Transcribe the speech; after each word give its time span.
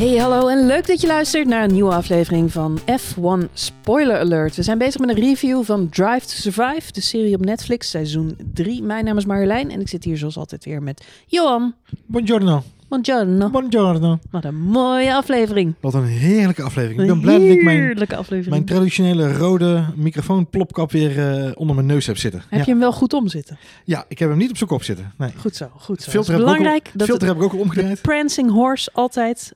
Hey, 0.00 0.16
hallo 0.16 0.48
en 0.48 0.66
leuk 0.66 0.86
dat 0.86 1.00
je 1.00 1.06
luistert 1.06 1.46
naar 1.46 1.64
een 1.64 1.72
nieuwe 1.72 1.94
aflevering 1.94 2.52
van 2.52 2.78
F1 2.80 3.52
Spoiler 3.52 4.18
Alert. 4.18 4.56
We 4.56 4.62
zijn 4.62 4.78
bezig 4.78 5.00
met 5.00 5.08
een 5.08 5.24
review 5.24 5.64
van 5.64 5.88
Drive 5.88 6.26
to 6.26 6.32
Survive, 6.34 6.92
de 6.92 7.00
serie 7.00 7.34
op 7.34 7.44
Netflix, 7.44 7.90
seizoen 7.90 8.36
3. 8.52 8.82
Mijn 8.82 9.04
naam 9.04 9.16
is 9.16 9.24
Marjolein 9.24 9.70
en 9.70 9.80
ik 9.80 9.88
zit 9.88 10.04
hier 10.04 10.16
zoals 10.16 10.36
altijd 10.36 10.64
weer 10.64 10.82
met 10.82 11.06
Johan. 11.26 11.74
Buongiorno. 12.06 12.62
Buongiorno. 12.90 13.50
Buongiorno. 13.50 14.18
Wat 14.30 14.44
een 14.44 14.60
mooie 14.60 15.14
aflevering. 15.14 15.74
Wat 15.80 15.94
een 15.94 16.04
heerlijke 16.04 16.62
aflevering. 16.62 17.00
Ik 17.00 17.06
ben 17.06 17.20
blij 17.20 17.38
dat 17.38 17.48
ik 17.48 17.62
mijn, 17.62 18.44
mijn 18.48 18.64
traditionele 18.64 19.32
rode 19.32 19.84
microfoonplopkap 19.96 20.90
weer 20.90 21.18
eh, 21.18 21.50
onder 21.54 21.74
mijn 21.74 21.86
neus 21.86 22.06
heb 22.06 22.16
zitten. 22.16 22.40
Heb 22.40 22.58
ja. 22.58 22.58
je 22.58 22.70
hem 22.70 22.78
wel 22.78 22.92
goed 22.92 23.12
omzitten? 23.12 23.58
ja, 23.84 24.04
ik 24.08 24.18
heb 24.18 24.28
hem 24.28 24.38
niet 24.38 24.50
op 24.50 24.56
zijn 24.56 24.68
kop 24.68 24.82
zitten. 24.82 25.12
Nee. 25.18 25.32
Goed 25.36 25.56
zo, 25.56 25.70
goed 25.76 26.02
zo. 26.02 26.10
Filter 26.10 26.32
heb 26.32 26.42
is 26.42 26.48
ik 26.48 26.56
belangrijk 26.56 26.90
dat 26.94 27.06
filter 27.06 27.28
de 27.28 27.34
heb 27.34 27.42
ik 27.42 27.52
ook 27.52 27.60
omgedraaid. 27.60 28.02
prancing 28.02 28.50
horse 28.50 28.90
altijd 28.92 29.54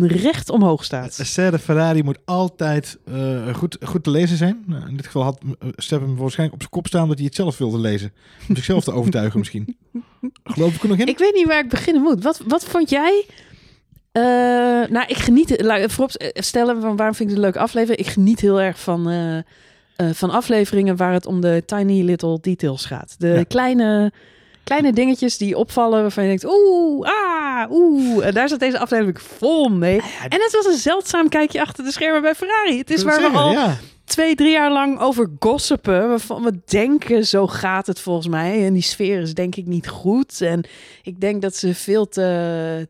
recht 0.00 0.50
omhoog 0.50 0.84
staat. 0.84 1.18
Serre 1.22 1.58
Ferrari 1.58 2.02
moet 2.02 2.18
altijd 2.24 2.98
eh, 3.04 3.54
goed, 3.54 3.76
goed 3.84 4.04
te 4.04 4.10
lezen 4.10 4.36
zijn. 4.36 4.62
Nou, 4.66 4.88
in 4.88 4.96
dit 4.96 5.06
geval 5.06 5.22
had 5.22 5.40
Stef 5.76 6.00
hem 6.00 6.16
waarschijnlijk 6.16 6.52
op 6.52 6.60
zijn 6.60 6.70
kop 6.70 6.86
staan 6.86 7.08
dat 7.08 7.16
hij 7.16 7.26
het 7.26 7.34
zelf 7.34 7.58
wilde 7.58 7.78
lezen. 7.78 8.12
Om 8.48 8.54
zichzelf 8.54 8.84
te 8.84 8.92
overtuigen 8.92 9.38
misschien. 9.38 9.76
Geloof 10.44 10.74
ik 10.74 10.82
er 10.82 10.88
nog 10.88 10.98
in? 10.98 11.06
Ik 11.06 11.18
weet 11.18 11.34
niet 11.34 11.46
waar 11.46 11.58
ik 11.64 11.68
beginnen 11.68 12.02
moet. 12.02 12.22
Wat, 12.22 12.40
wat 12.46 12.64
vond 12.64 12.90
jij? 12.90 13.24
Eh, 14.12 14.22
nou, 14.90 15.04
ik 15.06 15.16
geniet. 15.16 15.64
Voorop 15.86 16.10
stellen 16.34 16.80
van 16.80 16.96
waarom 16.96 17.14
vind 17.14 17.28
ik 17.30 17.36
het 17.36 17.44
een 17.44 17.50
leuke 17.50 17.58
aflevering. 17.58 18.06
Ik 18.06 18.12
geniet 18.12 18.40
heel 18.40 18.60
erg 18.60 18.80
van, 18.80 19.08
eh, 19.08 19.36
eh, 19.36 20.14
van 20.14 20.30
afleveringen 20.30 20.96
waar 20.96 21.12
het 21.12 21.26
om 21.26 21.40
de 21.40 21.62
tiny 21.66 22.02
little 22.02 22.38
details 22.40 22.84
gaat. 22.84 23.14
De 23.18 23.28
Ja. 23.28 23.42
kleine, 23.42 24.12
kleine 24.64 24.92
dingetjes 24.92 25.38
die 25.38 25.56
opvallen 25.56 26.00
waarvan 26.00 26.22
je 26.22 26.28
denkt, 26.28 26.44
oeh, 26.44 27.08
ah, 27.08 27.70
oeh. 27.70 28.26
En 28.26 28.34
daar 28.34 28.48
zat 28.48 28.60
deze 28.60 28.78
aflevering 28.78 29.20
vol 29.22 29.68
mee. 29.68 30.00
En 30.28 30.40
het 30.40 30.52
was 30.52 30.66
een 30.66 30.78
zeldzaam 30.80 31.28
kijkje 31.28 31.60
achter 31.60 31.84
de 31.84 31.92
schermen 31.92 32.22
bij 32.22 32.34
Ferrari. 32.34 32.78
Het 32.78 32.90
is 32.90 33.02
waar 33.02 33.20
we 33.20 33.38
al 33.38 33.50
Ja. 33.52 33.76
Twee, 34.10 34.34
drie 34.34 34.50
jaar 34.50 34.72
lang 34.72 34.98
over 35.00 35.30
gossipen. 35.38 36.08
Waarvan 36.08 36.42
we 36.42 36.60
denken, 36.64 37.26
zo 37.26 37.46
gaat 37.46 37.86
het 37.86 38.00
volgens 38.00 38.28
mij. 38.28 38.66
En 38.66 38.72
die 38.72 38.82
sfeer 38.82 39.20
is 39.20 39.34
denk 39.34 39.56
ik 39.56 39.66
niet 39.66 39.88
goed. 39.88 40.40
En 40.40 40.64
ik 41.02 41.20
denk 41.20 41.42
dat 41.42 41.56
ze 41.56 41.74
veel 41.74 42.08
te 42.08 42.88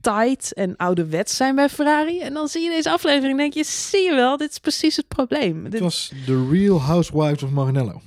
tight 0.00 0.52
en 0.54 0.76
ouderwets 0.76 1.36
zijn 1.36 1.54
bij 1.54 1.68
Ferrari. 1.68 2.20
En 2.20 2.32
dan 2.34 2.48
zie 2.48 2.62
je 2.62 2.70
deze 2.70 2.90
aflevering 2.90 3.30
en 3.30 3.36
denk 3.36 3.52
je, 3.54 3.64
zie 3.64 4.00
je 4.04 4.14
wel, 4.14 4.36
dit 4.36 4.50
is 4.50 4.58
precies 4.58 4.96
het 4.96 5.08
probleem. 5.08 5.62
Het 5.62 5.72
Dit- 5.72 5.80
was 5.80 6.12
The 6.26 6.48
Real 6.50 6.80
Housewives 6.80 7.42
of 7.42 7.50
Maranello. 7.50 8.00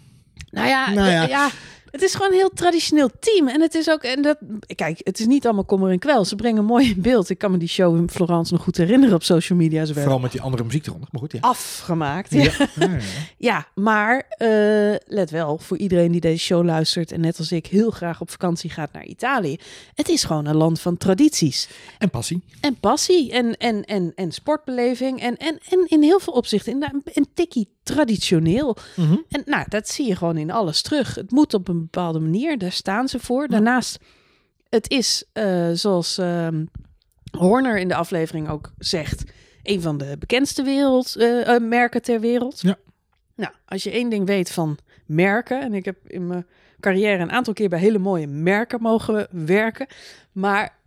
nou 0.50 0.68
ja, 0.68 0.90
Nou 0.94 1.10
ja. 1.10 1.28
ja. 1.28 1.50
Het 1.96 2.04
is 2.04 2.16
gewoon 2.16 2.32
een 2.32 2.38
heel 2.38 2.52
traditioneel 2.54 3.10
team. 3.20 3.48
En 3.48 3.62
het 3.62 3.76
is 3.76 3.90
ook, 3.90 4.04
en 4.04 4.22
dat, 4.22 4.38
kijk, 4.76 5.00
het 5.04 5.20
is 5.20 5.26
niet 5.26 5.46
allemaal 5.46 5.66
kommer 5.66 5.92
en 5.92 6.00
kwel. 6.00 6.26
Ze 6.26 6.36
brengen 6.36 6.66
mooi 6.66 6.90
in 6.90 7.02
beeld. 7.02 7.30
Ik 7.30 7.38
kan 7.38 7.52
me 7.52 7.58
die 7.58 7.68
show 7.68 7.96
in 7.96 8.10
Florence 8.10 8.54
nog 8.54 8.64
goed 8.64 8.78
herinneren 8.78 9.16
op 9.16 9.24
social 9.24 9.58
media. 9.58 9.86
Ze 9.86 9.94
Vooral 9.94 10.20
met 10.20 10.32
die 10.32 10.42
andere 10.42 10.64
muziek 10.64 10.88
eronder. 10.88 11.10
Maar 11.12 11.22
goed, 11.22 11.32
ja. 11.32 11.40
afgemaakt. 11.42 12.32
Ja. 12.32 12.52
Ja. 12.76 12.98
Ja, 13.38 13.68
maar 13.76 14.26
eh, 14.38 14.96
let 15.06 15.30
wel, 15.30 15.58
voor 15.58 15.78
iedereen 15.78 16.12
die 16.12 16.22
deze 16.22 16.44
show 16.44 16.66
luistert 16.66 17.12
en 17.12 17.22
net 17.22 17.38
als 17.38 17.52
ik 17.52 17.68
heel 17.68 17.92
graag 17.92 18.22
op 18.22 18.32
vakantie 18.32 18.70
gaat 18.70 18.92
naar 18.92 19.06
Italië. 19.06 19.58
Het 19.94 20.10
is 20.10 20.23
gewoon 20.23 20.46
een 20.46 20.56
land 20.56 20.80
van 20.80 20.98
tradities 20.98 21.70
En 21.98 22.10
passie. 22.10 22.44
en 22.62 22.80
passie 22.80 23.32
en, 23.32 23.58
en, 23.58 23.84
en, 23.84 24.12
en 24.16 24.32
sportbeleving 24.32 25.22
en, 25.22 25.38
en, 25.38 25.60
en 25.70 25.86
in 25.88 26.02
heel 26.02 26.20
veel 26.20 26.34
opzichten 26.34 26.73
een, 26.73 27.02
een 27.14 27.28
tikkie 27.34 27.68
traditioneel. 27.86 28.78
Mhm. 28.96 29.16
En 29.30 29.42
nou, 29.46 29.66
dat 29.70 29.90
zie 29.90 30.08
je 30.08 30.16
gewoon 30.16 30.38
in 30.38 30.52
alles 30.52 30.82
terug. 30.82 31.16
Het 31.16 31.32
moet 31.32 31.54
op 31.54 31.68
een 31.68 31.84
bepaalde 31.91 32.19
manier, 32.19 32.58
daar 32.58 32.72
staan 32.72 33.08
ze 33.08 33.19
voor. 33.19 33.47
Daarnaast, 33.47 34.00
het 34.69 34.89
is 34.89 35.23
eh, 35.33 35.69
zoals 35.73 36.17
ehm, 36.17 36.66
Horner 37.31 37.77
in 37.77 37.88
de 37.88 37.95
aflevering 37.95 38.49
ook 38.49 38.71
zegt, 38.77 39.23
een 39.64 39.82
van 39.82 39.98
de 39.98 40.15
bekendste 40.20 40.64
wereld, 40.64 41.15
eh, 41.15 41.55
eh, 41.55 41.61
merken 41.61 42.02
ter 42.02 42.20
wereld. 42.20 42.61
Ja. 42.61 42.77
Nou, 43.36 43.54
als 43.65 43.83
je 43.83 43.92
één 43.92 44.10
ding 44.10 44.27
weet 44.27 44.52
van 44.52 44.77
merken, 45.05 45.61
en 45.61 45.73
ik 45.73 45.86
heb 45.86 45.98
in 46.08 46.27
mijn 46.27 46.48
carrière 46.80 47.21
een 47.21 47.32
aantal 47.32 47.54
keer 47.54 47.70
bij 47.70 47.80
hele 47.80 47.98
mooie 47.98 48.27
merken 48.27 48.81
mogen 48.81 49.27
werken, 49.31 49.87
maar 50.31 50.77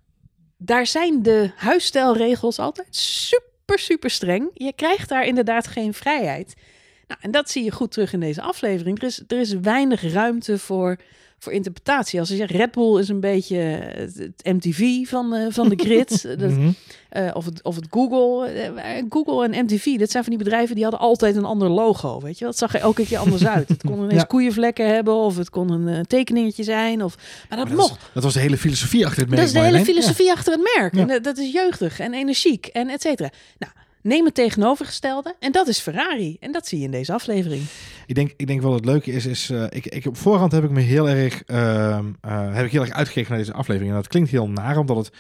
daar 0.57 0.87
zijn 0.87 1.23
de 1.23 1.51
huisstijlregels 1.57 2.59
altijd 2.59 2.97
super, 2.97 3.79
super 3.79 4.11
streng. 4.11 4.51
Je 4.55 4.73
krijgt 4.73 5.09
daar 5.09 5.27
inderdaad 5.27 5.67
geen 5.67 5.95
vrijheid. 5.95 6.55
Nou, 7.09 7.21
en 7.21 7.31
dat 7.31 7.51
zie 7.51 7.65
je 7.65 7.71
goed 7.71 7.91
terug 7.93 8.13
in 8.13 8.21
deze 8.21 8.43
aflevering. 8.43 8.99
Er 9.01 9.07
is, 9.07 9.23
er 9.29 9.41
is 9.41 9.53
weinig 9.53 10.13
ruimte 10.13 10.59
voor, 10.59 10.97
voor 11.39 11.53
interpretatie. 11.53 12.21
Als 12.21 12.29
je 12.29 12.37
zegt, 12.37 12.51
Red 12.51 12.71
Bull 12.71 12.99
is 13.01 13.09
een 13.09 13.21
beetje 13.21 13.57
het, 13.57 14.15
het 14.17 14.41
MTV 14.57 15.07
van, 15.09 15.35
eh, 15.35 15.47
van 15.51 15.69
de 15.69 15.77
grid. 15.77 16.23
dat, 16.39 16.51
Mhm. 16.51 16.71
eh, 17.09 17.31
of, 17.35 17.45
het, 17.45 17.63
of 17.63 17.77
het 17.77 17.87
Google. 17.91 18.47
eh, 18.49 19.03
Google 19.09 19.49
en 19.49 19.65
MTV, 19.65 19.85
dat 19.99 20.11
zijn 20.11 20.23
van 20.25 20.33
die 20.33 20.43
bedrijven 20.45 20.75
die 20.75 20.83
hadden 20.85 21.01
altijd 21.01 21.37
een 21.37 21.45
ander 21.45 21.69
logo. 21.69 22.21
Weet 22.21 22.39
je, 22.39 22.45
dat 22.45 22.59
zag 22.59 22.75
er 22.75 22.81
elke 22.81 23.05
keer 23.07 23.19
anders 23.19 23.47
uit. 23.47 23.69
Het 23.69 23.83
kon 23.83 23.97
ineens 24.05 24.13
Ja. 24.21 24.23
koeienvlekken 24.25 24.87
hebben, 24.95 25.15
of 25.15 25.37
het 25.37 25.51
kon 25.51 25.71
een 25.71 25.89
eh, 25.89 26.01
tekeningetje 26.01 26.63
zijn. 26.63 27.03
Of, 27.05 27.17
maar 27.17 27.59
dat 27.59 27.69
Maar 27.69 27.77
dat, 27.77 27.89
mocht. 27.89 28.01
is- 28.01 28.11
dat 28.15 28.23
was 28.23 28.33
de 28.35 28.41
hele 28.41 28.57
filosofie 28.59 29.07
achter 29.07 29.21
het 29.21 29.31
merk. 29.31 29.41
Dat 29.43 29.55
is 29.55 29.61
de 29.61 29.67
hele 29.67 29.85
filosofie 29.85 30.31
achter 30.33 30.53
het 30.53 30.71
merk. 30.77 30.95
Ja. 30.95 31.01
En 31.01 31.07
dat- 31.07 31.25
dat 31.25 31.39
is 31.39 31.53
jeugdig 31.53 32.01
en 32.01 32.15
energiek 32.15 32.67
en 32.67 32.89
et 32.89 33.01
cetera. 33.03 33.31
Nou, 33.59 33.73
neem 34.03 34.25
het 34.25 34.35
tegenovergestelde. 34.35 35.35
En 35.39 35.53
dat 35.53 35.69
is 35.69 35.79
Ferrari. 35.79 36.37
En 36.41 36.53
dat 36.53 36.67
zie 36.67 36.79
je 36.79 36.85
in 36.85 36.91
deze 36.91 37.13
aflevering. 37.13 37.63
Ik 38.07 38.15
denk, 38.15 38.33
ik 38.37 38.47
denk 38.47 38.63
wel 38.63 38.75
het 38.75 38.85
leuke 38.85 39.13
is, 39.13 39.27
is 39.27 39.51
eh, 39.51 39.65
ik, 39.69 39.87
ik, 39.87 40.07
op 40.07 40.17
voorhand 40.17 40.53
heb 40.53 40.65
ik 40.65 40.71
me 40.71 40.81
heel 40.81 41.09
erg, 41.09 41.43
ehm, 41.43 42.05
eh, 42.21 42.55
heb 42.55 42.65
ik 42.65 42.73
heel 42.73 42.81
erg 42.81 42.93
uitgekeken 42.93 43.31
naar 43.31 43.39
deze 43.39 43.53
aflevering. 43.53 43.91
En 43.91 43.97
dat 43.97 44.09
klinkt 44.09 44.31
heel 44.31 44.49
naar, 44.49 44.77
omdat 44.77 44.97
het 44.97 45.11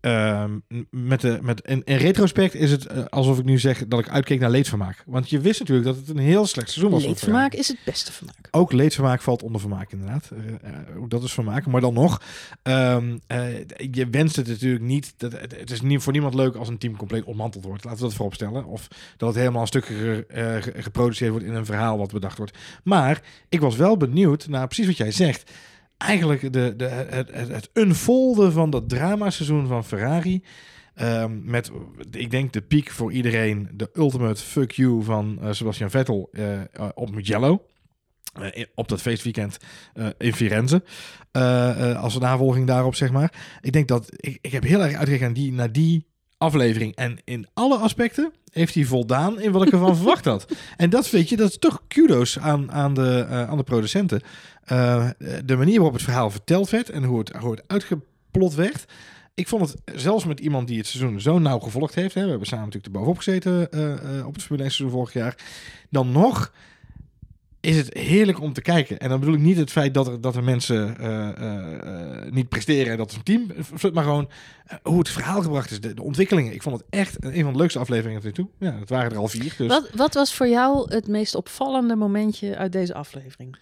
ehm, 0.00 0.58
met 0.90 1.20
de, 1.20 1.38
met, 1.42 1.60
in, 1.60 1.82
in 1.84 1.96
retrospect 1.96 2.54
is 2.54 2.70
het 2.70 2.86
eh, 2.86 3.04
alsof 3.04 3.38
ik 3.38 3.44
nu 3.44 3.58
zeg 3.58 3.86
dat 3.88 4.00
ik 4.00 4.08
uitkeek 4.08 4.40
naar 4.40 4.50
leedvermaak. 4.50 5.02
Want 5.06 5.30
je 5.30 5.40
wist 5.40 5.60
natuurlijk 5.60 5.86
dat 5.86 5.96
het 5.96 6.08
een 6.08 6.18
heel 6.18 6.46
slecht 6.46 6.70
seizoen 6.70 6.92
was. 6.92 7.04
Leedvermaak 7.04 7.52
is 7.54 7.68
het 7.68 7.76
beste 7.84 8.12
vermaak. 8.12 8.48
Ook 8.50 8.72
leedvermaak 8.72 9.20
valt 9.20 9.42
onder 9.42 9.60
vermaak 9.60 9.92
inderdaad. 9.92 10.30
Ook 10.98 11.10
dat 11.10 11.22
is 11.22 11.32
vermaak. 11.32 11.66
Maar 11.66 11.80
dan 11.80 11.94
nog, 11.94 12.22
ehm, 12.62 13.18
eh, 13.26 13.58
je 13.90 14.08
wenst 14.10 14.36
het 14.36 14.46
natuurlijk 14.46 14.84
niet. 14.84 15.14
Dat, 15.16 15.32
het, 15.32 15.70
is 15.70 15.80
niet 15.80 16.02
voor 16.02 16.12
niemand 16.12 16.34
leuk 16.34 16.54
als 16.54 16.68
een 16.68 16.78
team 16.78 16.96
compleet 16.96 17.24
ontmanteld 17.24 17.64
wordt. 17.64 17.84
Laten 17.84 18.00
we 18.00 18.06
dat 18.06 18.14
voorop 18.14 18.34
stellen. 18.34 18.64
Of 18.64 18.88
dat 19.16 19.28
het 19.28 19.38
helemaal 19.38 19.60
een 19.60 19.66
stuk 19.66 19.84
ge- 19.86 20.24
ge- 20.60 20.72
geproduceerd 20.82 21.30
wordt 21.30 21.46
in 21.46 21.54
een 21.54 21.64
verhaal 21.64 21.98
wat 21.98 22.12
bedacht 22.12 22.38
wordt. 22.38 22.58
Maar 22.84 23.22
ik 23.48 23.60
was 23.60 23.76
wel 23.76 23.96
benieuwd 23.96 24.48
naar 24.48 24.66
precies 24.66 24.86
wat 24.86 24.96
jij 24.96 25.12
zegt. 25.12 25.50
Eigenlijk 26.06 26.52
de, 26.52 26.74
de, 26.76 26.84
het, 26.88 27.30
het, 27.32 27.70
unfolden 27.72 28.52
van 28.52 28.70
dat 28.70 28.88
dramaseizoen 28.88 29.66
van 29.66 29.84
Ferrari. 29.84 30.44
Ehm, 30.94 31.44
met, 31.44 31.70
ik 32.10 32.30
denk, 32.30 32.52
de 32.52 32.60
piek 32.60 32.90
voor 32.90 33.12
iedereen. 33.12 33.68
De 33.72 33.90
ultimate 33.94 34.42
fuck 34.42 34.70
you 34.70 35.02
van 35.02 35.38
eh, 35.40 35.52
Sebastian 35.52 35.90
Vettel 35.90 36.28
eh, 36.32 36.60
eh, 36.60 36.88
op 36.94 37.14
Mugello. 37.14 37.64
Op 38.74 38.88
dat 38.88 39.00
feestweekend 39.00 39.56
in 40.18 40.34
Firenze. 40.34 40.82
Als 41.96 42.14
een 42.14 42.20
navolging 42.20 42.66
daarop, 42.66 42.94
zeg 42.94 43.10
maar. 43.10 43.58
Ik 43.60 43.72
denk 43.72 43.88
dat 43.88 44.08
ik, 44.16 44.38
ik 44.40 44.52
heb 44.52 44.62
heel 44.62 44.82
erg 44.82 44.94
uitgekeken 44.94 45.32
die, 45.32 45.52
naar 45.52 45.72
die 45.72 46.06
aflevering. 46.38 46.94
En 46.94 47.18
in 47.24 47.46
alle 47.54 47.76
aspecten 47.76 48.32
heeft 48.50 48.74
hij 48.74 48.84
voldaan 48.84 49.40
in 49.40 49.52
wat 49.52 49.66
ik 49.66 49.72
ervan 49.72 49.96
verwacht 50.02 50.24
had. 50.24 50.46
En 50.76 50.90
dat 50.90 51.10
weet 51.10 51.28
je, 51.28 51.36
dat 51.36 51.48
is 51.48 51.58
toch 51.58 51.82
kudo's 51.88 52.38
aan, 52.38 52.72
aan, 52.72 52.94
de, 52.94 53.26
eh, 53.28 53.48
aan 53.48 53.56
de 53.56 53.62
producenten. 53.62 54.20
Eh, 54.64 55.08
de 55.44 55.56
manier 55.56 55.74
waarop 55.74 55.94
het 55.94 56.02
verhaal 56.02 56.30
verteld 56.30 56.70
werd 56.70 56.90
en 56.90 57.04
hoe 57.04 57.18
het, 57.18 57.30
hoe 57.30 57.50
het 57.50 57.62
uitgeplot 57.66 58.54
werd. 58.54 58.86
Ik 59.34 59.48
vond 59.48 59.68
het 59.68 60.00
zelfs 60.00 60.24
met 60.24 60.40
iemand 60.40 60.68
die 60.68 60.78
het 60.78 60.86
seizoen 60.86 61.20
zo 61.20 61.38
nauw 61.38 61.58
gevolgd 61.58 61.94
heeft. 61.94 62.14
Hè, 62.14 62.22
we 62.24 62.28
hebben 62.28 62.46
samen 62.46 62.64
natuurlijk 62.64 62.94
erbovenop 62.94 63.16
gezeten 63.16 63.72
eh, 63.72 64.18
eh, 64.18 64.26
op 64.26 64.34
het 64.34 64.42
Formule 64.42 64.62
1 64.62 64.72
seizoen 64.72 64.98
vorig 64.98 65.12
jaar. 65.12 65.36
Dan 65.90 66.12
nog 66.12 66.52
is 67.60 67.76
het 67.76 67.94
heerlijk 67.94 68.40
om 68.40 68.52
te 68.52 68.62
kijken. 68.62 68.98
En 68.98 69.08
dan 69.08 69.20
bedoel 69.20 69.34
ik 69.34 69.40
niet 69.40 69.56
het 69.56 69.70
feit 69.70 69.94
dat 69.94 70.06
er, 70.06 70.20
dat 70.20 70.36
er 70.36 70.44
mensen 70.44 70.98
eh, 70.98 71.28
eh, 71.28 72.24
eh, 72.24 72.32
niet 72.32 72.48
presteren 72.48 72.92
en 72.92 72.98
dat 72.98 73.10
is 73.10 73.16
een 73.16 73.22
team. 73.22 73.46
Maar 73.92 74.04
gewoon 74.04 74.30
hoe 74.82 74.98
het 74.98 75.08
verhaal 75.08 75.42
gebracht 75.42 75.70
is, 75.70 75.80
de, 75.80 75.94
de 75.94 76.02
ontwikkelingen. 76.02 76.52
Ik 76.52 76.62
vond 76.62 76.76
het 76.76 76.86
echt 76.90 77.24
een 77.24 77.42
van 77.42 77.52
de 77.52 77.58
leukste 77.58 77.78
afleveringen 77.78 78.22
tot 78.22 78.30
nu 78.30 78.32
toe. 78.32 78.48
Ja, 78.58 78.78
het 78.78 78.88
waren 78.88 79.10
er 79.10 79.16
al 79.16 79.28
vier. 79.28 79.54
Dus 79.56 79.68
Wat, 79.68 79.90
wat 79.94 80.14
was 80.14 80.34
voor 80.34 80.48
jou 80.48 80.94
het 80.94 81.08
meest 81.08 81.34
opvallende 81.34 81.96
momentje 81.96 82.56
uit 82.56 82.72
deze 82.72 82.94
aflevering? 82.94 83.56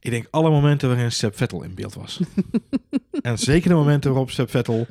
ik 0.00 0.10
denk 0.12 0.26
alle 0.30 0.50
momenten 0.50 0.88
waarin 0.88 1.12
Seb 1.12 1.36
Vettel 1.36 1.62
in 1.62 1.74
beeld 1.74 1.94
was. 1.94 2.20
en 3.22 3.38
zeker 3.38 3.68
de 3.68 3.74
momenten 3.74 4.10
waarop 4.10 4.30
Seb 4.30 4.50
Vettel 4.50 4.86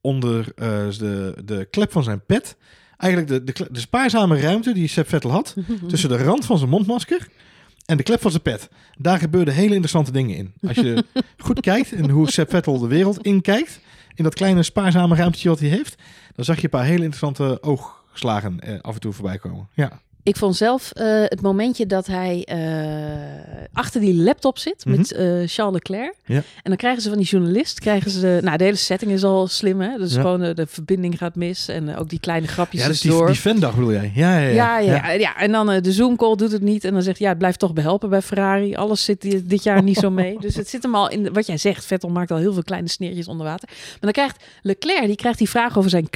onder 0.00 0.52
de, 0.54 1.34
de 1.44 1.66
klep 1.70 1.92
van 1.92 2.02
zijn 2.02 2.24
pet... 2.24 2.56
Eigenlijk 2.96 3.46
de, 3.46 3.52
de, 3.52 3.68
de 3.70 3.80
spaarzame 3.80 4.40
ruimte 4.40 4.72
die 4.72 4.88
Seb 4.88 5.08
Vettel 5.08 5.30
had... 5.30 5.54
tussen 5.88 6.08
de 6.08 6.16
rand 6.16 6.44
van 6.44 6.58
zijn 6.58 6.70
mondmasker 6.70 7.28
en 7.86 7.96
de 7.96 8.02
klep 8.02 8.20
van 8.20 8.30
zijn 8.30 8.42
pet. 8.42 8.68
Daar 8.98 9.18
gebeurden 9.18 9.54
hele 9.54 9.70
interessante 9.70 10.12
dingen 10.12 10.36
in. 10.36 10.52
Als 10.68 10.76
je 10.76 11.04
goed 11.38 11.60
kijkt 11.60 11.92
en 11.92 12.10
hoe 12.10 12.30
Sepp 12.30 12.50
Vettel 12.50 12.78
de 12.78 12.86
wereld 12.86 13.22
inkijkt, 13.22 13.80
in 14.14 14.24
dat 14.24 14.34
kleine 14.34 14.62
spaarzame 14.62 15.16
ruimtetje 15.16 15.48
wat 15.48 15.60
hij 15.60 15.68
heeft, 15.68 15.94
dan 16.34 16.44
zag 16.44 16.56
je 16.56 16.64
een 16.64 16.70
paar 16.70 16.84
hele 16.84 17.04
interessante 17.04 17.62
oogslagen 17.62 18.60
eh, 18.60 18.80
af 18.80 18.94
en 18.94 19.00
toe 19.00 19.12
voorbij 19.12 19.38
komen. 19.38 19.68
Ja, 19.74 20.00
Ik 20.26 20.36
vond 20.36 20.56
zelf 20.56 20.92
eh, 20.92 21.06
het 21.24 21.40
momentje 21.40 21.86
dat 21.86 22.06
hij 22.06 22.44
eh, 22.44 22.58
achter 23.72 24.00
die 24.00 24.14
laptop 24.14 24.58
zit 24.58 24.84
met 24.84 25.12
eh, 25.12 25.26
Charles 25.46 25.72
Leclerc. 25.74 26.14
Mhm. 26.24 26.32
Ja. 26.32 26.36
En 26.38 26.44
dan 26.62 26.76
krijgen 26.76 27.02
ze 27.02 27.08
van 27.08 27.18
die 27.18 27.26
journalist, 27.26 27.80
krijgen 27.80 28.10
ze... 28.10 28.38
Nou, 28.42 28.56
de 28.56 28.64
hele 28.64 28.76
setting 28.76 29.10
is 29.12 29.24
al 29.24 29.46
slim, 29.46 29.80
hè? 29.80 29.98
Dus 29.98 30.14
Ja. 30.14 30.20
gewoon 30.20 30.40
de 30.54 30.66
verbinding 30.68 31.18
gaat 31.18 31.34
mis 31.34 31.68
en 31.68 31.96
ook 31.96 32.08
die 32.08 32.20
kleine 32.20 32.46
grapjes 32.46 32.82
Ja, 32.82 32.88
dus 32.88 33.00
die, 33.00 33.10
door. 33.10 33.26
die 33.26 33.36
fandag 33.36 33.74
bedoel 33.74 33.92
jij? 33.92 34.12
Ja, 34.14 34.38
ja, 34.38 34.48
Ja, 34.48 34.78
ja, 34.78 34.94
ja. 34.94 35.10
ja. 35.12 35.36
en 35.36 35.52
dan 35.52 35.66
de 35.80 35.92
Zoom-call 35.92 36.36
doet 36.36 36.52
het 36.52 36.62
niet. 36.62 36.84
En 36.84 36.92
dan 36.92 37.02
zegt 37.02 37.18
ja, 37.18 37.28
het 37.28 37.38
blijft 37.38 37.58
toch 37.58 37.72
behelpen 37.72 38.08
bij 38.10 38.22
Ferrari. 38.22 38.74
Alles 38.74 39.04
zit 39.04 39.20
di- 39.20 39.46
dit 39.46 39.62
jaar 39.62 39.82
niet 39.82 39.96
zo 39.98 40.10
mee. 40.10 40.36
Dus 40.46 40.54
het 40.56 40.68
zit 40.68 40.82
hem 40.82 40.94
al 40.94 41.10
in 41.10 41.32
wat 41.32 41.46
jij 41.46 41.58
zegt. 41.58 41.84
Vettel 41.84 42.08
maakt 42.08 42.30
al 42.30 42.36
heel 42.38 42.52
veel 42.52 42.62
kleine 42.64 42.88
sneertjes 42.88 43.28
onder 43.28 43.46
water. 43.46 43.68
Maar 43.68 43.98
dan 44.00 44.12
krijgt 44.12 44.44
Leclerc, 44.62 45.06
die 45.06 45.16
krijgt 45.16 45.38
die 45.38 45.48
vraag 45.50 45.78
over 45.78 45.90
zijn 45.90 46.10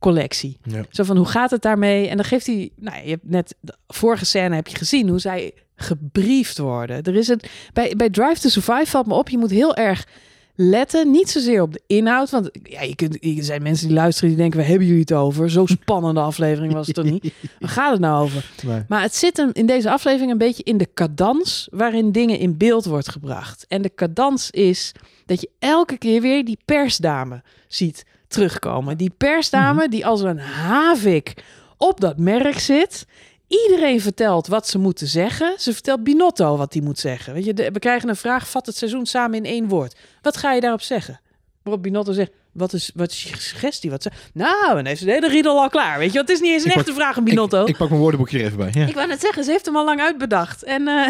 kledingcollectie. 0.00 0.58
Ja. 0.62 0.84
Zo 0.90 1.04
van, 1.04 1.16
hoe 1.16 1.26
gaat 1.26 1.50
het 1.50 1.62
daarmee? 1.62 2.08
En 2.08 2.16
dan 2.16 2.24
geeft 2.24 2.46
hij, 2.46 2.70
nou, 2.76 3.04
je 3.04 3.10
hebt 3.10 3.28
net 3.28 3.54
de 3.60 3.74
vorige 3.88 4.24
scène 4.24 4.54
heb 4.54 4.66
je 4.66 4.76
gezien 4.76 5.08
hoe 5.08 5.18
zij 5.18 5.52
gebriefd 5.76 6.58
worden. 6.58 7.02
Er 7.02 7.16
is 7.16 7.28
een, 7.28 7.40
bij, 7.72 7.94
bij 7.96 8.10
Drive 8.10 8.40
to 8.40 8.48
Survive 8.48 8.90
valt 8.90 9.06
me 9.06 9.14
op, 9.14 9.28
je 9.28 9.38
moet 9.38 9.50
heel 9.50 9.74
erg 9.74 10.06
letten, 10.54 11.10
niet 11.10 11.30
zozeer 11.30 11.62
op 11.62 11.72
de 11.72 11.82
inhoud, 11.86 12.30
want 12.30 12.50
ja, 12.62 12.82
je 12.82 12.94
kunt, 12.94 13.24
er 13.24 13.44
zijn 13.44 13.62
mensen 13.62 13.86
die 13.86 13.96
luisteren 13.96 14.28
die 14.28 14.38
denken, 14.38 14.58
waar 14.58 14.68
hebben 14.68 14.86
jullie 14.86 15.02
het 15.02 15.12
over? 15.12 15.50
Zo'n 15.50 15.68
spannende 15.82 16.20
aflevering 16.20 16.72
was 16.72 16.86
het 16.86 16.96
toch 16.96 17.04
niet? 17.04 17.32
Waar 17.58 17.70
gaat 17.70 17.90
het 17.90 18.00
nou 18.00 18.22
over? 18.22 18.50
Nee. 18.66 18.82
Maar 18.88 19.02
het 19.02 19.14
zit 19.14 19.36
hem 19.36 19.50
in 19.52 19.66
deze 19.66 19.90
aflevering 19.90 20.30
een 20.30 20.38
beetje 20.38 20.62
in 20.62 20.76
de 20.76 20.88
cadans 20.94 21.68
waarin 21.70 22.12
dingen 22.12 22.38
in 22.38 22.56
beeld 22.56 22.84
wordt 22.84 23.08
gebracht. 23.08 23.66
En 23.68 23.82
de 23.82 23.94
cadans 23.94 24.50
is 24.50 24.92
dat 25.26 25.40
je 25.40 25.50
elke 25.58 25.98
keer 25.98 26.20
weer 26.20 26.44
die 26.44 26.58
persdame 26.64 27.42
ziet 27.68 28.04
terugkomen. 28.30 28.96
Die 28.96 29.12
persdame 29.16 29.88
die 29.88 30.06
als 30.06 30.20
een 30.20 30.38
havik 30.38 31.34
op 31.76 32.00
dat 32.00 32.18
merk 32.18 32.58
zit. 32.58 33.06
Iedereen 33.48 34.00
vertelt 34.00 34.46
wat 34.46 34.68
ze 34.68 34.78
moeten 34.78 35.06
zeggen. 35.06 35.54
Ze 35.58 35.72
vertelt 35.72 36.04
Binotto 36.04 36.56
wat 36.56 36.72
hij 36.72 36.82
moet 36.82 36.98
zeggen. 36.98 37.32
Weet 37.34 37.44
je, 37.44 37.54
de- 37.54 37.70
we 37.70 37.78
krijgen 37.78 38.08
een 38.08 38.16
vraag, 38.16 38.48
vat 38.48 38.66
het 38.66 38.76
seizoen 38.76 39.06
samen 39.06 39.36
in 39.38 39.44
één 39.44 39.68
woord. 39.68 39.96
Wat 40.22 40.36
ga 40.36 40.52
je 40.52 40.60
daarop 40.60 40.82
zeggen? 40.82 41.20
Waarop 41.62 41.82
Binotto 41.82 42.12
zegt, 42.12 42.30
wat 42.52 42.72
is, 42.72 42.90
wat 42.94 43.10
is 43.10 43.22
je 43.22 43.36
suggestie? 43.38 43.90
Wat 43.90 44.02
ze, 44.02 44.10
nou, 44.34 44.74
dan 44.74 44.84
heeft 44.86 44.98
ze 44.98 45.04
de 45.04 45.12
hele 45.12 45.28
riedel 45.28 45.60
al 45.60 45.68
klaar. 45.68 45.98
Weet 45.98 46.12
je, 46.12 46.18
het 46.18 46.28
is 46.30 46.40
niet 46.40 46.52
eens 46.52 46.62
een 46.64 46.68
Ik 46.70 46.76
pak- 46.76 46.86
echte 46.86 47.00
vraag 47.00 47.16
aan 47.16 47.24
Binotto. 47.24 47.62
Ik, 47.62 47.68
ik 47.68 47.76
pak 47.76 47.88
mijn 47.88 48.00
woordenboekje 48.00 48.38
er 48.38 48.44
even 48.44 48.56
bij. 48.56 48.70
Ja. 48.72 48.86
Ik 48.86 48.94
wou 48.94 49.06
net 49.06 49.20
zeggen, 49.20 49.44
ze 49.44 49.50
heeft 49.50 49.66
hem 49.66 49.76
al 49.76 49.84
lang 49.84 50.00
uitbedacht. 50.00 50.62
En, 50.62 50.88
eh, 50.88 51.06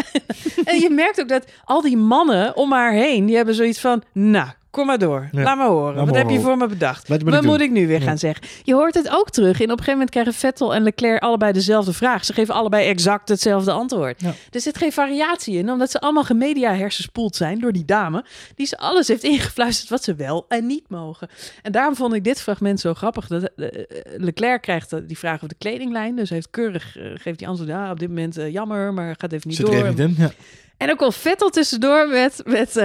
en 0.73 0.79
je 0.79 0.89
merkt 0.89 1.21
ook 1.21 1.29
dat 1.29 1.45
al 1.63 1.81
die 1.81 1.97
mannen 1.97 2.55
om 2.55 2.71
haar 2.71 2.93
heen, 2.93 3.25
die 3.25 3.35
hebben 3.35 3.55
zoiets 3.55 3.79
van, 3.79 4.03
nou, 4.13 4.49
kom 4.71 4.85
maar 4.85 4.97
door. 4.99 5.29
Ja. 5.31 5.43
Laat 5.43 5.57
maar 5.57 5.67
horen. 5.67 5.95
Laat 5.95 6.05
Wat 6.05 6.15
heb 6.15 6.29
je 6.29 6.39
voor 6.39 6.57
me 6.57 6.67
bedacht? 6.67 7.07
Wat 7.07 7.19
moet 7.23 7.29
Wat 7.33 7.41
ik 7.43 7.49
moet 7.49 7.57
doen? 7.57 7.67
ik 7.67 7.73
nu 7.73 7.87
weer 7.87 7.99
Ja. 7.99 8.05
gaan 8.05 8.17
zeggen? 8.17 8.47
Je 8.63 8.73
hoort 8.73 8.93
het 8.93 9.09
ook 9.09 9.29
terug. 9.29 9.57
En 9.57 9.63
op 9.63 9.69
een 9.69 9.69
gegeven 9.69 9.91
moment 9.93 10.09
krijgen 10.09 10.33
Vettel 10.33 10.73
en 10.73 10.83
Leclerc 10.83 11.21
allebei 11.21 11.51
dezelfde 11.51 11.93
vraag. 11.93 12.25
Ze 12.25 12.33
geven 12.33 12.53
allebei 12.53 12.87
exact 12.87 13.29
hetzelfde 13.29 13.71
antwoord. 13.71 14.21
Ja. 14.21 14.33
Er 14.49 14.61
zit 14.61 14.77
geen 14.77 14.91
variatie 14.91 15.57
in, 15.57 15.69
omdat 15.71 15.91
ze 15.91 15.99
allemaal 15.99 16.23
gemedia 16.23 16.75
hersenspoeld 16.75 17.35
zijn 17.35 17.59
door 17.59 17.71
die 17.71 17.85
dame, 17.85 18.25
die 18.55 18.65
ze 18.65 18.77
alles 18.77 19.07
heeft 19.07 19.23
ingefluisterd 19.23 19.89
wat 19.89 20.03
ze 20.03 20.15
wel 20.15 20.45
en 20.47 20.65
niet 20.65 20.89
mogen. 20.89 21.27
En 21.61 21.71
daarom 21.71 21.95
vond 21.95 22.13
ik 22.13 22.23
dit 22.23 22.41
fragment 22.41 22.79
zo 22.79 22.93
grappig. 22.93 23.27
Dat, 23.27 23.49
eh, 23.55 23.65
eh, 23.67 23.83
Leclerc 24.17 24.61
krijgt 24.61 24.93
eh, 24.93 24.99
die 25.07 25.17
vraag 25.17 25.35
over 25.35 25.47
de 25.47 25.55
kledinglijn, 25.57 26.15
dus 26.15 26.29
heeft 26.29 26.49
keurig 26.49 26.97
geeft 27.15 27.37
die 27.39 27.47
antwoord. 27.47 27.69
Ja, 27.69 27.91
op 27.91 27.99
dit 27.99 28.07
moment 28.09 28.35
jammer, 28.49 28.93
maar 28.93 29.15
gaat 29.17 29.31
even 29.31 29.47
niet 29.47 29.57
Zit 29.57 29.65
door. 29.65 29.75
even 29.75 29.97
in? 29.97 30.15
Ja. 30.17 30.31
En 30.77 30.91
ook 30.91 31.01
al 31.01 31.11
Vettel 31.11 31.49
tussendoor 31.49 32.07
met, 32.09 32.41
met 32.45 32.81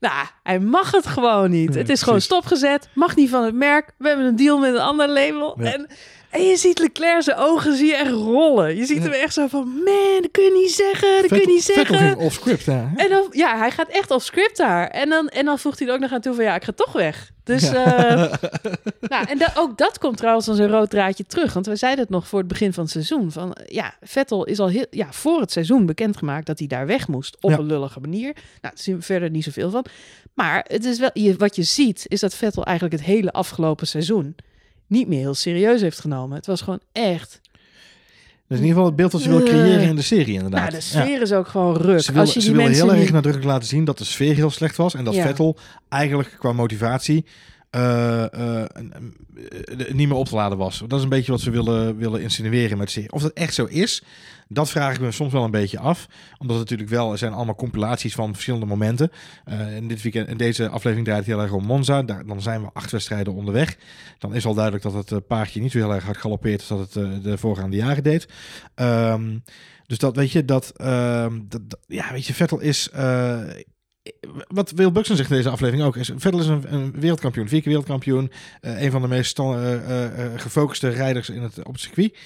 nou, 0.00 0.26
hij 0.42 0.58
mag 0.58 0.90
het 0.90 1.06
gewoon 1.06 1.50
niet. 1.50 1.68
Nee, 1.68 1.78
het 1.78 1.88
is 1.88 2.02
gewoon 2.02 2.20
stopgezet, 2.20 2.88
mag 2.94 3.16
niet 3.16 3.30
van 3.30 3.44
het 3.44 3.54
merk. 3.54 3.94
We 3.98 4.08
hebben 4.08 4.26
een 4.26 4.36
deal 4.36 4.58
met 4.58 4.74
een 4.74 4.80
ander 4.80 5.08
label. 5.08 5.56
Ja. 5.60 5.72
En, 5.72 5.88
en 6.30 6.42
je 6.42 6.56
ziet 6.56 6.78
Leclerc 6.78 7.22
zijn 7.22 7.36
ogen 7.36 7.76
zie 7.76 7.86
je 7.86 7.96
echt 7.96 8.10
rollen. 8.10 8.76
Je 8.76 8.84
ziet 8.86 8.96
Ja. 8.96 9.02
hem 9.02 9.12
echt 9.12 9.34
zo 9.34 9.46
van, 9.46 9.68
man, 9.68 10.18
dat 10.20 10.30
kun 10.30 10.44
je 10.44 10.52
niet 10.62 10.70
zeggen, 10.72 11.08
dat 11.20 11.26
kun 11.30 11.40
je 11.40 11.46
niet 11.46 11.64
Vettel 11.64 11.84
zeggen. 11.84 12.08
ging 12.08 12.20
off 12.20 12.34
script, 12.34 12.64
ja. 12.64 12.92
En 12.96 13.08
dan, 13.08 13.26
ja, 13.30 13.58
hij 13.58 13.70
gaat 13.70 13.88
echt 13.88 14.10
op 14.10 14.22
script 14.22 14.56
daar. 14.56 14.88
En 14.88 15.08
dan, 15.08 15.28
en 15.28 15.44
dan 15.44 15.58
voegt 15.58 15.78
hij 15.78 15.88
er 15.88 15.94
ook 15.94 16.00
nog 16.00 16.12
aan 16.12 16.20
toe 16.20 16.34
van, 16.34 16.44
ja, 16.44 16.54
ik 16.54 16.64
ga 16.64 16.72
toch 16.72 16.92
weg. 16.92 17.30
Dus, 17.44 17.62
eh, 17.72 17.74
nou, 19.12 19.26
en 19.28 19.38
da- 19.38 19.52
ook 19.56 19.78
dat 19.78 19.98
komt 19.98 20.16
trouwens 20.16 20.48
als 20.48 20.58
een 20.58 20.68
rood 20.70 20.90
draadje 20.90 21.24
terug. 21.26 21.52
Want 21.52 21.66
we 21.66 21.76
zeiden 21.76 22.00
het 22.04 22.12
nog 22.12 22.26
voor 22.28 22.38
het 22.38 22.48
begin 22.48 22.72
van 22.72 22.82
het 22.82 22.92
seizoen. 22.92 23.32
Van, 23.32 23.56
ja, 23.66 23.94
Vettel 24.00 24.44
is 24.44 24.58
al 24.58 24.68
heel, 24.68 24.86
ja, 24.90 25.06
voor 25.12 25.40
het 25.40 25.52
seizoen 25.52 25.86
bekendgemaakt 25.86 26.46
dat 26.46 26.58
hij 26.58 26.68
daar 26.68 26.86
weg 26.86 27.08
moest. 27.08 27.36
Op 27.40 27.50
Ja. 27.50 27.58
een 27.58 27.64
lullige 27.66 28.00
manier. 28.00 28.32
Nou, 28.32 28.34
daar 28.60 28.72
zien 28.74 28.96
we 28.96 29.02
verder 29.02 29.30
niet 29.30 29.44
zoveel 29.44 29.70
van. 29.70 29.84
Maar 30.34 30.64
het 30.68 30.84
is 30.84 30.98
wel, 30.98 31.10
je, 31.12 31.34
wat 31.36 31.56
je 31.56 31.62
ziet, 31.62 32.04
is 32.08 32.20
dat 32.20 32.34
Vettel 32.34 32.64
eigenlijk 32.64 32.96
het 32.96 33.06
hele 33.06 33.32
afgelopen 33.32 33.86
seizoen 33.86 34.36
niet 34.90 35.08
meer 35.08 35.18
heel 35.18 35.34
serieus 35.34 35.80
heeft 35.80 36.00
genomen. 36.00 36.36
Het 36.36 36.46
was 36.46 36.60
gewoon 36.60 36.80
echt... 36.92 37.40
Dat 37.42 38.58
is 38.58 38.64
in 38.64 38.68
ieder 38.68 38.68
geval 38.68 38.86
het 38.86 38.96
beeld 38.96 39.12
dat 39.12 39.20
ze 39.20 39.28
wil 39.28 39.42
creëren 39.42 39.80
in 39.88 39.96
de 39.96 40.02
serie, 40.02 40.34
inderdaad. 40.34 40.60
Nou, 40.60 40.70
de 40.70 40.76
Ja. 40.76 41.02
sfeer 41.02 41.20
is 41.22 41.32
ook 41.32 41.48
gewoon 41.48 41.76
ruk. 41.76 42.00
Ze 42.00 42.06
willen, 42.06 42.20
Als 42.26 42.34
je 42.34 42.40
ze 42.40 42.46
die 42.46 42.56
mensen 42.56 42.82
heel 42.84 42.92
erg 42.92 43.02
niet- 43.02 43.12
nadrukkelijk 43.12 43.50
laten 43.52 43.68
zien 43.68 43.84
dat 43.84 43.98
de 43.98 44.04
sfeer 44.04 44.34
heel 44.34 44.50
slecht 44.50 44.76
was. 44.76 44.94
En 44.94 45.04
dat 45.04 45.14
Ja. 45.14 45.22
Vettel 45.22 45.56
eigenlijk 45.88 46.36
qua 46.38 46.52
motivatie 46.52 47.24
eh, 47.70 48.32
eh, 48.32 48.62
eh, 48.62 49.92
niet 49.92 50.08
meer 50.08 50.16
op 50.16 50.26
te 50.28 50.34
laden 50.34 50.58
was. 50.58 50.78
Dat 50.86 50.98
is 50.98 51.02
een 51.02 51.08
beetje 51.08 51.32
wat 51.32 51.40
ze 51.40 51.50
willen, 51.50 51.96
willen 51.96 52.22
insinueren 52.22 52.78
met 52.78 52.90
serie. 52.90 53.12
Of 53.12 53.22
dat 53.22 53.32
echt 53.32 53.54
zo 53.54 53.64
is, 53.64 54.02
dat 54.48 54.70
vraag 54.70 54.94
ik 54.94 55.00
me 55.00 55.10
soms 55.10 55.32
wel 55.32 55.44
een 55.44 55.50
beetje 55.50 55.78
af. 55.78 56.06
Omdat 56.38 56.58
het 56.58 56.70
natuurlijk 56.70 56.90
wel, 56.90 57.16
zijn 57.16 57.32
allemaal 57.32 57.54
compilaties 57.54 58.14
van 58.14 58.32
verschillende 58.32 58.66
momenten. 58.66 59.10
Eh 59.44 59.76
in, 59.76 59.88
dit 59.88 60.02
weekend, 60.02 60.28
in 60.28 60.36
deze 60.36 60.68
aflevering 60.68 61.06
draait 61.06 61.26
het 61.26 61.34
heel 61.34 61.42
erg 61.42 61.52
om 61.52 61.64
Monza. 61.64 62.02
Daar, 62.02 62.26
dan 62.26 62.42
zijn 62.42 62.62
we 62.62 62.70
acht 62.72 62.90
wedstrijden 62.90 63.34
onderweg. 63.34 63.76
Dan 64.18 64.34
is 64.34 64.46
al 64.46 64.54
duidelijk 64.54 64.84
dat 64.84 65.10
het 65.10 65.26
paardje 65.26 65.60
niet 65.60 65.72
zo 65.72 65.78
heel 65.78 65.94
erg 65.94 66.04
hard 66.04 66.18
galoppeert 66.18 66.60
als 66.60 66.68
dat 66.68 67.04
het 67.04 67.22
de 67.24 67.38
voorgaande 67.38 67.76
jaren 67.76 68.02
deed. 68.02 68.28
Ehm, 68.74 69.38
dus 69.86 69.98
dat 69.98 70.16
weet 70.16 70.30
je, 70.30 70.44
ehm, 70.76 71.38
dat, 71.48 71.60
dat- 71.70 71.80
ja, 71.86 72.12
weet 72.12 72.26
je, 72.26 72.34
Vettel 72.34 72.60
is. 72.60 72.90
Wat 74.48 74.70
Will 74.70 74.92
Buxton 74.92 75.16
zegt 75.16 75.30
in 75.30 75.36
deze 75.36 75.50
aflevering 75.50 75.86
ook, 75.86 75.96
is 75.96 76.10
Vettel 76.16 76.40
is 76.40 76.46
een, 76.46 76.74
een 76.74 77.00
wereldkampioen, 77.00 77.48
vier 77.48 77.60
keer 77.60 77.68
wereldkampioen, 77.68 78.30
eh, 78.60 78.82
een 78.82 78.90
van 78.90 79.02
de 79.02 79.08
meest 79.08 79.38
eh, 79.38 79.74
eh, 80.34 80.40
gefocuste 80.40 80.88
rijders 80.88 81.28
in 81.28 81.42
het, 81.42 81.58
op 81.58 81.72
het 81.72 81.80
circuit. 81.80 82.16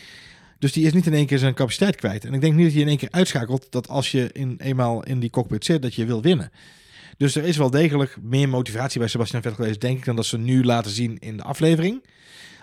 Dus 0.58 0.72
die 0.72 0.86
is 0.86 0.92
niet 0.92 1.06
in 1.06 1.14
één 1.14 1.26
keer 1.26 1.38
zijn 1.38 1.54
capaciteit 1.54 1.96
kwijt. 1.96 2.24
En 2.24 2.34
ik 2.34 2.40
denk 2.40 2.54
niet 2.54 2.64
dat 2.64 2.74
je 2.74 2.80
in 2.80 2.88
één 2.88 2.96
keer 2.96 3.10
uitschakelt 3.10 3.66
dat 3.70 3.88
als 3.88 4.10
je 4.10 4.30
in, 4.32 4.54
eenmaal 4.58 5.02
in 5.02 5.20
die 5.20 5.30
cockpit 5.30 5.64
zit, 5.64 5.82
dat 5.82 5.94
je 5.94 6.04
wil 6.04 6.22
winnen. 6.22 6.50
Dus 7.16 7.34
er 7.34 7.44
is 7.44 7.56
wel 7.56 7.70
degelijk 7.70 8.16
meer 8.22 8.48
motivatie 8.48 8.98
bij 8.98 9.08
Sebastian 9.08 9.42
Vettel 9.42 9.60
geweest, 9.62 9.80
denk 9.80 9.98
ik, 9.98 10.04
dan 10.04 10.16
dat 10.16 10.26
ze 10.26 10.38
nu 10.38 10.64
laten 10.64 10.90
zien 10.90 11.18
in 11.18 11.36
de 11.36 11.42
aflevering. 11.42 12.04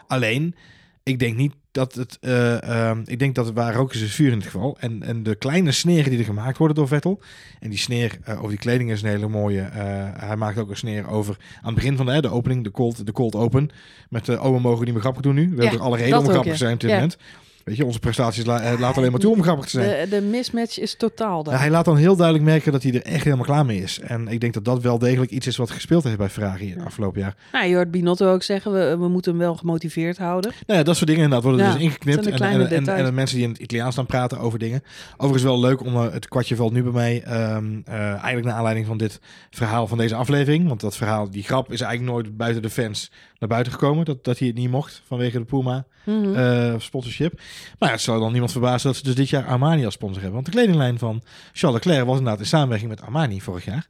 Alleen, 0.08 0.56
ik 1.04 1.20
denk 1.20 1.36
niet 1.38 1.54
dat 1.72 1.94
het. 1.96 2.18
eh, 2.22 2.64
ehm, 2.90 3.02
ik 3.06 3.20
denk 3.20 3.36
dat 3.36 3.46
het 3.46 3.56
waar 3.56 3.76
ook 3.76 3.94
is, 3.94 4.02
is 4.02 4.16
vuur 4.16 4.28
in 4.32 4.38
het 4.38 4.44
geval. 4.46 4.78
En, 4.80 5.04
en 5.04 5.24
de 5.24 5.36
kleine 5.36 5.72
sneren 5.72 6.10
die 6.10 6.20
er 6.20 6.26
gemaakt 6.26 6.58
worden 6.58 6.76
door 6.76 6.88
Vettel. 6.88 7.22
En 7.60 7.70
die 7.70 7.80
sneer 7.80 8.18
eh, 8.24 8.38
over 8.38 8.50
die 8.50 8.58
kleding 8.58 8.92
is 8.92 9.02
een 9.02 9.10
hele 9.10 9.28
mooie. 9.28 9.62
eh, 9.62 10.10
hij 10.28 10.36
maakt 10.36 10.58
ook 10.58 10.70
een 10.70 10.78
sneer 10.78 11.08
over. 11.08 11.38
aan 11.62 11.66
het 11.66 11.76
begin 11.76 11.98
van 11.98 12.06
de, 12.06 12.30
opening, 12.30 12.64
de 12.64 12.72
cold, 12.72 13.06
de 13.06 13.12
cold 13.12 13.36
open. 13.36 13.70
Met 14.10 14.26
de. 14.26 14.42
oh, 14.42 14.54
we 14.56 14.60
mogen 14.60 14.84
niet 14.84 14.94
meer 14.94 15.02
grappig 15.02 15.22
doen 15.22 15.36
nu. 15.36 15.50
We 15.50 15.56
Ja, 15.56 15.62
hebben 15.62 15.80
er 15.80 15.86
alle 15.86 15.98
reden 15.98 16.18
om 16.18 16.24
grappig 16.24 16.46
ja. 16.46 16.52
te 16.52 16.58
zijn 16.58 16.74
op 16.74 16.80
dit 16.80 16.90
Ja. 16.90 16.96
moment. 16.96 17.18
Weet 17.64 17.78
je, 17.78 17.86
onze 17.86 18.00
prestaties 18.00 18.46
la, 18.46 18.62
eh, 18.62 18.80
laten 18.80 18.98
alleen 18.98 19.12
maar 19.12 19.20
toe 19.20 19.34
om 19.36 19.44
grappig 19.44 19.66
te 19.66 19.72
zijn. 19.72 20.10
De, 20.10 20.16
de 20.16 20.22
mismatch 20.22 20.80
is 20.80 20.96
totaal 20.96 21.44
daar. 21.44 21.54
Ja, 21.54 21.60
hij 21.60 21.70
laat 21.70 21.86
dan 21.86 21.98
heel 21.98 22.16
duidelijk 22.16 22.46
merken 22.48 22.72
dat 22.72 22.84
hij 22.84 22.94
er 22.94 23.02
echt 23.02 23.24
helemaal 23.24 23.46
klaar 23.46 23.66
mee 23.66 23.82
is. 23.82 24.00
En 24.00 24.28
ik 24.28 24.40
denk 24.40 24.54
dat 24.54 24.66
dat 24.66 24.82
wel 24.82 24.98
degelijk 25.00 25.32
iets 25.32 25.48
is 25.48 25.58
wat 25.58 25.72
gespeeld 25.72 26.04
heeft 26.04 26.18
bij 26.18 26.30
Ferrari 26.30 26.70
het 26.74 26.86
afgelopen 26.86 27.22
jaar. 27.22 27.36
Nou, 27.52 27.68
je 27.68 27.76
hoort 27.76 27.92
Binotto 27.92 28.34
ook 28.34 28.44
zeggen, 28.44 28.72
we, 28.74 28.98
we 28.98 29.08
moeten 29.08 29.32
hem 29.32 29.42
wel 29.42 29.56
gemotiveerd 29.56 30.18
houden. 30.18 30.52
Nou 30.68 30.80
ja, 30.80 30.86
dat 30.86 30.96
soort 30.96 31.08
dingen 31.08 31.24
inderdaad 31.24 31.48
worden 31.50 31.72
dus 31.74 31.82
ingeknipt. 31.82 32.26
En, 32.28 32.34
en, 32.34 32.42
en, 32.42 32.62
en, 32.62 32.84
details. 32.84 33.06
de 33.06 33.12
mensen 33.12 33.36
die 33.36 33.46
in 33.46 33.52
het 33.52 33.62
Italiaans 33.62 33.96
dan 33.96 34.06
praten 34.06 34.40
over 34.40 34.60
dingen. 34.60 34.84
Overigens 35.14 35.44
wel 35.44 35.60
leuk 35.60 35.82
om 35.82 35.96
eh, 35.96 36.12
het 36.12 36.28
kwartje 36.28 36.56
valt 36.56 36.74
nu 36.74 36.84
bij 36.84 36.92
mij. 36.92 37.24
ehm, 37.24 37.66
eh, 37.86 37.94
eigenlijk 38.00 38.46
naar 38.46 38.56
aanleiding 38.56 38.86
van 38.86 38.98
dit 38.98 39.20
verhaal 39.50 39.88
van 39.88 39.98
deze 39.98 40.16
aflevering. 40.16 40.68
Want 40.68 40.80
dat 40.82 40.96
verhaal, 40.98 41.30
die 41.30 41.44
grap 41.44 41.72
is 41.72 41.82
eigenlijk 41.82 42.12
nooit 42.14 42.38
buiten 42.38 42.62
de 42.62 42.70
fans 42.70 43.12
naar 43.40 43.50
buiten 43.50 43.74
gekomen. 43.74 44.06
Dat, 44.06 44.24
dat 44.24 44.38
hij 44.40 44.48
het 44.48 44.58
niet 44.58 44.70
mocht 44.70 45.02
vanwege 45.06 45.38
de 45.38 45.46
Puma 45.46 45.86
Mhm. 46.06 46.80
sponsorship. 46.80 47.40
Maar 47.80 47.92
het 47.92 48.02
zal 48.02 48.20
dan 48.20 48.32
niemand 48.32 48.52
verbazen 48.52 48.88
dat 48.88 48.98
ze 48.98 49.04
dus 49.04 49.16
dit 49.16 49.30
jaar 49.30 49.46
Armani 49.46 49.86
als 49.86 49.94
sponsor 49.94 50.22
hebben. 50.22 50.34
Want 50.34 50.46
de 50.46 50.52
kledinglijn 50.52 51.00
van 51.00 51.22
Charles 51.54 51.84
Leclerc 51.84 52.06
was 52.06 52.18
inderdaad 52.18 52.42
in 52.42 52.48
samenwerking 52.48 52.90
met 52.90 53.02
Armani 53.02 53.42
vorig 53.42 53.66
jaar. 53.66 53.88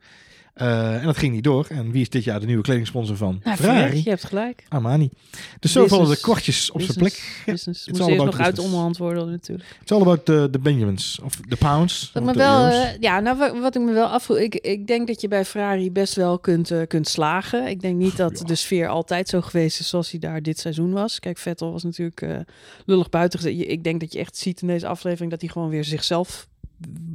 Eh, 0.54 0.96
en 0.96 1.06
dat 1.06 1.18
ging 1.18 1.34
niet 1.34 1.44
door. 1.44 1.66
En 1.70 1.92
wie 1.92 2.02
is 2.02 2.10
dit 2.10 2.24
jaar 2.24 2.40
de 2.40 2.46
nieuwe 2.46 2.64
kledingsponsor 2.64 3.18
van 3.18 3.40
Nou, 3.44 3.58
Ferrari? 3.58 4.02
je 4.04 4.10
hebt 4.10 4.24
gelijk. 4.24 4.66
Armani. 4.70 5.10
Dus 5.60 5.72
zo 5.72 5.88
vallen 5.88 6.10
de 6.10 6.20
kwartjes 6.20 6.72
op 6.72 6.82
zijn 6.82 6.98
plek. 6.98 7.42
Ja, 7.46 7.52
business. 7.52 7.88
eerst 7.88 8.02
about 8.02 8.26
nog 8.26 8.40
uit 8.40 8.60
onderhand 8.60 8.98
worden 8.98 9.30
natuurlijk. 9.30 9.78
It's 9.82 9.92
all 9.92 10.02
about 10.02 10.26
the, 10.26 10.48
the 10.52 10.60
Benjamins. 10.60 11.20
Of 11.24 11.36
the 11.36 11.58
pounds. 11.58 12.10
Wat 12.14 12.24
of 12.24 12.30
me 12.30 12.36
wel, 12.36 12.66
eh, 12.68 12.98
ja, 13.00 13.20
nou, 13.20 13.60
wat, 13.62 13.76
ik 13.76 13.82
me 13.82 13.92
wel 13.92 14.08
afvroeg, 14.08 14.38
ik, 14.38 14.56
ik 14.56 14.88
denk 14.88 15.08
dat 15.08 15.22
je 15.22 15.28
bij 15.28 15.46
Ferrari 15.46 15.92
best 15.92 16.16
wel 16.16 16.40
kunt, 16.40 16.72
eh, 16.72 16.82
kunt 16.88 17.08
slagen. 17.08 17.68
Ik 17.68 17.82
denk 17.82 17.96
niet 17.98 18.18
dat 18.18 18.40
Ja. 18.40 18.46
de 18.46 18.56
sfeer 18.56 18.88
altijd 18.88 19.30
zo 19.30 19.42
geweest 19.42 19.80
is 19.80 19.90
zoals 19.90 20.12
hij 20.12 20.20
daar 20.20 20.42
dit 20.42 20.60
seizoen 20.60 20.92
was. 20.92 21.20
Kijk, 21.20 21.38
Vettel 21.38 21.72
was 21.72 21.84
natuurlijk 21.84 22.26
lullig 22.86 23.10
buiten 23.10 23.70
Ik 23.70 23.84
denk 23.84 24.00
dat 24.00 24.14
je 24.14 24.20
echt 24.20 24.38
ziet 24.38 24.62
in 24.62 24.68
deze 24.68 24.88
aflevering 24.88 25.32
dat 25.32 25.42
hij 25.42 25.50
gewoon 25.50 25.70
weer 25.70 25.84
zichzelf 25.84 26.48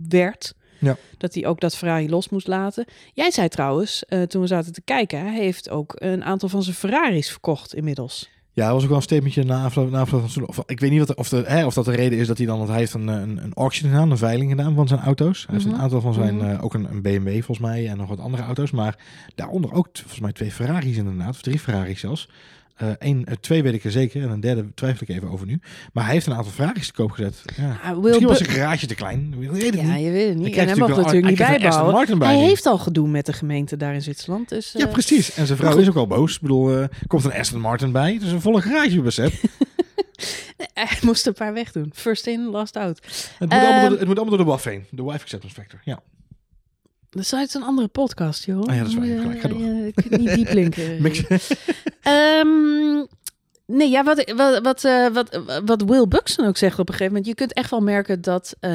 werd. 0.08 0.54
Ja. 0.78 0.96
Dat 1.18 1.34
hij 1.34 1.46
ook 1.46 1.60
dat 1.60 1.76
Ferrari 1.76 2.08
los 2.10 2.28
moest 2.28 2.46
laten. 2.46 2.84
Jij 3.12 3.30
zei 3.30 3.48
trouwens, 3.48 4.04
eh, 4.04 4.22
toen 4.22 4.40
we 4.40 4.46
zaten 4.46 4.72
te 4.72 4.82
kijken, 4.84 5.20
hij 5.20 5.34
heeft 5.38 5.70
ook 5.70 5.92
een 5.96 6.24
aantal 6.24 6.48
van 6.48 6.62
zijn 6.62 6.76
Ferraris 6.76 7.30
verkocht 7.30 7.74
inmiddels. 7.74 8.28
Ja, 8.52 8.64
dat 8.64 8.72
was 8.72 8.82
ook 8.82 8.88
wel 8.88 8.96
een 8.96 9.02
statementje 9.02 9.44
na 9.44 9.64
afloop, 9.64 9.90
na 9.90 10.00
afloop 10.00 10.30
van. 10.30 10.46
Of, 10.46 10.62
ik 10.66 10.80
weet 10.80 10.90
niet 10.90 10.98
wat, 11.06 11.14
of, 11.16 11.28
de, 11.28 11.42
hè, 11.46 11.66
of 11.66 11.74
dat 11.74 11.84
de 11.84 11.94
reden 11.94 12.18
is 12.18 12.26
dat 12.26 12.36
hij 12.38 12.46
dan, 12.46 12.56
want 12.58 12.68
hij 12.70 12.78
heeft 12.78 12.94
een, 12.94 13.08
een, 13.08 13.42
een 13.44 13.54
auction 13.54 13.90
gedaan, 13.90 14.10
een 14.10 14.18
veiling 14.18 14.50
gedaan 14.50 14.74
van 14.74 14.88
zijn 14.88 15.00
auto's. 15.00 15.44
Hij 15.46 15.54
heeft 15.54 15.66
Mhm. 15.66 15.74
een 15.74 15.80
aantal 15.80 16.00
van 16.00 16.14
zijn, 16.14 16.36
Mhm. 16.36 16.46
eh, 16.50 16.64
ook 16.64 16.74
een, 16.74 16.90
een 16.90 17.02
BMW 17.02 17.28
volgens 17.32 17.58
mij 17.58 17.88
en 17.88 17.96
nog 17.96 18.08
wat 18.08 18.20
andere 18.20 18.42
auto's. 18.42 18.70
Maar 18.70 18.98
daaronder 19.34 19.72
ook 19.72 19.88
volgens 19.92 20.20
mij 20.20 20.32
twee 20.32 20.50
Ferraris 20.50 20.96
inderdaad, 20.96 21.28
of 21.28 21.40
drie 21.42 21.58
Ferraris 21.58 22.00
zelfs. 22.00 22.28
Eh 22.76 22.88
één, 22.98 23.24
eh, 23.24 23.34
twee 23.40 23.62
weet 23.62 23.74
ik 23.74 23.84
er 23.84 23.90
zeker 23.90 24.22
en 24.22 24.30
een 24.30 24.40
derde 24.40 24.74
twijfel 24.74 25.06
ik 25.08 25.16
even 25.16 25.30
over 25.30 25.46
nu. 25.46 25.60
Maar 25.92 26.04
hij 26.04 26.12
heeft 26.12 26.26
een 26.26 26.34
aantal 26.34 26.52
Ferraris 26.52 26.86
te 26.86 26.92
koop 26.92 27.10
gezet. 27.10 27.42
Ja. 27.56 27.78
Ah, 27.82 27.98
Misschien 27.98 28.26
was 28.26 28.38
zijn 28.38 28.50
garage 28.50 28.86
te 28.86 28.94
klein. 28.94 29.34
Ik 29.40 29.50
weet 29.50 29.62
het 29.64 29.74
Ja, 29.74 29.94
niet. 29.94 30.04
je 30.04 30.10
weet 30.10 30.28
het 30.28 30.38
niet. 30.38 30.56
En 30.56 30.66
hij 30.66 30.76
mag 30.76 30.88
natuurlijk 30.88 31.26
niet 31.26 31.40
een 31.40 31.46
bijbouwen. 31.46 32.18
Bij 32.18 32.28
Hij 32.28 32.36
nu. 32.36 32.42
heeft 32.42 32.66
al 32.66 32.78
gedoe 32.78 33.08
met 33.08 33.26
de 33.26 33.32
gemeente 33.32 33.76
daar 33.76 33.94
in 33.94 34.02
Zwitserland. 34.02 34.48
Dus, 34.48 34.72
Ja, 34.72 34.86
eh, 34.86 34.92
precies. 34.92 35.34
En 35.34 35.46
zijn 35.46 35.58
vrouw 35.58 35.76
is 35.76 35.88
ook 35.88 35.96
al 35.96 36.06
boos. 36.06 36.34
Ik 36.34 36.40
bedoel, 36.40 36.76
eh, 36.78 36.88
komt 37.06 37.24
een 37.24 37.32
Aston 37.32 37.60
Martin 37.60 37.92
bij. 37.92 38.12
Het 38.12 38.22
is 38.22 38.32
een 38.32 38.40
volle 38.40 38.60
garagebesef. 38.62 39.42
hij 40.74 40.98
moest 41.02 41.26
een 41.26 41.32
paar 41.34 41.52
wegdoen. 41.52 41.90
First 41.94 42.26
in, 42.26 42.44
last 42.50 42.76
out. 42.76 43.00
Het 43.38 43.48
moet, 43.50 43.50
allemaal 43.58 43.70
door 43.72 43.80
Ehm, 43.82 43.90
de, 43.92 43.98
het 43.98 44.06
moet 44.06 44.16
allemaal 44.18 44.36
door 44.36 44.44
de 44.44 44.50
WAF 44.50 44.64
heen. 44.64 44.84
De 44.90 45.02
Wife 45.04 45.20
Acceptance 45.22 45.54
Factor. 45.54 45.80
Ja. 45.84 46.02
Dat 47.16 47.24
is 47.24 47.34
uit 47.34 47.54
een 47.54 47.62
andere 47.62 47.88
podcast, 47.88 48.44
joh. 48.44 48.62
Ah 48.62 48.74
ja, 48.74 48.80
dat 48.80 48.88
is 48.88 48.94
waar. 48.94 49.04
Gelijk, 49.06 49.40
ga 49.40 49.48
door. 49.48 49.92
kunt 49.94 50.18
niet 50.18 50.34
diep 50.34 50.52
linken. 50.52 50.98
Ehm, 52.02 53.04
nee, 53.66 53.90
ja, 53.90 54.04
wat, 54.04 54.32
wat, 54.36 54.62
wat, 54.62 54.84
eh, 54.84 55.08
wat, 55.08 55.40
wat 55.64 55.82
Will 55.82 56.08
Buxton 56.08 56.46
ook 56.46 56.56
zegt 56.56 56.78
op 56.78 56.88
een 56.88 56.94
gegeven 56.94 57.12
moment. 57.12 57.26
Je 57.26 57.34
kunt 57.34 57.52
echt 57.52 57.70
wel 57.70 57.80
merken 57.80 58.20
dat, 58.20 58.56
eh 58.60 58.72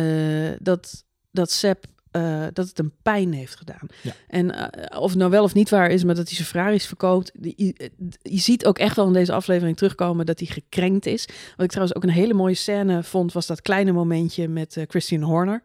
dat, 0.60 1.04
dat 1.32 1.52
Sepp 1.52 1.86
eh, 2.12 2.46
dat 2.54 2.68
het 2.68 2.78
hem 2.78 2.94
pijn 3.02 3.34
heeft 3.34 3.56
gedaan. 3.56 3.88
Ja. 4.02 4.12
En 4.28 4.56
of 4.98 5.10
het 5.10 5.20
nou 5.20 5.32
wel 5.32 5.44
of 5.44 5.54
niet 5.54 5.70
waar 5.70 5.90
is, 5.90 6.04
maar 6.04 6.16
dat 6.16 6.28
hij 6.28 6.36
zijn 6.36 6.48
Ferraris 6.48 6.86
verkoopt. 6.86 7.32
Je, 7.42 7.92
je 8.22 8.40
ziet 8.40 8.66
ook 8.66 8.78
echt 8.78 8.96
wel 8.96 9.08
in 9.08 9.14
deze 9.14 9.34
aflevering 9.34 9.78
terugkomen 9.78 10.26
dat 10.26 10.40
hij 10.40 10.48
gekrenkt 10.48 11.06
is. 11.06 11.26
Wat 11.56 11.66
ik 11.66 11.70
trouwens 11.70 11.96
ook 11.96 12.04
een 12.04 12.10
hele 12.10 12.34
mooie 12.34 12.54
scène 12.54 13.04
vond, 13.04 13.34
was 13.34 13.48
dat 13.48 13.62
kleine 13.62 13.92
momentje 13.92 14.48
met 14.48 14.78
eh, 14.78 14.84
Christian 14.88 15.22
Horner. 15.22 15.64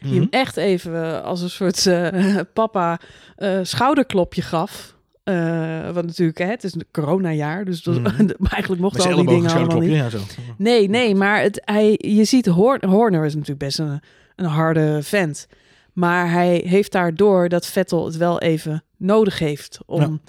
Die 0.00 0.10
Mhm. 0.10 0.20
hem 0.20 0.28
echt 0.30 0.56
even 0.56 1.04
eh, 1.04 1.22
als 1.22 1.42
een 1.42 1.50
soort 1.50 1.86
eh, 1.86 2.36
papa 2.54 3.00
eh, 3.36 3.58
schouderklopje 3.62 4.42
gaf. 4.42 4.94
Eh 5.24 5.90
want 5.92 6.06
natuurlijk, 6.06 6.38
hè, 6.38 6.44
het 6.46 6.64
is 6.64 6.74
een 6.74 6.86
coronajaar, 6.92 7.64
dus 7.64 7.82
dat, 7.82 7.94
Mhm. 8.00 8.26
maar 8.38 8.52
eigenlijk 8.52 8.82
mochten 8.82 9.10
al 9.10 9.16
die 9.16 9.26
dingen 9.28 9.50
allemaal 9.50 9.78
niet. 9.80 9.90
Ja, 9.90 10.08
zo. 10.10 10.18
Nee, 10.58 10.88
nee, 10.88 11.14
maar 11.14 11.40
het, 11.42 11.62
hij, 11.64 11.94
je 11.98 12.24
ziet, 12.24 12.46
Hor- 12.46 12.86
Horner 12.86 13.24
is 13.24 13.32
natuurlijk 13.34 13.60
best 13.60 13.78
een, 13.78 14.00
een 14.36 14.44
harde 14.46 14.98
vent. 15.02 15.46
Maar 15.92 16.30
hij 16.30 16.62
heeft 16.66 16.92
daardoor 16.92 17.48
dat 17.48 17.66
Vettel 17.66 18.04
het 18.04 18.16
wel 18.16 18.40
even 18.40 18.82
nodig 18.96 19.38
heeft 19.38 19.78
om 19.86 20.20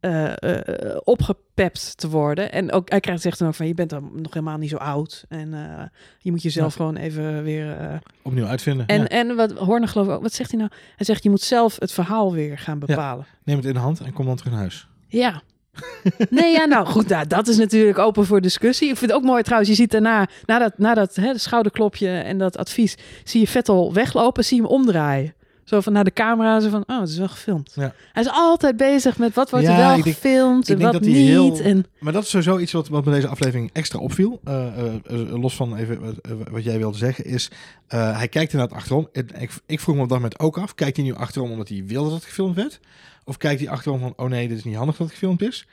eh, 0.00 0.32
eh, 0.42 0.96
opgepept 1.04 1.96
te 1.98 2.08
worden. 2.08 2.52
En 2.52 2.72
ook, 2.72 2.90
hij 2.90 3.00
krijgt 3.00 3.22
zegt 3.22 3.38
dan 3.38 3.48
ook 3.48 3.54
van, 3.54 3.66
je 3.66 3.74
bent 3.74 3.90
dan 3.90 4.10
nog 4.14 4.32
helemaal 4.34 4.58
niet 4.58 4.70
zo 4.70 4.76
oud. 4.76 5.24
En 5.28 5.54
eh, 5.54 5.82
je 6.18 6.30
moet 6.30 6.42
jezelf 6.42 6.70
Ja. 6.70 6.76
gewoon 6.76 6.96
even 6.96 7.42
weer... 7.42 7.76
eh, 7.76 7.94
Opnieuw 8.22 8.46
uitvinden. 8.46 8.86
en, 8.86 9.00
ja. 9.00 9.08
en 9.08 9.36
wat 9.36 9.52
Horner 9.52 9.88
geloof 9.88 10.06
ik 10.06 10.12
ook, 10.12 10.22
wat 10.22 10.32
zegt 10.32 10.50
hij 10.50 10.58
nou? 10.60 10.70
Hij 10.96 11.06
zegt, 11.06 11.22
je 11.22 11.30
moet 11.30 11.40
zelf 11.40 11.76
het 11.78 11.92
verhaal 11.92 12.32
weer 12.32 12.58
gaan 12.58 12.78
bepalen. 12.78 13.26
Neem 13.44 13.56
het 13.56 13.66
in 13.66 13.72
de 13.72 13.78
hand 13.78 14.00
en 14.00 14.12
kom 14.12 14.26
dan 14.26 14.36
terug 14.36 14.52
naar 14.52 14.60
huis. 14.60 14.88
Ja. 15.08 15.42
Nee, 16.30 16.52
ja, 16.52 16.64
nou 16.64 16.86
goed, 16.86 17.08
nou, 17.08 17.26
dat 17.26 17.48
is 17.48 17.56
natuurlijk 17.56 17.98
open 17.98 18.26
voor 18.26 18.40
discussie. 18.40 18.88
Ik 18.90 18.96
vind 18.96 19.10
het 19.10 19.20
ook 19.20 19.26
mooi 19.26 19.42
trouwens, 19.42 19.70
je 19.70 19.76
ziet 19.76 19.90
daarna, 19.90 20.26
na 20.46 20.58
dat, 20.58 20.78
na 20.78 20.94
dat 20.94 21.14
hè, 21.14 21.38
schouderklopje 21.38 22.08
en 22.08 22.38
dat 22.38 22.56
advies, 22.56 22.96
zie 23.24 23.40
je 23.40 23.46
Vettel 23.46 23.92
weglopen, 23.92 24.44
zie 24.44 24.56
je 24.56 24.62
hem 24.62 24.72
omdraaien. 24.72 25.34
Zo 25.68 25.80
van 25.80 25.92
naar 25.92 26.04
de 26.04 26.12
camera, 26.12 26.60
zo 26.60 26.68
van, 26.68 26.84
oh, 26.86 27.00
het 27.00 27.08
is 27.08 27.18
wel 27.18 27.28
gefilmd. 27.28 27.72
Ja. 27.74 27.94
Hij 28.12 28.22
is 28.22 28.28
altijd 28.32 28.76
bezig 28.76 29.18
met 29.18 29.34
wat 29.34 29.50
wordt 29.50 29.66
Ja, 29.66 29.72
er 29.72 29.78
wel 29.78 29.92
denk- 29.92 30.02
gefilmd 30.02 30.68
ik 30.68 30.74
en 30.74 30.80
denk 30.80 30.92
wat 30.92 31.02
niet. 31.02 31.16
heel- 31.16 31.60
En, 31.60 31.86
Maar 31.98 32.12
dat 32.12 32.22
is 32.22 32.28
sowieso 32.30 32.58
iets 32.58 32.72
wat, 32.72 32.88
wat 32.88 33.04
me 33.04 33.12
deze 33.12 33.28
aflevering 33.28 33.70
extra 33.72 33.98
opviel. 33.98 34.40
Eh, 34.44 34.66
eh, 34.66 34.94
eh, 35.06 35.40
los 35.40 35.56
van 35.56 35.76
even 35.76 36.00
wat, 36.00 36.14
wat 36.50 36.64
jij 36.64 36.78
wilde 36.78 36.98
zeggen, 36.98 37.24
is 37.24 37.50
hij 37.88 38.28
kijkt 38.28 38.52
inderdaad 38.52 38.76
achterom. 38.78 39.08
En 39.12 39.26
Ik, 39.40 39.50
ik 39.66 39.80
vroeg 39.80 39.96
me 39.96 40.02
op 40.02 40.08
dat 40.08 40.18
moment 40.18 40.38
ook 40.38 40.58
af. 40.58 40.74
Kijkt 40.74 40.96
hij 40.96 41.06
nu 41.06 41.14
achterom 41.14 41.50
omdat 41.50 41.68
hij 41.68 41.82
wilde 41.86 42.08
dat 42.08 42.18
het 42.18 42.28
gefilmd 42.28 42.56
werd? 42.56 42.80
Of 43.24 43.36
kijkt 43.36 43.60
hij 43.60 43.70
achterom 43.70 44.00
van, 44.00 44.12
oh 44.16 44.28
nee, 44.28 44.48
dit 44.48 44.58
is 44.58 44.64
niet 44.64 44.76
handig 44.76 44.96
dat 44.96 45.06
het 45.06 45.16
gefilmd 45.16 45.42
is? 45.42 45.66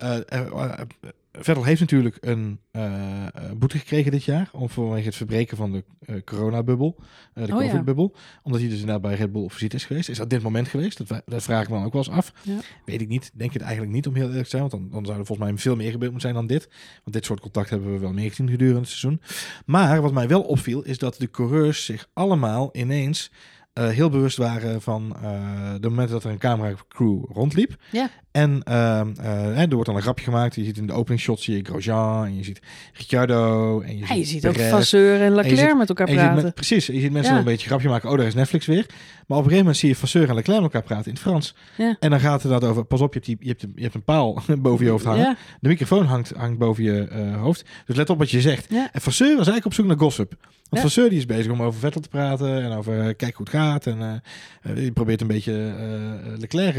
Eh, 0.00 0.16
eh, 0.28 0.46
eh, 0.46 0.80
Vettel 1.32 1.64
heeft 1.64 1.80
natuurlijk 1.80 2.16
een 2.20 2.60
boete 3.56 3.78
gekregen 3.78 4.10
dit 4.10 4.24
jaar. 4.24 4.48
Om 4.52 4.68
vanwege 4.68 5.06
het 5.06 5.16
verbreken 5.16 5.56
van 5.56 5.72
de 5.72 5.84
eh, 6.00 6.16
coronabubbel. 6.24 6.96
de 7.34 7.40
Oh 7.40 7.46
ja. 7.46 7.54
COVID-bubbel. 7.54 8.14
Omdat 8.42 8.60
hij 8.60 8.68
dus 8.70 8.80
inderdaad 8.80 9.02
bij 9.02 9.14
Red 9.14 9.32
Bull 9.32 9.42
op 9.42 9.52
visite 9.52 9.76
is 9.76 9.84
geweest. 9.84 10.08
Is 10.08 10.16
dat 10.16 10.30
dit 10.30 10.42
moment 10.42 10.68
geweest? 10.68 11.08
Dat, 11.08 11.42
vraag 11.42 11.62
ik 11.62 11.68
me 11.68 11.74
dan 11.74 11.84
ook 11.84 11.92
wel 11.92 12.04
eens 12.04 12.14
af. 12.14 12.32
Ja. 12.42 12.58
Weet 12.84 13.00
ik 13.00 13.08
niet. 13.08 13.30
Denk 13.34 13.52
het 13.52 13.62
eigenlijk 13.62 13.92
niet 13.92 14.06
om 14.06 14.14
heel 14.14 14.26
eerlijk 14.26 14.44
te 14.44 14.50
zijn. 14.50 14.62
Want 14.68 14.72
dan, 14.72 14.88
dan 14.90 15.04
zou 15.06 15.18
er 15.18 15.26
volgens 15.26 15.48
mij 15.48 15.58
veel 15.58 15.76
meer 15.76 15.90
gebeurd 15.90 16.12
moeten 16.12 16.30
zijn 16.30 16.34
dan 16.34 16.56
dit. 16.56 16.68
Want 17.02 17.16
dit 17.16 17.24
soort 17.24 17.40
contact 17.40 17.70
hebben 17.70 17.92
we 17.92 17.98
wel 17.98 18.12
meer 18.12 18.28
gezien 18.28 18.50
gedurende 18.50 18.80
het 18.80 18.88
seizoen. 18.88 19.20
Maar 19.66 20.02
wat 20.02 20.12
mij 20.12 20.28
wel 20.28 20.42
opviel 20.42 20.82
is 20.82 20.98
dat 20.98 21.16
de 21.18 21.30
coureurs 21.30 21.84
zich 21.84 22.08
allemaal 22.12 22.68
ineens 22.72 23.30
heel 23.72 24.10
bewust 24.10 24.36
waren 24.36 24.82
van 24.82 25.08
de 25.80 25.88
momenten 25.88 26.14
dat 26.14 26.24
er 26.24 26.30
een 26.30 26.38
cameracrew 26.38 27.24
rondliep. 27.32 27.76
Ja. 27.90 28.10
En 28.30 28.62
ehm, 28.64 29.08
eh, 29.20 29.60
er 29.60 29.68
wordt 29.70 29.86
dan 29.86 29.96
een 29.96 30.02
grapje 30.02 30.24
gemaakt. 30.24 30.54
Je 30.54 30.64
ziet 30.64 30.76
in 30.76 30.86
de 30.86 30.92
opening 30.92 31.20
shot 31.20 31.40
zie 31.40 31.56
je 31.56 31.64
Grosjean 31.64 32.24
en 32.24 32.36
je 32.36 32.44
ziet 32.44 32.60
Ricciardo. 32.92 33.80
En 33.80 33.98
je 33.98 34.04
ja, 34.08 34.14
je 34.14 34.24
ziet 34.24 34.46
ook. 34.46 34.56
Vasseur 34.58 35.20
en 35.20 35.34
Leclerc 35.34 35.58
ziet- 35.68 35.76
met 35.78 35.88
elkaar 35.88 36.08
En 36.08 36.14
praten. 36.14 36.52
precies, 36.52 36.86
je 36.86 36.92
ziet 37.00 37.02
mensen 37.02 37.22
Ja. 37.22 37.28
dan 37.28 37.38
een 37.38 37.44
beetje 37.44 37.66
grapje 37.66 37.88
maken. 37.88 38.10
Oh, 38.10 38.16
daar 38.16 38.26
is 38.26 38.34
Netflix 38.34 38.66
weer. 38.66 38.86
Maar 38.86 39.38
op 39.38 39.44
een 39.44 39.50
gegeven 39.50 39.58
moment 39.58 39.76
zie 39.76 39.88
je 39.88 39.96
Vasseur 39.96 40.28
en 40.28 40.34
Leclerc 40.34 40.60
met 40.62 40.72
elkaar 40.72 40.86
praten 40.88 41.04
in 41.06 41.12
het 41.12 41.20
Frans. 41.20 41.54
Ja. 41.76 41.96
En 42.00 42.10
dan 42.10 42.20
gaat 42.20 42.42
het 42.42 42.50
dat 42.52 42.64
over, 42.64 42.84
pas 42.84 43.00
op, 43.00 43.14
je 43.14 43.20
hebt, 43.20 43.26
die, 43.26 43.36
je 43.40 43.48
hebt, 43.48 43.66
je 43.74 43.82
hebt 43.82 43.94
een 43.94 44.02
paal 44.04 44.42
boven 44.58 44.84
je 44.84 44.90
hoofd 44.90 45.04
hangen. 45.04 45.36
De 45.60 45.68
microfoon 45.68 46.04
hangt, 46.04 46.32
hangt 46.36 46.58
boven 46.58 46.84
je 46.84 47.02
eh, 47.08 47.40
hoofd. 47.40 47.64
Dus 47.86 47.96
let 47.96 48.10
op 48.10 48.18
wat 48.18 48.30
je 48.30 48.40
zegt. 48.40 48.66
En 48.92 49.00
Vasseur 49.00 49.28
was 49.28 49.36
eigenlijk 49.36 49.66
op 49.66 49.74
zoek 49.74 49.86
naar 49.86 49.98
gossip. 49.98 50.34
Want. 50.68 50.82
Vasseur 50.82 51.08
die 51.08 51.18
is 51.18 51.26
bezig 51.26 51.52
om 51.52 51.62
over 51.62 51.80
Vettel 51.80 52.00
te 52.00 52.08
praten 52.08 52.62
en 52.62 52.72
over 52.72 53.00
eh, 53.00 53.14
kijk 53.16 53.34
hoe 53.34 53.46
het 53.50 53.54
gaat. 53.54 53.86
En 53.86 54.22
die 54.74 54.92
probeert 54.92 55.20
een 55.20 55.26
beetje 55.26 55.74
Leclerc 56.38 56.74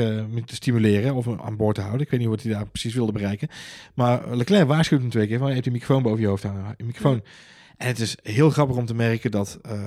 te 0.46 0.56
stimuleren 0.56 1.16
of 1.16 1.26
aan 1.44 1.56
boord 1.56 1.76
te 1.76 1.82
houden. 1.82 2.02
Ik 2.02 2.12
weet 2.12 2.20
niet 2.20 2.30
wat 2.30 2.42
hij 2.42 2.52
daar 2.52 2.68
precies 2.68 2.94
wilde 2.94 3.12
bereiken. 3.12 3.48
Maar 3.94 4.36
Leclerc 4.36 4.68
waarschuwt 4.68 5.02
hem 5.02 5.10
twee 5.10 5.28
keer 5.28 5.38
van 5.38 5.48
je 5.48 5.54
hebt 5.54 5.64
die 5.64 5.74
microfoon 5.74 6.04
boven 6.04 6.22
je 6.22 6.28
hoofd 6.28 6.44
hangen. 6.44 6.76
Microfoon. 6.78 7.24
En 7.82 7.88
het 7.88 8.00
is 8.00 8.16
heel 8.24 8.50
grappig 8.50 8.76
om 8.76 8.86
te 8.86 8.94
merken 8.94 9.32
dat 9.32 9.60
eh, 9.62 9.72
eh, 9.74 9.80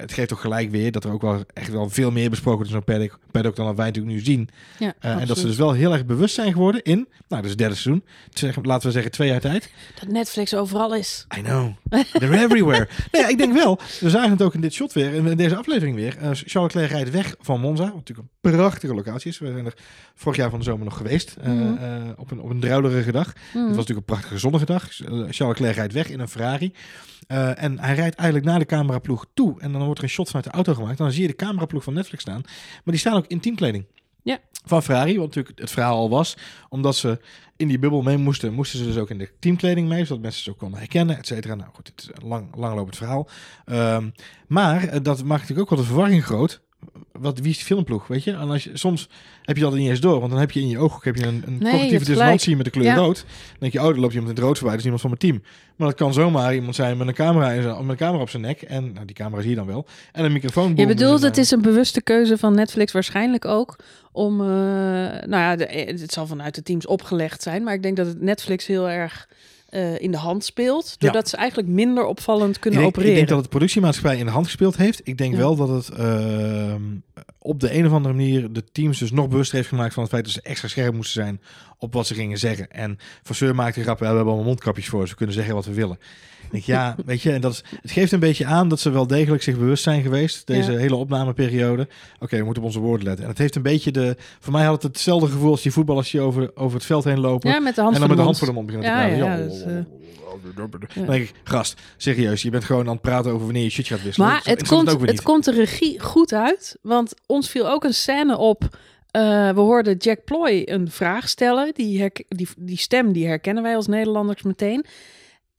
het 0.00 0.12
geeft 0.12 0.28
toch 0.28 0.40
gelijk 0.40 0.70
weer 0.70 0.92
dat 0.92 1.04
er 1.04 1.12
ook 1.12 1.22
wel 1.22 1.44
echt 1.54 1.70
wel 1.70 1.88
veel 1.90 2.10
meer 2.10 2.30
besproken 2.30 2.64
is 2.64 2.70
zo'n 2.70 2.84
paddock, 3.30 3.56
dan 3.56 3.66
dat 3.66 3.76
wij 3.76 3.86
natuurlijk 3.86 4.14
nu 4.14 4.20
zien. 4.20 4.48
ja 4.78 4.94
Eh, 5.00 5.20
en 5.20 5.26
dat 5.26 5.38
ze 5.38 5.46
dus 5.46 5.56
wel 5.56 5.72
heel 5.72 5.92
erg 5.92 6.06
bewust 6.06 6.34
zijn 6.34 6.52
geworden 6.52 6.82
in, 6.82 7.08
nou, 7.28 7.42
dus 7.42 7.50
het 7.50 7.58
derde 7.58 7.74
seizoen. 7.74 8.04
Zeg, 8.30 8.64
laten 8.64 8.86
we 8.86 8.92
zeggen 8.92 9.10
twee 9.10 9.28
jaar 9.28 9.40
tijd. 9.40 9.70
Dat 10.00 10.08
Netflix 10.08 10.54
overal 10.54 10.94
is. 10.94 11.26
I 11.38 11.42
know. 11.42 11.70
They're 12.12 12.38
everywhere. 12.38 12.88
nee, 13.12 13.28
ik 13.28 13.38
denk 13.38 13.52
wel. 13.52 13.78
We 14.00 14.10
zagen 14.10 14.30
het 14.30 14.42
ook 14.42 14.54
in 14.54 14.60
dit 14.60 14.72
shot 14.72 14.92
weer, 14.92 15.14
in 15.14 15.36
deze 15.36 15.56
aflevering 15.56 15.96
weer. 15.96 16.16
Eh, 16.16 16.30
Charles 16.32 16.72
Leclerc 16.72 16.90
rijdt 16.90 17.10
weg 17.10 17.34
van 17.40 17.60
Monza, 17.60 17.84
wat 17.84 17.94
natuurlijk 17.94 18.28
een 18.42 18.50
prachtige 18.50 18.94
locatie 18.94 19.30
is. 19.30 19.38
We 19.38 19.46
zijn 19.52 19.66
er 19.66 19.74
vorig 20.14 20.36
jaar 20.38 20.50
van 20.50 20.58
de 20.58 20.64
zomer 20.64 20.84
nog 20.84 20.96
geweest, 20.96 21.36
Mhm. 21.42 22.12
op, 22.16 22.30
een, 22.30 22.40
op 22.40 22.50
een 22.50 22.60
druilerige 22.60 23.12
dag. 23.12 23.32
Hmm. 23.52 23.66
Het 23.66 23.76
was 23.76 23.86
natuurlijk 23.86 24.08
een 24.08 24.14
prachtige 24.14 24.38
zonnige 24.38 24.64
dag. 24.64 24.88
Charles 24.90 25.38
Leclerc 25.38 25.74
rijdt 25.74 25.92
weg 25.92 26.08
in 26.08 26.20
een 26.20 26.28
Ferrari. 26.28 26.72
Eh, 27.38 27.62
en 27.62 27.78
hij 27.78 27.94
rijdt 27.94 28.16
eigenlijk 28.16 28.48
naar 28.50 28.58
de 28.58 28.64
cameraploeg 28.64 29.26
toe. 29.34 29.60
En 29.60 29.72
dan 29.72 29.84
wordt 29.84 29.98
er 29.98 30.04
een 30.04 30.10
shot 30.10 30.26
vanuit 30.26 30.44
de 30.44 30.50
auto 30.50 30.74
gemaakt. 30.74 30.98
En 30.98 31.04
dan 31.04 31.12
zie 31.12 31.22
je 31.22 31.28
de 31.28 31.34
cameraploeg 31.34 31.82
van 31.82 31.94
Netflix 31.94 32.22
staan. 32.22 32.40
Maar 32.44 32.82
die 32.84 32.98
staan 32.98 33.16
ook 33.16 33.26
in 33.26 33.40
teamkleding. 33.40 33.84
Ja. 34.22 34.38
Van 34.64 34.82
Ferrari, 34.82 35.16
wat 35.16 35.26
natuurlijk 35.26 35.58
het 35.58 35.70
verhaal 35.70 35.96
al 35.96 36.10
was. 36.10 36.36
Omdat 36.68 36.96
ze 36.96 37.20
in 37.56 37.68
die 37.68 37.78
bubbel 37.78 38.02
mee 38.02 38.16
moesten, 38.16 38.52
moesten 38.52 38.78
ze 38.78 38.84
dus 38.84 38.96
ook 38.96 39.10
in 39.10 39.18
de 39.18 39.30
teamkleding 39.38 39.88
mee. 39.88 40.04
Zodat 40.04 40.22
mensen 40.22 40.42
ze 40.42 40.50
ook 40.50 40.58
konden 40.58 40.78
herkennen, 40.78 41.18
et 41.18 41.26
cetera. 41.26 41.54
Nou 41.54 41.70
goed, 41.74 41.86
het 41.86 42.00
is 42.00 42.10
een 42.12 42.28
lang, 42.28 42.56
langlopend 42.56 42.96
verhaal. 42.96 43.28
Ehm, 43.64 44.10
maar 44.46 44.88
eh, 44.88 45.00
dat 45.02 45.24
maakt 45.24 45.40
natuurlijk 45.40 45.60
ook 45.60 45.70
wel 45.70 45.78
de 45.78 45.84
verwarring 45.84 46.24
groot. 46.24 46.60
Wat, 47.12 47.38
wie 47.38 47.50
is 47.50 47.56
die 47.56 47.66
filmploeg, 47.66 48.06
weet 48.06 48.24
je? 48.24 48.32
En 48.32 48.50
als 48.50 48.64
je, 48.64 48.70
soms 48.74 49.08
heb 49.42 49.56
je 49.56 49.62
dat 49.62 49.74
niet 49.74 49.88
eens 49.88 50.00
door. 50.00 50.18
Want 50.18 50.30
dan 50.30 50.40
heb 50.40 50.50
je 50.50 50.60
in 50.60 50.68
je 50.68 50.78
oog 50.78 51.04
heb 51.04 51.16
je 51.16 51.26
een, 51.26 51.42
een 51.46 51.58
je 51.58 51.70
cognitieve 51.70 52.04
dissonantie 52.04 52.56
met 52.56 52.64
de 52.64 52.70
kleur 52.70 52.84
Ja. 52.84 52.94
rood. 52.94 53.16
Dan 53.16 53.56
denk 53.58 53.72
je, 53.72 53.80
oh, 53.82 53.88
er 53.88 54.00
loopt 54.00 54.14
iemand 54.14 54.30
in 54.30 54.36
het 54.36 54.44
rood 54.44 54.58
voorbij. 54.58 54.76
Dat 54.76 54.78
is 54.78 54.84
iemand 54.84 55.00
van 55.00 55.10
mijn 55.10 55.22
team. 55.22 55.42
Maar 55.76 55.88
dat 55.88 55.96
kan 55.96 56.12
zomaar 56.12 56.54
iemand 56.54 56.74
zijn 56.74 56.96
met 56.96 57.08
een 57.08 57.14
camera, 57.14 57.50
in 57.50 57.64
met 57.66 57.88
een 57.88 57.96
camera 57.96 58.22
op 58.22 58.30
zijn 58.30 58.42
nek. 58.42 58.62
En 58.62 58.92
nou, 58.92 59.06
die 59.06 59.14
camera 59.14 59.40
zie 59.40 59.50
je 59.50 59.56
dan 59.56 59.66
wel. 59.66 59.86
En 60.12 60.24
een 60.24 60.32
microfoon. 60.32 60.76
Je 60.76 60.86
bedoelt, 60.86 61.20
eh, 61.20 61.26
het 61.26 61.38
is 61.38 61.50
een 61.50 61.62
bewuste 61.62 62.02
keuze 62.02 62.38
van 62.38 62.54
Netflix 62.54 62.92
waarschijnlijk 62.92 63.44
ook 63.44 63.76
om, 64.12 64.40
eh, 64.40 64.46
nou 64.46 65.28
ja, 65.28 65.56
de, 65.56 65.66
eh, 65.66 66.00
het 66.00 66.12
zal 66.12 66.26
vanuit 66.26 66.54
de 66.54 66.62
teams 66.62 66.86
opgelegd 66.86 67.42
zijn, 67.42 67.62
maar 67.62 67.74
ik 67.74 67.82
denk 67.82 67.96
dat 67.96 68.06
het 68.06 68.20
Netflix 68.20 68.66
heel 68.66 68.88
erg 68.88 69.28
eh, 69.68 70.00
in 70.00 70.10
de 70.10 70.16
hand 70.16 70.44
speelt, 70.44 70.94
doordat 70.98 71.28
ze 71.28 71.36
eigenlijk 71.36 71.68
minder 71.68 72.04
opvallend 72.04 72.54
ik 72.54 72.60
kunnen 72.60 72.80
denk, 72.80 72.90
opereren. 72.90 73.12
ik 73.12 73.18
denk 73.18 73.28
dat 73.34 73.38
het 73.40 73.50
productiemaatschappij 73.50 74.18
in 74.18 74.24
de 74.24 74.30
hand 74.30 74.46
gespeeld 74.46 74.76
heeft. 74.76 75.00
Ik 75.04 75.18
denk 75.18 75.32
Ja. 75.32 75.38
wel 75.38 75.56
dat 75.56 75.68
het 75.68 75.88
ehm, 75.88 76.82
op 77.38 77.60
de 77.60 77.74
een 77.74 77.86
of 77.86 77.92
andere 77.92 78.14
manier 78.14 78.52
de 78.52 78.64
teams 78.72 78.98
dus 78.98 79.10
nog 79.12 79.28
bewust 79.28 79.52
heeft 79.52 79.68
gemaakt 79.68 79.94
van 79.94 80.02
het 80.02 80.12
feit 80.12 80.24
dat 80.24 80.32
ze 80.32 80.40
extra 80.42 80.68
scherp 80.68 80.94
moesten 80.94 81.22
zijn 81.22 81.40
op 81.78 81.92
wat 81.92 82.06
ze 82.06 82.14
gingen 82.14 82.38
zeggen. 82.38 82.70
En 82.70 82.98
Vasseur 83.22 83.54
maakte 83.54 83.82
grap, 83.82 83.98
"Ja, 83.98 84.00
we 84.00 84.06
hebben 84.06 84.26
allemaal 84.26 84.44
mondkapjes 84.48 84.88
voor, 84.88 85.00
dus 85.00 85.10
we 85.10 85.16
kunnen 85.16 85.34
zeggen 85.34 85.54
wat 85.54 85.64
we 85.66 85.74
willen. 85.74 85.98
Ik 86.44 86.50
denk, 86.54 86.64
ja, 86.64 86.96
weet 87.06 87.22
je, 87.22 87.32
en 87.32 87.40
dat 87.40 87.52
is, 87.52 87.64
het 87.82 87.90
geeft 87.90 88.12
een 88.12 88.20
beetje 88.20 88.46
aan 88.46 88.68
dat 88.68 88.80
ze 88.80 88.90
wel 88.90 89.06
degelijk 89.06 89.42
zich 89.42 89.58
bewust 89.58 89.82
zijn 89.82 90.02
geweest, 90.02 90.46
deze 90.46 90.72
Ja. 90.72 90.78
hele 90.78 90.94
opnameperiode. 90.96 91.88
Oké, 92.20 92.36
we 92.36 92.44
moeten 92.44 92.62
op 92.62 92.68
onze 92.68 92.80
woorden 92.80 93.06
letten. 93.06 93.24
En 93.24 93.30
het 93.30 93.38
heeft 93.38 93.54
een 93.56 93.62
beetje 93.62 93.90
de, 93.90 94.16
voor 94.40 94.52
mij 94.52 94.64
had 94.64 94.82
het 94.82 94.92
hetzelfde 94.92 95.28
gevoel 95.28 95.50
als 95.50 95.62
die 95.62 95.72
voetballers 95.72 96.10
die 96.10 96.20
over, 96.20 96.50
over 96.56 96.76
het 96.76 96.86
veld 96.86 97.04
heen 97.04 97.20
lopen. 97.20 97.50
Ja, 97.50 97.58
met 97.60 97.74
de 97.74 97.80
hand 97.80 97.94
en 97.94 98.00
dan 98.00 98.08
de 98.08 98.14
met 98.14 98.16
de 98.16 98.22
hand 98.24 98.38
voor 98.38 98.46
de 98.46 98.52
mond 98.52 98.66
beginnen 98.66 98.90
te 98.90 98.96
Ja, 98.98 99.06
praten. 99.06 99.24
ja, 99.24 99.36
Ja, 99.36 99.42
dat 99.42 99.52
is, 99.52 99.62
Dan 100.94 101.06
denk 101.06 101.22
ik, 101.28 101.32
gast, 101.44 101.80
serieus, 101.96 102.42
je 102.42 102.50
bent 102.50 102.64
gewoon 102.64 102.86
aan 102.86 102.92
het 102.92 103.00
praten 103.00 103.30
over 103.32 103.44
wanneer 103.44 103.62
je 103.62 103.70
shit 103.70 103.86
gaat 103.86 104.02
wisselen. 104.02 104.28
Maar 104.28 104.40
het 104.44 104.66
komt, 104.68 104.90
het 104.90 105.00
niet. 105.00 105.22
komt 105.22 105.44
de 105.44 105.52
regie 105.52 106.00
goed 106.00 106.32
uit. 106.32 106.76
Want 106.82 107.14
ons 107.26 107.50
viel 107.50 107.70
ook 107.70 107.84
een 107.84 107.94
scène 107.94 108.36
op. 108.38 108.76
eh, 109.10 109.50
we 109.50 109.60
hoorden 109.60 109.96
Jack 109.96 110.24
Ploy 110.24 110.62
een 110.64 110.90
vraag 110.90 111.28
stellen. 111.28 111.70
Die, 111.74 112.12
die, 112.28 112.48
die 112.58 112.78
stem 112.78 113.12
die 113.12 113.26
herkennen 113.26 113.62
wij 113.62 113.76
als 113.76 113.86
Nederlanders 113.86 114.42
meteen. 114.42 114.84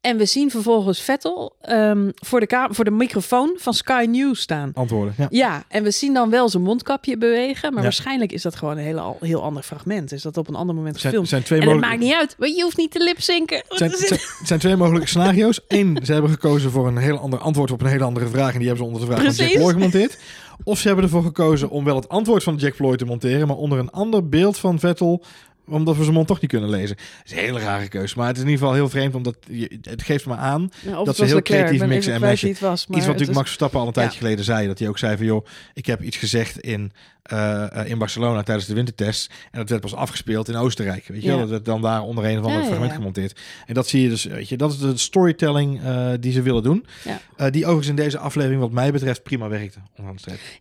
En 0.02 0.18
we 0.18 0.26
zien 0.26 0.52
vervolgens 0.52 1.02
Vettel 1.02 1.56
ehm, 1.62 2.10
voor, 2.16 2.40
de 2.40 2.68
voor 2.72 2.86
de 2.86 2.92
microfoon 2.92 3.56
van 3.58 3.74
Sky 3.74 4.06
News 4.10 4.42
staan. 4.42 4.72
Antwoorden, 4.74 5.14
ja. 5.18 5.28
Ja, 5.30 5.64
en 5.68 5.84
we 5.84 5.92
zien 5.92 6.14
dan 6.14 6.30
wel 6.30 6.50
zijn 6.50 6.64
mondkapje 6.64 7.18
bewegen. 7.18 7.70
Maar 7.70 7.78
Ja. 7.78 7.84
waarschijnlijk 7.84 8.32
is 8.32 8.42
dat 8.42 8.56
gewoon 8.56 8.78
een 8.78 8.84
hele, 8.84 9.16
heel 9.20 9.44
ander 9.44 9.64
fragment. 9.64 10.12
Is 10.12 10.22
dat 10.22 10.38
op 10.38 10.48
een 10.48 10.56
ander 10.56 10.76
moment 10.76 10.94
zijn, 10.96 11.06
gefilmd. 11.08 11.30
zijn 11.30 11.44
twee 11.44 11.62
En 11.62 11.70
het 11.70 11.80
maakt 11.80 12.00
niet 12.00 12.14
uit, 12.14 12.36
want 12.38 12.56
je 12.56 12.64
hoeft 12.64 12.78
niet 12.78 12.92
te 12.92 13.04
lipzinken. 13.04 13.64
Het 13.68 13.78
zijn, 13.78 14.20
zijn, 14.44 14.60
twee 14.60 14.76
mogelijke 14.76 15.08
scenario's. 15.08 15.60
Eén, 15.68 16.00
ze 16.04 16.14
hebben 16.14 16.32
gekozen 16.32 16.72
voor 16.72 16.88
een 16.88 16.98
heel 16.98 17.18
ander 17.18 17.40
antwoord 17.40 17.72
op 17.72 17.82
een 17.82 17.88
hele 17.88 18.04
andere 18.04 18.28
vraag. 18.28 18.54
En 18.54 18.60
die 18.60 18.68
hebben 18.68 18.86
ze 18.86 18.92
onder 18.94 19.02
de 19.02 19.14
vraag 19.14 19.26
van 19.26 19.36
Precies. 19.36 19.52
Jack 19.52 19.62
Ploy 19.62 19.74
gemonteerd. 19.74 20.18
Of 20.64 20.80
ze 20.80 20.88
hebben 20.88 21.06
ervoor 21.06 21.24
gekozen 21.24 21.70
om 21.70 21.84
wel 21.84 21.96
het 21.96 22.10
antwoord 22.10 22.44
van 22.44 22.56
Jack 22.56 22.76
Ploy 22.76 22.96
te 22.96 23.06
monteren. 23.06 23.48
Maar 23.48 23.58
onder 23.58 23.80
een 23.80 23.92
ander 23.92 24.30
beeld 24.30 24.58
van 24.58 24.80
Vettel. 24.80 25.24
Omdat 25.70 25.96
we 25.98 26.02
zijn 26.04 26.16
mond 26.16 26.28
toch 26.28 26.42
niet 26.42 26.50
kunnen 26.52 26.70
lezen. 26.70 26.96
Het 27.18 27.26
is 27.26 27.32
een 27.32 27.38
hele 27.38 27.60
rare 27.60 27.88
keuze. 27.88 28.14
Maar 28.18 28.28
het 28.28 28.36
is 28.36 28.42
in 28.44 28.50
ieder 28.50 28.62
geval 28.66 28.78
heel 28.80 28.90
vreemd. 28.90 29.16
Omdat 29.16 29.36
je, 29.50 29.80
het 29.82 30.02
geeft 30.02 30.26
me 30.26 30.36
aan. 30.36 30.72
Ja, 30.82 31.04
dat 31.04 31.16
ze 31.16 31.26
heel 31.26 31.36
Leclerc, 31.36 31.66
creatief 31.66 31.88
mixen 31.88 32.14
en 32.14 32.22
matchen. 32.22 32.50
Iets 32.50 32.60
wat 32.60 32.88
natuurlijk 32.88 33.20
is- 33.20 33.28
Max 33.28 33.42
Verstappen 33.46 33.80
al 33.80 33.88
een 33.88 33.94
tijdje 33.94 34.14
Ja. 34.14 34.20
geleden 34.20 34.46
zei. 34.46 34.68
Dat 34.68 34.80
hij 34.80 34.88
ook 34.88 34.98
zei 34.98 35.18
van 35.18 35.26
joh, 35.26 35.46
ik 35.74 35.86
heb 35.86 36.02
iets 36.02 36.18
gezegd 36.18 36.60
in, 36.60 36.92
eh, 37.24 37.80
eh, 37.82 37.90
in 37.90 37.98
Barcelona 37.98 38.44
tijdens 38.44 38.68
de 38.68 38.74
wintertest. 38.74 39.32
En 39.52 39.60
dat 39.60 39.70
werd 39.70 39.82
pas 39.82 39.96
afgespeeld 39.96 40.48
in 40.50 40.56
Oostenrijk. 40.56 41.08
Weet 41.08 41.22
je 41.22 41.28
Ja. 41.28 41.32
wel? 41.32 41.40
Dat 41.40 41.50
werd 41.50 41.66
dan 41.66 41.82
daar 41.82 42.02
onder 42.02 42.26
een 42.26 42.40
of 42.40 42.46
ander 42.46 42.64
fragment 42.64 42.92
gemonteerd. 42.94 43.40
En 43.66 43.74
dat 43.74 43.88
zie 43.88 44.02
je 44.02 44.10
dus, 44.10 44.24
weet 44.24 44.50
je, 44.50 44.58
dat 44.58 44.72
is 44.72 44.78
de 44.80 44.98
storytelling 44.98 45.82
eh, 45.84 46.10
die 46.20 46.32
ze 46.32 46.42
willen 46.42 46.64
doen. 46.64 46.86
Ja. 47.04 47.50
Die 47.50 47.62
overigens 47.64 47.88
in 47.88 47.96
deze 47.96 48.18
aflevering 48.18 48.62
wat 48.62 48.72
mij 48.72 48.92
betreft 48.92 49.24
prima 49.24 49.48
werkte. 49.48 49.80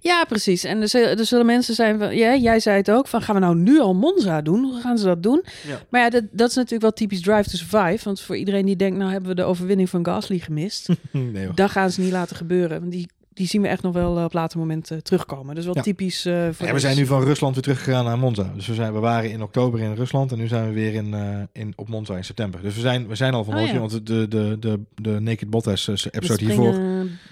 Ja, 0.00 0.24
precies. 0.24 0.64
En 0.64 0.80
er 0.80 0.88
zullen, 0.88 1.18
er 1.18 1.24
zullen 1.26 1.46
mensen 1.46 1.74
zijn 1.74 1.98
van, 1.98 2.16
ja, 2.16 2.36
jij 2.36 2.60
zei 2.60 2.76
het 2.76 2.90
ook, 2.90 3.08
van 3.08 3.22
gaan 3.22 3.34
we 3.34 3.40
nou 3.40 3.56
nu 3.56 3.80
al 3.80 3.94
Monza 3.94 4.42
doen? 4.42 4.62
Hoe 4.64 4.80
gaan 4.80 4.97
ze 5.00 5.06
dat 5.06 5.22
doen? 5.22 5.44
Ja. 5.66 5.80
Maar 5.88 6.00
ja, 6.00 6.10
dat, 6.10 6.24
dat 6.30 6.48
is 6.50 6.54
natuurlijk 6.54 6.82
wel 6.82 6.92
typisch 6.92 7.20
Drive 7.20 7.50
to 7.50 7.56
Survive. 7.56 8.04
Want 8.04 8.20
voor 8.20 8.36
iedereen 8.36 8.66
die 8.66 8.76
denkt, 8.76 8.98
nou 8.98 9.10
hebben 9.10 9.28
we 9.30 9.34
de 9.36 9.42
overwinning 9.44 9.90
van 9.90 10.04
Gasly 10.06 10.38
gemist. 10.38 10.88
nee 11.10 11.44
hoor. 11.44 11.54
dat 11.54 11.70
gaan 11.70 11.90
ze 11.90 12.00
niet 12.00 12.12
laten 12.12 12.36
gebeuren. 12.36 12.80
Want 12.80 12.92
die, 12.92 13.08
die 13.34 13.46
zien 13.46 13.62
we 13.62 13.68
echt 13.68 13.82
nog 13.82 13.92
wel 13.94 14.24
op 14.24 14.32
later 14.32 14.58
moment 14.58 14.90
eh, 14.90 14.98
terugkomen. 14.98 15.54
Dus 15.54 15.64
wel 15.64 15.74
Ja. 15.76 15.82
typisch 15.82 16.22
voor 16.22 16.66
Ja, 16.66 16.72
we 16.72 16.78
zijn 16.78 16.96
nu 16.96 17.06
van 17.06 17.22
Rusland 17.22 17.54
weer 17.54 17.62
teruggegaan 17.62 18.04
naar 18.04 18.18
Monza. 18.18 18.50
Dus 18.54 18.66
we, 18.66 18.74
zijn, 18.74 18.92
we 18.92 18.98
waren 18.98 19.30
in 19.30 19.42
oktober 19.42 19.80
in 19.80 19.94
Rusland 19.94 20.32
en 20.32 20.38
nu 20.38 20.46
zijn 20.46 20.66
we 20.68 20.72
weer 20.74 20.94
in, 20.94 21.14
eh, 21.14 21.38
in, 21.52 21.72
op 21.76 21.88
Monza 21.88 22.16
in 22.16 22.24
september. 22.24 22.62
Dus 22.62 22.74
we 22.74 22.80
zijn, 22.80 23.06
we 23.08 23.14
zijn 23.14 23.34
al 23.34 23.44
van 23.44 23.54
Oh, 23.58 23.66
ja. 23.66 23.78
want 23.78 24.06
de, 24.06 24.28
de, 24.28 24.56
de, 24.60 24.80
de 24.94 25.10
Naked 25.20 25.50
Bottas 25.50 26.08
episode 26.10 26.44
hiervoor. 26.44 26.78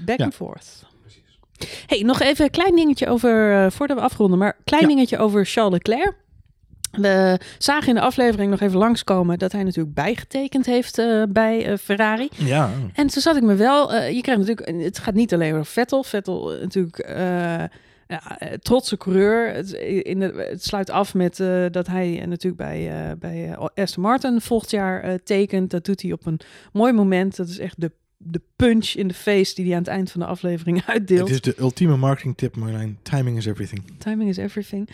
back 0.04 0.20
and 0.20 0.34
forth. 0.34 0.84
Hey, 1.86 2.00
nog 2.02 2.20
even 2.20 2.44
een 2.44 2.50
klein 2.50 2.74
dingetje 2.76 3.08
over, 3.08 3.72
voordat 3.72 3.96
we 3.96 4.02
afronden, 4.02 4.38
maar 4.38 4.56
klein 4.64 4.86
dingetje 4.88 5.18
over 5.18 5.46
Charles 5.46 5.72
Leclerc. 5.72 6.14
We 6.96 7.38
zagen 7.58 7.88
in 7.88 7.94
de 7.94 8.00
aflevering 8.00 8.50
nog 8.50 8.60
even 8.60 8.78
langskomen 8.78 9.38
dat 9.38 9.52
hij 9.52 9.62
natuurlijk 9.62 9.94
bijgetekend 9.94 10.66
heeft 10.66 10.98
eh, 10.98 11.22
bij 11.28 11.66
eh, 11.66 11.76
Ferrari. 11.76 12.28
Ja, 12.36 12.70
En 12.92 13.06
toen 13.06 13.22
zat 13.22 13.36
ik 13.36 13.42
me 13.42 13.54
wel, 13.54 13.92
eh, 13.92 14.14
je 14.14 14.20
krijgt 14.20 14.40
natuurlijk, 14.40 14.84
het 14.84 14.98
gaat 14.98 15.14
niet 15.14 15.34
alleen 15.34 15.52
over 15.52 15.66
Vettel. 15.66 16.02
Vettel 16.02 16.56
natuurlijk 16.60 17.08
ja, 18.08 18.38
trotse 18.58 18.96
coureur. 18.96 19.54
Het, 19.54 19.72
in 20.02 20.20
de, 20.20 20.46
het 20.50 20.64
sluit 20.64 20.90
af 20.90 21.14
met 21.14 21.36
dat 21.70 21.86
hij 21.86 22.24
natuurlijk 22.26 22.62
bij, 22.62 22.90
eh, 22.90 23.16
bij 23.18 23.56
Aston 23.74 24.02
Martin 24.02 24.40
volgend 24.40 24.70
jaar 24.70 25.22
tekent. 25.22 25.70
Dat 25.70 25.84
doet 25.84 26.02
hij 26.02 26.12
op 26.12 26.26
een 26.26 26.40
mooi 26.72 26.92
moment. 26.92 27.36
Dat 27.36 27.48
is 27.48 27.58
echt 27.58 27.80
de, 27.80 27.92
de 28.30 28.40
punch 28.56 28.86
in 28.94 29.08
de 29.08 29.14
face 29.14 29.54
die 29.54 29.64
hij 29.64 29.74
aan 29.74 29.80
het 29.80 29.88
eind 29.88 30.10
van 30.10 30.20
de 30.20 30.26
aflevering 30.26 30.82
uitdeelt. 30.86 31.28
het 31.28 31.46
is 31.46 31.54
de 31.54 31.60
ultieme 31.62 31.96
marketing 31.96 32.36
tip, 32.36 32.56
Marjolein. 32.56 32.98
Timing 33.02 33.36
is 33.36 33.46
everything. 33.46 33.82
Timing 33.98 34.28
is 34.30 34.36
everything. 34.36 34.88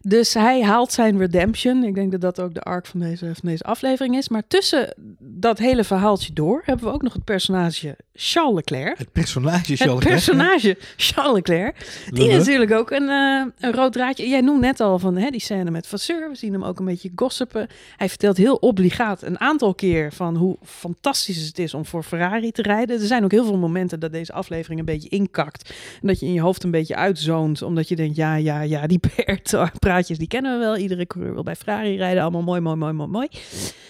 Dus 0.00 0.34
hij 0.34 0.62
haalt 0.62 0.92
zijn 0.92 1.18
redemption. 1.18 1.84
Ik 1.84 1.94
denk 1.94 2.10
dat 2.12 2.20
dat 2.20 2.40
ook 2.40 2.54
de 2.54 2.60
arc 2.60 2.86
van 2.86 3.00
deze, 3.00 3.24
van 3.24 3.48
deze 3.48 3.62
aflevering 3.64 4.16
is. 4.16 4.28
Maar 4.28 4.42
tussen 4.48 4.94
dat 5.18 5.58
hele 5.58 5.84
verhaaltje 5.84 6.32
door 6.32 6.62
hebben 6.64 6.84
we 6.86 6.92
ook 6.92 7.02
nog 7.02 7.12
het 7.12 7.24
personage 7.24 7.96
Charles 8.14 8.54
Leclerc. 8.54 8.98
Het 8.98 9.12
personage 9.12 9.70
Het 9.72 9.80
Charles 9.80 10.04
Leclerc. 10.04 10.24
personage 10.24 10.76
Charles 10.96 11.32
Leclerc. 11.34 12.06
Die 12.10 12.30
natuurlijk 12.32 12.72
ook 12.72 12.90
een, 12.90 13.08
eh, 13.08 13.44
een 13.58 13.72
rood 13.72 13.92
draadje. 13.92 14.28
Jij 14.28 14.40
noemt 14.40 14.60
net 14.60 14.80
al 14.80 14.98
van 14.98 15.16
hè, 15.16 15.30
die 15.30 15.40
scène 15.40 15.70
met 15.70 15.86
Vasseur. 15.86 16.28
We 16.30 16.36
zien 16.36 16.52
hem 16.52 16.64
ook 16.64 16.78
een 16.78 16.84
beetje 16.84 17.10
gossipen. 17.16 17.68
Hij 17.96 18.08
vertelt 18.08 18.36
heel 18.36 18.54
obligaat 18.56 19.22
een 19.22 19.40
aantal 19.40 19.74
keer 19.74 20.12
van 20.12 20.36
hoe 20.36 20.56
fantastisch 20.62 21.46
het 21.46 21.58
is 21.58 21.74
om 21.74 21.86
voor 21.86 22.02
Ferrari 22.02 22.50
te 22.50 22.62
rijden. 22.62 22.72
Er 22.82 22.98
zijn 22.98 23.24
ook 23.24 23.30
heel 23.30 23.44
veel 23.44 23.58
momenten 23.58 24.00
dat 24.00 24.12
deze 24.12 24.32
aflevering 24.32 24.80
een 24.80 24.86
beetje 24.86 25.08
inkakt. 25.08 25.74
En 26.00 26.08
dat 26.08 26.20
je 26.20 26.26
in 26.26 26.32
je 26.32 26.40
hoofd 26.40 26.64
een 26.64 26.70
beetje 26.70 26.96
uitzoont. 26.96 27.62
Omdat 27.62 27.88
je 27.88 27.96
denkt, 27.96 28.16
ja, 28.16 28.34
ja, 28.34 28.60
ja, 28.60 28.86
die 28.86 29.00
praatjes 29.78 30.18
die 30.18 30.28
kennen 30.28 30.58
we 30.58 30.64
wel. 30.64 30.76
Iedere 30.76 31.06
coureur 31.06 31.34
wil 31.34 31.42
bij 31.42 31.56
Ferrari 31.56 31.96
rijden. 31.96 32.22
Allemaal 32.22 32.42
mooi, 32.42 32.60
mooi, 32.60 32.76
mooi, 32.76 32.92
mooi, 32.92 33.08
mooi. 33.08 33.28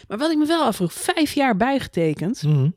Maar 0.08 0.18
wat 0.18 0.30
ik 0.30 0.38
me 0.38 0.46
wel 0.46 0.62
afvroeg, 0.62 0.92
vijf 0.92 1.32
jaar 1.32 1.56
bijgetekend. 1.56 2.42
Mhm. 2.42 2.68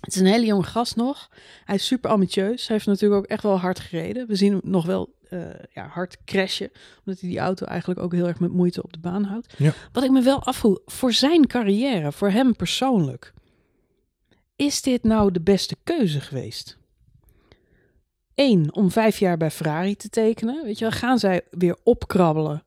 Het 0.00 0.14
is 0.14 0.20
een 0.20 0.26
hele 0.26 0.46
jonge 0.46 0.62
gast 0.62 0.96
nog. 0.96 1.28
Hij 1.64 1.74
is 1.74 1.86
super 1.86 2.10
ambitieus. 2.10 2.66
Hij 2.66 2.76
heeft 2.76 2.88
natuurlijk 2.88 3.20
ook 3.20 3.30
echt 3.30 3.42
wel 3.42 3.58
hard 3.58 3.80
gereden. 3.80 4.26
We 4.26 4.34
zien 4.34 4.52
hem 4.52 4.60
nog 4.64 4.86
wel 4.86 5.14
eh, 5.28 5.40
ja, 5.72 5.86
hard 5.86 6.16
crashen. 6.24 6.70
Omdat 7.04 7.20
hij 7.20 7.30
die 7.30 7.38
auto 7.38 7.66
eigenlijk 7.66 8.00
ook 8.00 8.12
heel 8.12 8.26
erg 8.26 8.40
met 8.40 8.52
moeite 8.52 8.82
op 8.82 8.92
de 8.92 8.98
baan 8.98 9.24
houdt. 9.24 9.54
Ja. 9.56 9.72
Wat 9.92 10.04
ik 10.04 10.10
me 10.10 10.22
wel 10.22 10.42
afvroeg, 10.42 10.78
voor 10.86 11.12
zijn 11.12 11.46
carrière, 11.46 12.12
voor 12.12 12.30
hem 12.30 12.56
persoonlijk. 12.56 13.32
Is 14.60 14.82
dit 14.82 15.02
nou 15.02 15.32
de 15.32 15.40
beste 15.40 15.76
keuze 15.84 16.20
geweest? 16.20 16.78
Eén, 18.34 18.74
om 18.74 18.90
vijf 18.90 19.18
jaar 19.18 19.36
bij 19.36 19.50
Ferrari 19.50 19.96
te 19.96 20.08
tekenen. 20.08 20.64
Weet 20.64 20.78
je 20.78 20.84
wel, 20.84 20.98
gaan 20.98 21.18
zij 21.18 21.42
weer 21.50 21.76
opkrabbelen 21.82 22.64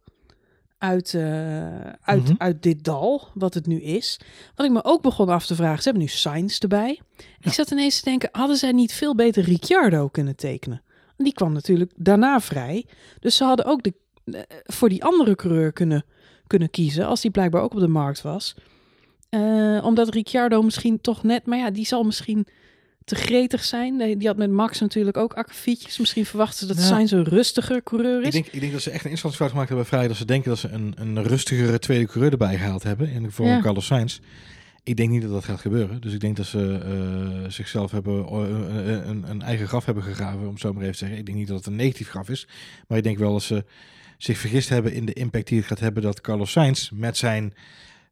uit, 0.77 1.13
eh, 1.13 1.79
uit, 2.01 2.23
Mhm. 2.23 2.33
uit 2.37 2.63
dit 2.63 2.83
dal, 2.83 3.27
wat 3.33 3.53
het 3.53 3.65
nu 3.67 3.81
is. 3.81 4.19
Wat 4.55 4.65
ik 4.65 4.71
me 4.71 4.83
ook 4.83 5.01
begon 5.01 5.29
af 5.29 5.45
te 5.45 5.55
vragen, 5.55 5.77
ze 5.77 5.83
hebben 5.83 6.01
nu 6.01 6.07
Sainz 6.09 6.59
erbij. 6.59 7.01
Ik 7.39 7.53
zat 7.53 7.71
ineens 7.71 7.99
te 7.99 8.09
denken, 8.09 8.29
hadden 8.31 8.57
zij 8.57 8.71
niet 8.71 8.93
veel 8.93 9.15
beter 9.15 9.43
Ricciardo 9.43 10.07
kunnen 10.07 10.35
tekenen? 10.35 10.81
En 11.17 11.23
die 11.23 11.33
kwam 11.33 11.53
natuurlijk 11.53 11.91
daarna 11.95 12.39
vrij. 12.39 12.85
Dus 13.19 13.35
ze 13.35 13.43
hadden 13.43 13.65
ook 13.65 13.83
de, 13.83 13.93
eh, 14.25 14.41
voor 14.63 14.89
die 14.89 15.03
andere 15.03 15.35
coureur 15.35 15.73
kunnen, 15.73 16.05
kunnen 16.47 16.69
kiezen, 16.69 17.05
als 17.07 17.21
die 17.21 17.31
blijkbaar 17.31 17.61
ook 17.61 17.73
op 17.73 17.79
de 17.79 17.87
markt 17.87 18.21
was. 18.21 18.55
Eh, 19.33 19.85
omdat 19.85 20.09
Ricciardo 20.13 20.61
misschien 20.61 21.01
toch 21.01 21.23
net, 21.23 21.45
maar 21.45 21.57
ja, 21.57 21.71
die 21.71 21.85
zal 21.85 22.03
misschien 22.03 22.47
te 23.05 23.15
gretig 23.15 23.63
zijn. 23.63 23.97
Die 23.97 24.17
die 24.17 24.27
had 24.27 24.37
met 24.37 24.51
Max 24.51 24.79
natuurlijk 24.79 25.17
ook 25.17 25.33
akkefietjes. 25.33 25.97
Misschien 25.97 26.25
verwachten 26.25 26.59
ze 26.59 26.65
dat 26.73 26.77
Ja. 26.77 26.83
Sainz 26.89 27.11
een 27.11 27.23
rustiger 27.23 27.83
coureur 27.83 28.19
is. 28.19 28.25
Ik 28.25 28.31
denk, 28.31 28.45
ik 28.45 28.59
denk 28.59 28.71
dat 28.71 28.81
ze 28.81 28.89
echt 28.89 29.03
een 29.05 29.09
inschattingsfout 29.09 29.49
gemaakt 29.49 29.69
hebben 29.69 29.89
bij 29.89 29.99
Ferrari. 29.99 30.07
Dat 30.07 30.17
ze 30.17 30.25
denken 30.25 30.49
dat 30.49 30.59
ze 30.59 30.69
een, 30.69 30.93
een 30.97 31.23
rustigere 31.23 31.79
tweede 31.79 32.05
coureur 32.05 32.31
erbij 32.31 32.57
gehaald 32.57 32.83
hebben. 32.83 33.09
In 33.09 33.23
de 33.23 33.31
vorm 33.31 33.47
Ja. 33.47 33.53
van 33.53 33.63
Carlos 33.63 33.85
Sainz. 33.85 34.19
Ik 34.83 34.95
denk 34.97 35.09
niet 35.09 35.21
dat 35.21 35.31
dat 35.31 35.43
gaat 35.45 35.59
gebeuren. 35.61 36.01
Dus 36.01 36.13
ik 36.13 36.19
denk 36.19 36.35
dat 36.35 36.45
ze 36.45 36.79
eh, 36.83 37.49
zichzelf 37.51 37.91
hebben 37.91 38.25
eh, 38.25 38.37
een, 38.37 39.09
een, 39.09 39.29
een 39.29 39.41
eigen 39.41 39.67
graf 39.67 39.85
hebben 39.85 40.03
gegraven. 40.03 40.47
Om 40.47 40.57
zo 40.57 40.73
maar 40.73 40.81
even 40.81 40.93
te 40.93 40.99
zeggen. 40.99 41.17
Ik 41.17 41.25
denk 41.25 41.37
niet 41.37 41.47
dat 41.47 41.57
het 41.57 41.65
een 41.65 41.75
negatief 41.75 42.09
graf 42.09 42.29
is. 42.29 42.47
Maar 42.87 42.97
ik 42.97 43.03
denk 43.03 43.17
wel 43.17 43.31
dat 43.31 43.43
ze 43.43 43.65
zich 44.17 44.37
vergist 44.37 44.69
hebben 44.69 44.93
in 44.93 45.05
de 45.05 45.13
impact 45.13 45.47
die 45.47 45.57
het 45.57 45.67
gaat 45.67 45.79
hebben. 45.79 46.03
Dat 46.03 46.21
Carlos 46.21 46.51
Sainz 46.51 46.89
met 46.89 47.17
zijn 47.17 47.53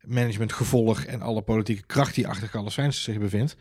managementgevolg 0.05 1.03
en 1.03 1.21
alle 1.21 1.41
politieke 1.41 1.85
kracht 1.85 2.15
die 2.15 2.27
achter 2.27 2.49
Carlos 2.49 2.73
Sainz 2.73 3.03
zich 3.03 3.19
bevindt. 3.19 3.55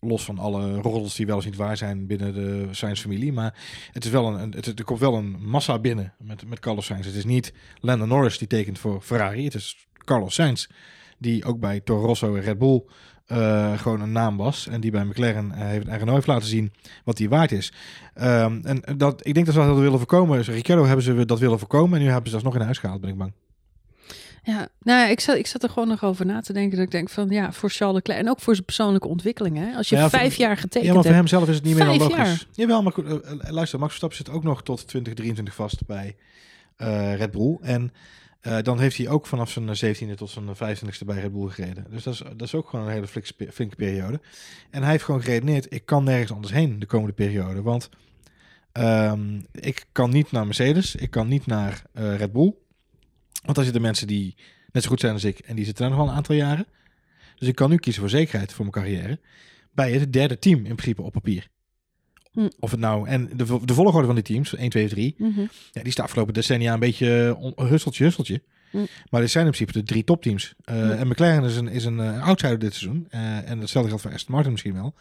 Los 0.00 0.24
van 0.24 0.38
alle 0.38 0.74
roddels 0.80 1.14
die 1.14 1.26
wel 1.26 1.36
eens 1.36 1.44
niet 1.44 1.56
waar 1.56 1.76
zijn 1.76 2.06
binnen 2.06 2.34
de 2.34 2.68
Sainz-familie. 2.70 3.32
Maar 3.32 3.54
het 3.92 4.04
is 4.04 4.10
wel 4.10 4.38
een, 4.38 4.52
het, 4.52 4.66
er 4.66 4.84
komt 4.84 5.00
wel 5.00 5.14
een 5.14 5.36
massa 5.40 5.78
binnen 5.78 6.14
met, 6.18 6.48
met 6.48 6.60
Carlos 6.60 6.86
Sainz. 6.86 7.06
Het 7.06 7.14
is 7.14 7.24
niet 7.24 7.52
Lando 7.80 8.04
Norris 8.04 8.38
die 8.38 8.48
tekent 8.48 8.78
voor 8.78 9.00
Ferrari. 9.00 9.44
Het 9.44 9.54
is 9.54 9.86
Carlos 10.04 10.34
Sainz 10.34 10.66
die 11.18 11.44
ook 11.44 11.60
bij 11.60 11.80
Toro 11.80 12.06
Rosso 12.06 12.34
en 12.34 12.42
Red 12.42 12.58
Bull 12.58 12.84
eh, 13.26 13.78
gewoon 13.78 14.00
een 14.00 14.12
naam 14.12 14.36
was. 14.36 14.68
En 14.68 14.80
die 14.80 14.90
bij 14.90 15.04
McLaren 15.04 15.52
eh, 15.52 15.66
heeft, 15.66 15.86
en 15.86 15.98
Renault 15.98 16.14
heeft 16.14 16.26
laten 16.26 16.48
zien 16.48 16.72
wat 17.04 17.16
die 17.16 17.28
waard 17.28 17.52
is. 17.52 17.72
Ehm, 18.14 18.60
en 18.62 18.82
dat, 18.96 19.26
ik 19.26 19.34
denk 19.34 19.46
dat 19.46 19.54
ze 19.54 19.60
dat 19.60 19.78
willen 19.78 19.98
voorkomen. 19.98 20.36
Dus 20.36 20.48
Ricciardo 20.48 20.84
hebben 20.84 21.04
ze 21.04 21.24
dat 21.24 21.38
willen 21.38 21.58
voorkomen. 21.58 21.98
En 21.98 22.04
nu 22.04 22.10
hebben 22.10 22.30
ze 22.30 22.36
dat 22.36 22.44
nog 22.44 22.54
in 22.54 22.60
huis 22.60 22.78
gehaald, 22.78 23.00
ben 23.00 23.10
ik 23.10 23.18
bang. 23.18 23.32
Ja, 24.46 24.68
nou 24.80 25.00
ja, 25.00 25.06
ik 25.08 25.20
zat, 25.20 25.36
ik 25.36 25.46
zat 25.46 25.62
er 25.62 25.68
gewoon 25.68 25.88
nog 25.88 26.04
over 26.04 26.26
na 26.26 26.40
te 26.40 26.52
denken. 26.52 26.76
Dat 26.76 26.84
ik 26.86 26.90
denk 26.92 27.10
van 27.10 27.28
ja, 27.28 27.52
voor 27.52 27.70
Charles 27.70 27.96
Leclerc 27.96 28.18
en 28.20 28.28
ook 28.30 28.40
voor 28.40 28.54
zijn 28.54 28.66
persoonlijke 28.66 29.08
ontwikkeling. 29.08 29.56
Hè? 29.56 29.76
Als 29.76 29.88
je 29.88 29.94
Ja, 29.96 30.00
voor- 30.00 30.18
vijf 30.18 30.34
jaar 30.36 30.56
getekend 30.56 30.84
Ja, 30.84 30.92
maar 30.94 31.02
voor 31.02 31.12
hebt. 31.12 31.16
hem 31.30 31.38
zelf 31.38 31.48
is 31.48 31.54
het 31.54 31.64
niet 31.64 31.74
meer 31.74 31.84
dan 31.84 31.96
Vijf 31.98 32.10
logisch. 32.10 32.26
jaar. 32.30 32.46
Jawel, 32.52 32.82
maar 32.82 32.92
eh, 32.98 33.12
eh, 33.12 33.50
luister, 33.50 33.78
Max 33.78 33.90
Verstappen 33.90 34.18
zit 34.18 34.30
ook 34.30 34.42
nog 34.42 34.62
tot 34.62 34.76
2023 34.88 35.54
vast 35.54 35.86
bij 35.86 36.16
eh, 36.76 37.14
Red 37.16 37.30
Bull. 37.30 37.58
En 37.60 37.92
dan 38.62 38.78
heeft 38.80 38.96
hij 38.96 39.08
ook 39.08 39.26
vanaf 39.26 39.50
zijn 39.50 39.96
17e 39.96 40.14
tot 40.16 40.30
zijn 40.30 40.44
25e 40.56 41.04
bij 41.06 41.20
Red 41.20 41.32
Bull 41.32 41.48
gereden. 41.48 41.86
Dus 41.90 42.02
dat 42.02 42.14
is, 42.14 42.18
dat 42.18 42.42
is 42.42 42.54
ook 42.54 42.68
gewoon 42.68 42.86
een 42.86 42.92
hele 42.92 43.06
flinke, 43.06 43.52
flinke 43.52 43.76
periode. 43.76 44.20
En 44.70 44.82
hij 44.82 44.90
heeft 44.90 45.04
gewoon 45.04 45.22
geredeneerd, 45.22 45.72
ik 45.72 45.86
kan 45.86 46.04
nergens 46.04 46.32
anders 46.32 46.52
heen 46.52 46.78
de 46.78 46.86
komende 46.86 47.14
periode. 47.14 47.62
Want 47.62 47.88
ehm, 48.72 49.40
ik 49.52 49.86
kan 49.92 50.10
niet 50.10 50.32
naar 50.32 50.44
Mercedes, 50.44 50.94
ik 50.94 51.10
kan 51.10 51.28
niet 51.28 51.46
naar 51.46 51.82
Red 51.92 52.32
Bull. 52.32 52.54
Want 53.44 53.56
daar 53.56 53.64
zitten 53.64 53.82
mensen 53.82 54.06
die 54.06 54.34
net 54.72 54.82
zo 54.82 54.88
goed 54.88 55.00
zijn 55.00 55.12
als 55.12 55.24
ik 55.24 55.38
en 55.38 55.56
die 55.56 55.64
zitten 55.64 55.82
daar 55.84 55.92
nog 55.94 56.02
wel 56.04 56.08
een 56.10 56.16
aantal 56.16 56.34
jaren. 56.34 56.66
Dus 57.38 57.48
ik 57.48 57.54
kan 57.54 57.70
nu 57.70 57.76
kiezen 57.76 58.00
voor 58.02 58.10
zekerheid 58.10 58.52
voor 58.52 58.66
mijn 58.70 58.84
carrière 58.84 59.20
bij 59.72 59.92
het 59.92 60.12
derde 60.12 60.38
team 60.38 60.56
in 60.64 60.74
principe 60.76 61.02
op 61.02 61.12
papier. 61.12 61.48
Hm. 62.32 62.48
Of 62.58 62.70
het 62.70 62.80
nou, 62.80 63.08
en 63.08 63.30
de, 63.36 63.58
de 63.64 63.74
volgorde 63.74 64.06
van 64.06 64.14
die 64.14 64.24
teams, 64.24 64.54
1, 64.54 64.70
2, 64.70 64.88
3, 64.88 65.14
Mhm. 65.18 65.40
ja, 65.40 65.46
die 65.72 65.82
is 65.82 65.94
de 65.94 66.02
afgelopen 66.02 66.34
decennia 66.34 66.72
een 66.72 66.78
beetje 66.80 67.36
on- 67.38 67.66
husseltje, 67.66 68.04
husseltje. 68.04 68.42
Hm. 68.70 68.78
Maar 69.10 69.20
dit 69.20 69.30
zijn 69.30 69.44
in 69.46 69.50
principe 69.50 69.78
de 69.78 69.84
drie 69.84 70.04
topteams. 70.04 70.54
Eh, 70.64 70.74
Hm. 70.76 70.90
En 70.90 71.08
McLaren 71.08 71.44
is 71.44 71.56
een, 71.56 71.68
is 71.68 71.84
een 71.84 72.00
eh, 72.00 72.22
outsider 72.26 72.58
dit 72.58 72.74
seizoen. 72.74 73.06
Eh, 73.10 73.50
en 73.50 73.58
hetzelfde 73.60 73.88
geldt 73.88 74.02
voor 74.04 74.12
Aston 74.14 74.34
Martin 74.34 74.52
misschien 74.52 74.74
wel. 74.74 74.94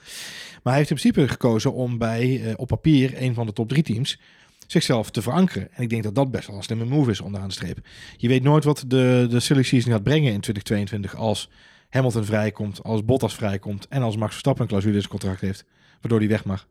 Maar 0.64 0.74
hij 0.74 0.78
heeft 0.78 0.90
in 0.90 0.96
principe 0.98 1.28
gekozen 1.28 1.74
om 1.74 1.98
bij, 1.98 2.44
eh, 2.46 2.54
op 2.56 2.68
papier, 2.68 3.22
een 3.22 3.34
van 3.34 3.46
de 3.46 3.54
top 3.54 3.70
drie 3.70 3.84
teams, 3.84 4.20
zichzelf 4.74 5.10
te 5.12 5.22
verankeren. 5.22 5.68
En 5.74 5.84
ik 5.84 5.90
denk 5.90 6.04
dat 6.04 6.16
dat 6.16 6.32
best 6.32 6.48
wel 6.48 6.56
een 6.56 6.64
slimme 6.64 6.86
move 6.86 7.12
is 7.12 7.22
onderaan 7.22 7.48
de 7.48 7.54
streep. 7.54 7.78
Je 8.18 8.28
weet 8.28 8.44
nooit 8.44 8.64
wat 8.64 8.84
de, 8.88 9.28
de 9.30 9.40
silly 9.40 9.64
season 9.64 9.92
gaat 9.92 10.04
brengen 10.04 10.34
in 10.34 10.40
2022 10.42 11.16
als 11.16 11.50
Hamilton 11.90 12.26
vrijkomt, 12.26 12.84
als 12.84 13.06
Bottas 13.06 13.36
vrijkomt 13.36 13.88
en 13.88 14.02
als 14.02 14.16
Max 14.18 14.30
Verstappen 14.32 14.62
een 14.64 14.70
clausule 14.70 14.94
in 14.94 15.00
zijn 15.00 15.12
contract 15.12 15.42
heeft. 15.42 15.66
Waardoor 16.02 16.20
hij 16.20 16.28
weg 16.28 16.46
mag. 16.46 16.68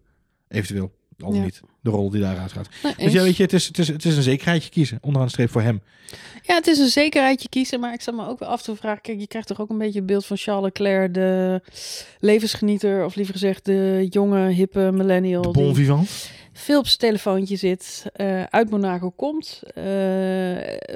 Eventueel. 0.49 0.93
Al 1.21 1.35
Ja. 1.35 1.43
niet. 1.43 1.61
De 1.81 1.91
rol 1.91 2.11
die 2.11 2.21
daaruit 2.21 2.53
gaat. 2.53 2.69
Dus 2.99 3.13
ja, 3.13 3.23
weet 3.23 3.37
je, 3.37 3.43
het 3.43 3.53
is, 3.53 3.67
het 3.67 3.79
is, 3.79 3.89
het 3.89 4.05
is 4.05 4.17
een 4.17 4.23
zekerheidje 4.23 4.71
kiezen. 4.71 4.99
Onderaan 5.01 5.27
de 5.27 5.33
streep 5.33 5.51
voor 5.51 5.63
hem. 5.63 5.83
Ja, 6.43 6.55
het 6.55 6.67
is 6.67 6.79
een 6.79 6.89
zekerheidje 6.89 7.49
kiezen, 7.49 7.81
maar 7.81 7.93
ik 7.93 8.01
zat 8.01 8.15
me 8.15 8.27
ook 8.27 8.39
wel 8.39 8.49
af 8.49 8.63
te 8.63 8.77
vragen. 8.77 9.01
Kijk, 9.03 9.19
je 9.21 9.27
krijgt 9.27 9.49
toch 9.49 9.61
ook 9.61 9.71
een 9.71 9.79
beetje 9.79 9.99
het 9.99 10.07
beeld 10.07 10.27
van 10.27 10.37
Charles 10.37 10.65
Leclerc, 10.65 11.15
de 11.15 11.61
levensgenieter, 12.21 13.05
of 13.05 13.15
liever 13.15 13.35
gezegd 13.35 13.65
de 13.65 14.07
jonge, 14.11 14.49
hippe 14.49 14.91
millennial. 14.93 15.43
De 15.43 15.51
bon 15.51 15.65
die 15.65 15.75
vivant. 15.75 16.31
Veel 16.63 16.79
op 16.79 16.87
zijn 16.87 16.99
telefoontje 16.99 17.57
zit, 17.57 18.05
eh, 18.13 18.43
uit 18.43 18.71
Monaco 18.71 19.11
komt, 19.11 19.63
eh, 19.75 19.83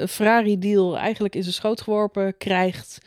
Ferrari-deal 0.08 0.98
eigenlijk 0.98 1.34
in 1.34 1.42
zijn 1.42 1.54
schoot 1.54 1.80
geworpen 1.80 2.36
krijgt, 2.38 2.98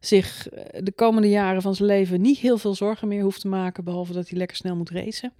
zich 0.00 0.48
eh, 0.48 0.80
de 0.82 0.92
komende 0.92 1.28
jaren 1.28 1.62
van 1.62 1.74
zijn 1.74 1.88
leven 1.88 2.20
niet 2.20 2.38
heel 2.38 2.58
veel 2.58 2.74
zorgen 2.74 3.08
meer 3.08 3.22
hoeft 3.22 3.40
te 3.40 3.48
maken, 3.48 3.84
behalve 3.84 4.12
dat 4.12 4.28
hij 4.28 4.38
lekker 4.38 4.56
snel 4.56 4.76
moet 4.76 4.90
racen. 4.90 5.32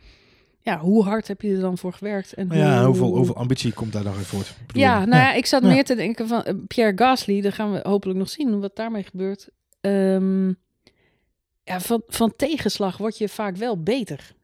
Ja, 0.60 0.78
hoe 0.78 1.04
hard 1.04 1.28
heb 1.28 1.42
je 1.42 1.52
er 1.54 1.60
dan 1.60 1.78
voor 1.78 1.92
gewerkt? 1.92 2.32
En 2.34 2.46
Maar 2.46 2.56
ja, 2.56 2.76
hoe- 2.78 2.86
hoeveel, 2.86 3.16
hoeveel 3.16 3.36
ambitie 3.36 3.72
komt 3.72 3.92
daar 3.92 4.02
dan 4.04 4.14
uit 4.16 4.26
voort? 4.26 4.54
Ja, 4.72 5.04
nou 5.04 5.22
ja, 5.22 5.32
ik 5.32 5.46
zat 5.46 5.62
Ja. 5.62 5.68
meer 5.68 5.84
te 5.84 5.94
denken 5.94 6.28
van 6.28 6.64
Pierre 6.66 6.92
Gasly, 6.96 7.40
daar 7.40 7.52
gaan 7.52 7.72
we 7.72 7.80
hopelijk 7.82 8.18
nog 8.18 8.28
zien 8.28 8.60
wat 8.60 8.76
daarmee 8.76 9.02
gebeurt. 9.02 9.48
Ehm, 9.80 10.46
ja, 11.64 11.80
van, 11.80 12.02
van 12.06 12.32
tegenslag 12.36 12.96
word 12.96 13.18
je 13.18 13.28
vaak 13.28 13.56
wel 13.56 13.82
beter. 13.82 14.36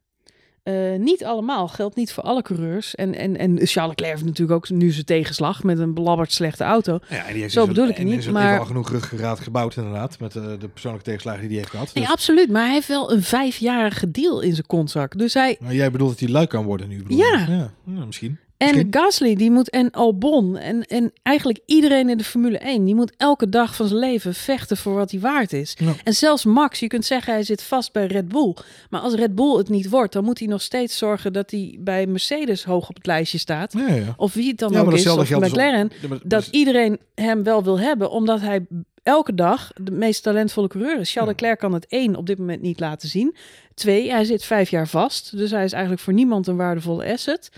Eh, 0.65 0.95
niet 0.97 1.23
allemaal, 1.25 1.67
geldt 1.67 1.95
niet 1.95 2.13
voor 2.13 2.23
alle 2.23 2.41
coureurs. 2.41 2.95
En, 2.95 3.15
en, 3.15 3.37
en 3.37 3.49
Charles 3.51 3.89
Leclerc 3.89 4.11
heeft 4.11 4.25
natuurlijk 4.25 4.51
ook 4.57 4.69
nu 4.69 4.91
zijn 4.91 5.05
tegenslag 5.05 5.63
met 5.63 5.79
een 5.79 5.93
belabberd 5.93 6.31
slechte 6.31 6.63
auto. 6.63 6.99
Ja, 7.09 7.25
en 7.25 7.31
die 7.33 7.41
heeft 7.41 7.53
Zo 7.53 7.59
dus 7.59 7.69
bedoel 7.69 7.87
ik 7.89 7.97
het 7.97 8.05
niet, 8.07 8.17
is 8.17 8.29
maar- 8.29 8.59
al 8.59 8.65
genoeg 8.65 8.89
ruggengraat 8.89 9.39
gebouwd 9.39 9.75
inderdaad. 9.75 10.19
Met 10.19 10.35
eh, 10.35 10.43
de 10.59 10.67
persoonlijke 10.67 11.05
tegenslagen 11.05 11.39
die 11.41 11.49
hij 11.49 11.57
heeft 11.57 11.69
gehad. 11.69 11.93
Nee, 11.93 12.03
Dus- 12.03 12.13
absoluut, 12.13 12.49
maar 12.51 12.63
hij 12.63 12.73
heeft 12.73 12.87
wel 12.87 13.11
een 13.11 13.23
vijfjarige 13.23 14.11
deal 14.11 14.41
in 14.41 14.53
zijn 14.53 14.65
kontzak. 14.67 15.17
Dus 15.17 15.33
hij, 15.33 15.57
maar 15.59 15.73
jij 15.73 15.91
bedoelt 15.91 16.09
dat 16.09 16.19
hij 16.19 16.29
lui 16.29 16.47
kan 16.47 16.65
worden 16.65 16.87
nu? 16.87 17.01
bedoel 17.03 17.17
Ja. 17.17 17.45
ja. 17.49 17.71
ja, 17.95 18.05
misschien. 18.05 18.37
En. 18.57 18.87
Gasly, 18.91 19.35
die 19.35 19.51
moet, 19.51 19.69
en 19.69 19.91
Albon, 19.91 20.57
en, 20.57 20.83
en 20.83 21.11
eigenlijk 21.23 21.59
iedereen 21.65 22.09
in 22.09 22.17
de 22.17 22.23
Formule 22.23 22.57
1, 22.57 22.85
die 22.85 22.95
moet 22.95 23.13
elke 23.17 23.49
dag 23.49 23.75
van 23.75 23.87
zijn 23.87 23.99
leven 23.99 24.33
vechten 24.33 24.77
voor 24.77 24.93
wat 24.93 25.11
hij 25.11 25.19
waard 25.19 25.53
is. 25.53 25.73
Ja. 25.79 25.93
En 26.03 26.13
zelfs 26.13 26.45
Max, 26.45 26.79
je 26.79 26.87
kunt 26.87 27.05
zeggen 27.05 27.33
hij 27.33 27.43
zit 27.43 27.63
vast 27.63 27.91
bij 27.91 28.05
Red 28.05 28.27
Bull. 28.27 28.55
Maar 28.89 29.01
als 29.01 29.13
Red 29.13 29.35
Bull 29.35 29.57
het 29.57 29.69
niet 29.69 29.89
wordt, 29.89 30.13
dan 30.13 30.23
moet 30.23 30.39
hij 30.39 30.47
nog 30.47 30.61
steeds 30.61 30.97
zorgen 30.97 31.33
dat 31.33 31.51
hij 31.51 31.77
bij 31.79 32.07
Mercedes 32.07 32.63
hoog 32.63 32.89
op 32.89 32.95
het 32.95 33.05
lijstje 33.05 33.37
staat. 33.37 33.73
Ja, 33.73 33.93
ja. 33.93 34.13
Of 34.17 34.33
wie 34.33 34.47
het 34.49 34.57
dan 34.59 34.75
ook 34.75 34.93
is, 34.93 35.07
of 35.07 35.27
dus 35.27 35.37
om- 35.37 35.43
McLaren. 35.43 35.91
Maar- 36.09 36.19
Dat 36.23 36.39
dus- 36.39 36.49
iedereen 36.49 36.99
hem 37.15 37.43
wel 37.43 37.63
wil 37.63 37.79
hebben, 37.79 38.09
omdat 38.11 38.41
hij 38.41 38.65
elke 39.03 39.33
dag 39.35 39.71
de 39.81 39.91
meest 39.91 40.23
talentvolle 40.23 40.67
coureur 40.67 40.99
is. 40.99 41.11
Charles. 41.11 41.31
Leclerc 41.31 41.59
kan 41.59 41.73
het 41.73 41.85
één 41.87 42.15
op 42.15 42.25
dit 42.25 42.37
moment 42.37 42.61
niet 42.61 42.79
laten 42.79 43.09
zien. 43.09 43.35
Twee, 43.73 44.11
hij 44.11 44.23
zit 44.23 44.43
vijf 44.43 44.69
jaar 44.69 44.87
vast. 44.87 45.37
Dus 45.37 45.51
hij 45.51 45.63
is 45.63 45.71
eigenlijk 45.71 46.01
voor 46.03 46.13
niemand 46.13 46.47
een 46.47 46.55
waardevolle 46.55 47.05
asset. 47.13 47.49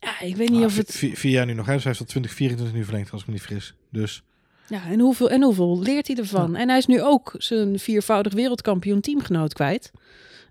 Ja, 0.00 0.20
ik 0.20 0.36
weet 0.36 0.48
niet 0.50 0.64
of 0.64 0.76
het... 0.76 0.90
vi- 0.94 1.16
Vier 1.16 1.32
jaar 1.32 1.46
nu 1.46 1.52
nog, 1.52 1.66
hè? 1.66 1.72
Dus 1.72 1.82
hij 1.84 1.92
heeft 1.92 1.98
tot 2.04 2.08
2024 2.08 2.76
nu 2.78 2.84
verlengd, 2.84 3.10
als 3.12 3.20
ik 3.20 3.26
me 3.26 3.32
niet 3.32 3.42
fris. 3.42 3.74
Dus 3.92 4.22
Ja, 4.68 4.80
en 4.90 5.00
hoeveel, 5.00 5.30
en 5.30 5.42
hoeveel 5.42 5.78
leert 5.82 6.06
hij 6.06 6.16
ervan? 6.16 6.56
En 6.56 6.68
hij 6.68 6.78
is 6.78 6.86
nu 6.86 7.02
ook 7.02 7.34
zijn 7.38 7.78
viervoudig 7.78 8.32
wereldkampioen 8.32 9.00
teamgenoot 9.00 9.52
kwijt. 9.52 9.90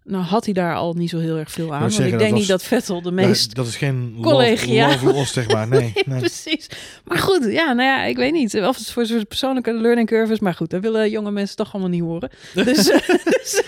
Nou 0.04 0.24
had 0.24 0.46
hij 0.46 0.54
daar 0.54 0.76
al 0.76 0.94
niet 0.94 1.10
zo 1.10 1.18
heel 1.20 1.38
erg 1.38 1.52
veel 1.52 1.74
aan. 1.74 1.80
Want 1.80 1.92
zeggen, 1.94 2.06
ik 2.06 2.12
dat 2.12 2.20
denk 2.20 2.32
was- 2.32 2.40
niet 2.40 2.50
dat 2.50 2.64
Vettel 2.64 3.02
de 3.02 3.12
meest... 3.12 3.56
Dat 3.56 3.68
is 3.68 3.76
geen 3.76 4.18
collegiaal. 4.22 5.04
love, 5.04 5.26
zeg 5.26 5.48
maar. 5.52 5.68
Nee, 5.78 5.94
nee. 6.06 6.20
Precies. 6.20 6.70
Maar 7.06 7.18
goed, 7.18 7.46
ja, 7.52 7.74
nou 7.74 7.90
ja, 7.90 8.04
ik 8.04 8.16
weet 8.18 8.32
niet 8.34 8.56
of 8.62 8.78
het 8.78 8.92
voor 8.92 9.06
zijn 9.06 9.28
persoonlijke 9.28 9.74
learning 9.74 10.08
curve 10.08 10.32
is. 10.34 10.40
Maar 10.40 10.54
goed, 10.54 10.70
dat 10.70 10.82
willen 10.82 11.10
jonge 11.10 11.32
mensen 11.32 11.56
toch 11.56 11.74
allemaal 11.74 11.90
niet 11.92 12.02
horen. 12.02 12.30
Dus, 12.54 12.84
dus 12.86 13.62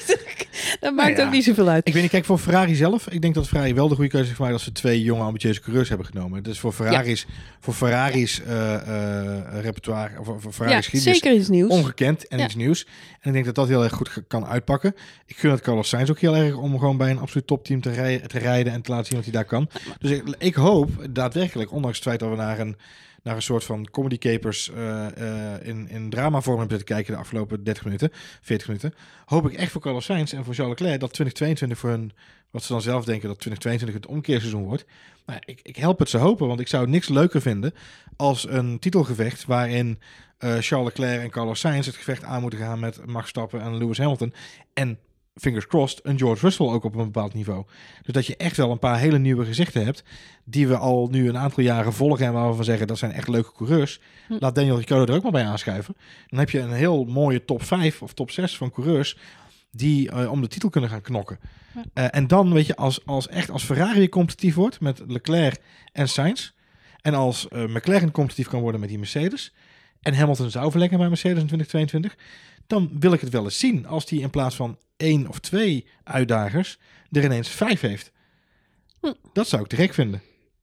dat 0.80 0.94
maakt 0.96 1.18
ja. 1.18 1.26
ook 1.26 1.32
niet 1.32 1.44
zoveel 1.44 1.68
uit. 1.70 1.88
Ik 1.88 1.94
weet 1.94 2.02
niet, 2.02 2.12
kijk, 2.12 2.26
voor 2.26 2.38
Ferrari 2.38 2.76
zelf, 2.76 3.10
ik 3.10 3.22
denk 3.22 3.34
dat 3.36 3.48
Ferrari 3.48 3.74
wel 3.74 3.88
de 3.88 3.96
goede 3.96 4.10
keuze 4.10 4.26
heeft 4.26 4.38
gemaakt 4.38 4.54
als 4.56 4.64
ze 4.64 4.72
twee 4.72 5.04
jonge 5.04 5.24
ambitieuze 5.24 5.62
coureurs 5.62 5.90
hebben 5.90 6.08
genomen. 6.08 6.44
Dus 6.44 6.60
voor 6.60 6.72
Ferrari's, 6.74 7.26
voor 7.60 7.74
Ferrari's 7.74 8.42
eh, 8.44 8.74
eh, 8.76 9.62
repertoire, 9.62 10.20
of 10.20 10.26
voor 10.26 10.40
Ja, 10.44 10.52
Ferrari's 10.52 10.88
geschiedenis, 10.88 11.20
zeker 11.20 11.38
iets 11.40 11.50
nieuws. 11.50 11.72
ongekend 11.72 12.28
en 12.28 12.38
Ja. 12.38 12.46
iets 12.46 12.56
nieuws. 12.56 12.86
En 13.20 13.28
ik 13.28 13.34
denk 13.34 13.46
dat 13.46 13.56
dat 13.56 13.68
heel 13.68 13.84
erg 13.84 13.94
goed 13.94 14.10
kan 14.28 14.46
uitpakken. 14.46 14.96
Ik 15.26 15.38
gun 15.38 15.52
het 15.52 15.62
Carlos 15.62 15.90
Sainz 15.90 16.10
ook 16.10 16.20
heel 16.20 16.36
erg 16.36 16.56
om 16.56 16.80
gewoon 16.80 16.98
bij 16.98 17.10
een 17.10 17.20
absoluut 17.20 17.48
topteam 17.48 17.82
te, 17.82 17.92
rij- 17.92 18.20
te 18.28 18.40
rijden 18.40 18.74
en 18.74 18.82
te 18.82 18.92
laten 18.92 19.06
zien 19.06 19.16
wat 19.16 19.24
hij 19.24 19.34
daar 19.34 19.46
kan. 19.46 19.70
Dus 20.00 20.12
ik, 20.12 20.24
ik 20.38 20.56
hoop 20.56 20.90
daadwerkelijk, 21.10 21.72
ondanks 21.72 21.98
het 21.98 22.08
feit 22.08 22.20
dat 22.20 22.30
we 22.30 22.36
naar 22.36 22.60
een, 22.60 22.78
naar 23.24 23.36
een 23.36 23.42
soort 23.42 23.64
van 23.64 23.90
comedy 23.92 24.18
capers 24.18 24.72
eh, 24.72 25.08
in, 25.62 25.90
in 25.90 26.10
dramavorm 26.10 26.60
hebben 26.60 26.78
zitten 26.78 26.96
kijken 26.96 27.14
de 27.14 27.20
afgelopen 27.20 27.64
30 27.64 27.84
minuten, 27.84 28.10
40 28.42 28.68
minuten, 28.68 28.94
hoop 29.26 29.50
ik 29.50 29.54
echt 29.54 29.72
voor 29.72 29.82
Carlos 29.82 30.06
Sainz 30.06 30.34
en 30.34 30.44
voor 30.46 30.54
Charles 30.54 30.80
Leclerc 30.80 31.00
dat 31.00 31.14
2022 31.14 31.78
voor 31.78 31.90
hun, 31.90 32.12
wat 32.52 32.64
ze 32.64 32.72
dan 32.72 32.82
zelf 32.82 33.06
denken 33.06 33.28
dat 33.28 33.40
2022 33.40 34.02
het 34.02 34.16
omkeerseizoen 34.18 34.64
wordt. 34.64 34.86
Maar 35.26 35.42
ik, 35.46 35.60
ik 35.64 35.76
help 35.76 36.00
het 36.00 36.10
ze 36.10 36.18
hopen, 36.18 36.48
want 36.48 36.60
ik 36.60 36.68
zou 36.68 36.88
niks 36.88 37.08
leuker 37.08 37.42
vinden 37.42 37.74
als 38.16 38.50
een 38.50 38.80
titelgevecht 38.80 39.46
waarin 39.46 40.00
eh, 40.38 40.56
Charles 40.60 40.88
Leclerc 40.88 41.22
en 41.22 41.30
Carlos 41.30 41.60
Sainz 41.60 41.86
het 41.86 41.96
gevecht 41.96 42.24
aan 42.24 42.42
moeten 42.42 42.60
gaan 42.60 42.80
met 42.80 43.06
Max 43.06 43.20
Verstappen 43.20 43.62
en 43.62 43.78
Lewis 43.78 43.98
Hamilton. 43.98 44.34
En 44.74 45.00
fingers 45.40 45.68
crossed, 45.68 46.00
een 46.04 46.18
George 46.18 46.42
Russell 46.42 46.66
ook 46.66 46.84
op 46.84 46.96
een 46.96 47.04
bepaald 47.04 47.34
niveau. 47.34 47.66
Dus 48.04 48.14
dat 48.14 48.26
je 48.26 48.38
echt 48.38 48.58
wel 48.58 48.72
een 48.72 48.80
paar 48.80 49.00
hele 49.00 49.18
nieuwe 49.18 49.46
gezichten 49.46 49.86
hebt, 49.86 50.04
die 50.44 50.68
we 50.68 50.78
al 50.78 51.08
nu 51.12 51.30
een 51.30 51.38
aantal 51.38 51.64
jaren 51.64 51.94
volgen 51.94 52.26
en 52.26 52.34
waar 52.34 52.50
we 52.50 52.56
van 52.56 52.64
zeggen 52.64 52.88
dat 52.88 52.98
zijn 52.98 53.12
echt 53.12 53.28
leuke 53.28 53.52
coureurs. 53.52 54.00
Hm. 54.28 54.36
Laat 54.40 54.56
Daniel 54.56 54.78
Ricciardo 54.78 55.06
er 55.06 55.18
ook 55.18 55.24
maar 55.24 55.32
bij 55.32 55.46
aanschuiven. 55.46 55.96
Dan 56.28 56.40
heb 56.40 56.50
je 56.50 56.60
een 56.60 56.72
heel 56.72 57.04
mooie 57.04 57.46
top 57.46 57.64
5 57.64 58.02
of 58.02 58.14
top 58.14 58.32
6 58.32 58.58
van 58.58 58.72
coureurs 58.72 59.18
die 59.72 60.12
eh, 60.12 60.32
om 60.32 60.42
de 60.42 60.48
titel 60.48 60.70
kunnen 60.70 60.90
gaan 60.90 61.02
knokken. 61.02 61.40
Ja. 61.76 61.84
Eh, 61.94 62.06
en 62.12 62.28
dan, 62.28 62.54
weet 62.54 62.66
je, 62.66 62.76
als, 62.76 63.06
als 63.06 63.28
echt 63.28 63.50
als 63.50 63.64
Ferrari 63.64 64.10
competitief 64.10 64.56
wordt 64.56 64.80
met 64.80 65.02
Leclerc 65.08 65.62
en 65.92 66.10
Sainz, 66.10 66.52
en 67.02 67.14
als 67.14 67.48
eh, 67.48 67.66
McLaren 67.66 68.12
competitief 68.12 68.48
kan 68.48 68.62
worden 68.62 68.80
met 68.80 68.90
die 68.90 68.98
Mercedes, 68.98 69.54
en 70.02 70.14
Hamilton 70.14 70.50
zou 70.50 70.72
verlengen 70.72 70.98
bij 70.98 71.08
Mercedes 71.08 71.42
in 71.42 71.48
2022, 71.48 72.16
dan 72.70 72.90
wil 73.00 73.14
ik 73.14 73.22
het 73.22 73.30
wel 73.30 73.44
eens 73.44 73.60
zien 73.60 73.88
als 73.88 74.06
die 74.06 74.22
in 74.22 74.30
plaats 74.30 74.56
van 74.56 74.78
één 74.98 75.28
of 75.28 75.40
twee 75.40 75.86
uitdagers 76.04 76.80
er 77.12 77.24
ineens 77.24 77.48
vijf 77.50 77.82
heeft. 77.82 78.12
Hm. 79.02 79.14
Dat 79.34 79.48
zou 79.48 79.62
ik 79.62 79.68
te 79.68 79.76
gek 79.76 79.94
vinden. 79.94 80.22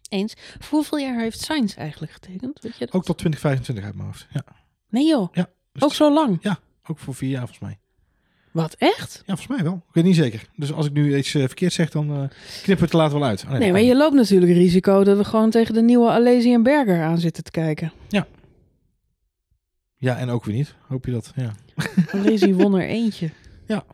Eens. 0.08 0.34
Voor 0.58 0.78
hoeveel 0.78 0.98
jaar 0.98 1.20
heeft 1.20 1.40
Sainz 1.40 1.74
eigenlijk 1.76 2.12
getekend? 2.12 2.60
Weet 2.60 2.72
je 2.78 2.84
dat? 2.84 2.94
Ook 2.94 3.04
tot 3.04 3.18
2025 3.18 3.84
uit 3.84 3.94
mijn 3.94 4.06
hoofd. 4.06 4.26
Ja. 4.32 4.44
Nee 4.88 5.06
joh, 5.06 5.28
Ja, 5.32 5.48
dus 5.72 5.82
ook 5.82 5.94
zo 5.94 6.12
lang. 6.12 6.56
ook 6.86 6.98
voor 6.98 7.14
vier 7.14 7.30
jaar 7.30 7.40
volgens 7.40 7.60
mij. 7.60 7.78
Wat, 8.52 8.74
echt? 8.78 9.14
Ja, 9.26 9.36
volgens 9.36 9.46
mij 9.56 9.62
wel. 9.62 9.74
Ik 9.88 9.94
weet 9.94 10.04
niet 10.04 10.16
zeker. 10.16 10.48
Dus 10.56 10.72
als 10.72 10.86
ik 10.86 10.92
nu 10.92 11.16
iets 11.16 11.34
eh, 11.34 11.42
verkeerd 11.46 11.72
zeg, 11.72 11.90
dan 11.90 12.10
eh 12.10 12.16
knippen 12.62 12.76
we 12.76 12.82
het 12.82 12.92
er 12.92 12.96
later 12.98 13.18
wel 13.18 13.28
uit. 13.28 13.42
Oh, 13.44 13.50
Nee, 13.50 13.60
dat 13.60 13.70
maar 13.70 13.80
je 13.80 13.96
loopt 13.96 14.14
natuurlijk 14.14 14.52
risico 14.52 15.04
dat 15.04 15.16
we 15.16 15.24
gewoon 15.24 15.50
tegen 15.50 15.74
de 15.74 15.82
nieuwe 15.82 16.10
Alesi 16.10 16.58
Berger 16.58 17.02
aan 17.02 17.18
zitten 17.18 17.44
te 17.44 17.50
kijken. 17.50 17.92
niet. 18.08 18.24
Ja, 19.98 20.16
en 20.18 20.28
ook 20.28 20.44
weer 20.44 20.54
niet. 20.54 20.74
Hoop 20.88 21.04
je 21.04 21.12
dat? 21.12 21.32
Ja. 21.36 21.54
Alesi 22.12 22.54
won 22.54 22.74
er 22.74 22.86
eentje. 22.86 23.30
Ja. 23.66 23.84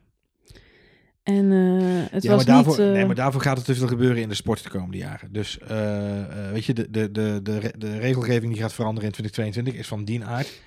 En 1.23 1.53
eh, 1.53 2.13
het 2.13 2.23
ja, 2.23 2.31
was 2.31 2.45
maar 2.45 2.55
daarvoor, 2.55 2.79
niet... 2.79 2.87
eh, 2.87 2.93
nee, 2.93 3.07
maar 3.07 3.15
daarvoor 3.15 3.41
gaat 3.41 3.65
te 3.65 3.75
veel 3.75 3.87
gebeuren 3.87 4.23
in 4.23 4.29
de 4.29 4.35
sport 4.35 4.63
de 4.63 4.71
komende 4.71 4.97
jaren. 4.97 5.33
Dus 5.33 5.59
eh, 5.59 6.51
weet 6.53 6.65
je, 6.65 6.73
de, 6.73 6.91
de, 6.91 7.11
de, 7.11 7.41
de, 7.43 7.73
de 7.79 7.99
regelgeving 7.99 8.53
die 8.53 8.63
gaat 8.63 8.73
veranderen 8.73 9.09
in 9.09 9.15
2022 9.15 9.75
is 9.75 9.89
van 9.89 10.05
dien 10.05 10.25
aard. 10.25 10.61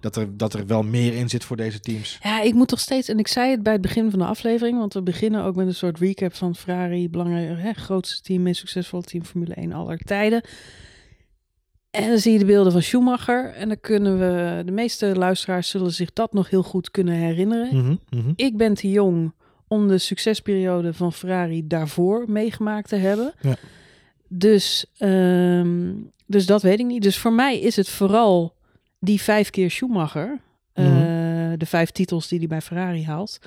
Dat 0.00 0.16
er, 0.16 0.36
dat 0.36 0.54
er 0.54 0.66
wel 0.66 0.82
meer 0.82 1.14
in 1.14 1.28
zit 1.28 1.44
voor 1.44 1.56
deze 1.56 1.80
teams. 1.80 2.18
Ja, 2.22 2.42
ik 2.42 2.54
moet 2.54 2.68
toch 2.68 2.80
steeds, 2.80 3.08
en 3.08 3.18
ik 3.18 3.28
zei 3.28 3.50
het 3.50 3.62
bij 3.62 3.72
het 3.72 3.82
begin 3.82 4.10
van 4.10 4.18
de 4.18 4.24
aflevering, 4.24 4.78
want 4.78 4.94
we 4.94 5.02
beginnen 5.02 5.44
ook 5.44 5.56
met 5.56 5.66
een 5.66 5.74
soort 5.74 5.98
recap 5.98 6.34
van 6.34 6.54
Ferrari, 6.54 7.08
belangrijk, 7.08 7.60
hè, 7.60 7.72
grootste 7.72 8.22
team, 8.22 8.42
meest 8.42 8.60
succesvolle 8.60 9.02
team 9.02 9.24
Formule 9.24 9.54
1 9.54 9.72
aller 9.72 9.98
tijden. 9.98 10.42
En 11.90 12.08
dan 12.08 12.18
zie 12.18 12.32
je 12.32 12.38
de 12.38 12.44
beelden 12.44 12.72
van 12.72 12.82
Schumacher. 12.82 13.52
En 13.54 13.68
dan 13.68 13.80
kunnen 13.80 14.18
we, 14.18 14.62
de 14.64 14.72
meeste 14.72 15.16
luisteraars 15.16 15.68
zullen 15.68 15.92
zich 15.92 16.12
dat 16.12 16.32
nog 16.32 16.50
heel 16.50 16.62
goed 16.62 16.90
kunnen 16.90 17.14
herinneren. 17.14 17.76
Mhm, 17.76 17.94
mhm. 18.10 18.32
Ik 18.36 18.56
ben 18.56 18.74
te 18.74 18.90
jong 18.90 19.32
om 19.68 19.88
de 19.88 19.98
succesperiode 19.98 20.92
van 20.94 21.12
Ferrari 21.12 21.66
daarvoor 21.66 22.24
meegemaakt 22.28 22.88
te 22.88 22.96
hebben. 22.96 23.32
Ja. 23.40 23.54
Dus, 24.28 24.86
ehm, 24.98 25.92
dus 26.26 26.46
dat 26.46 26.62
weet 26.62 26.78
ik 26.78 26.86
niet. 26.86 27.02
Dus 27.02 27.18
voor 27.18 27.32
mij 27.32 27.58
is 27.60 27.76
het 27.76 27.88
vooral 27.88 28.54
die 29.00 29.20
vijf 29.20 29.50
keer 29.50 29.70
Schumacher. 29.70 30.40
eh, 30.72 30.84
Mhm. 30.86 31.56
de 31.58 31.66
vijf 31.66 31.90
titels 31.90 32.28
die 32.28 32.38
hij 32.38 32.48
bij 32.48 32.60
Ferrari 32.60 33.04
haalt. 33.04 33.38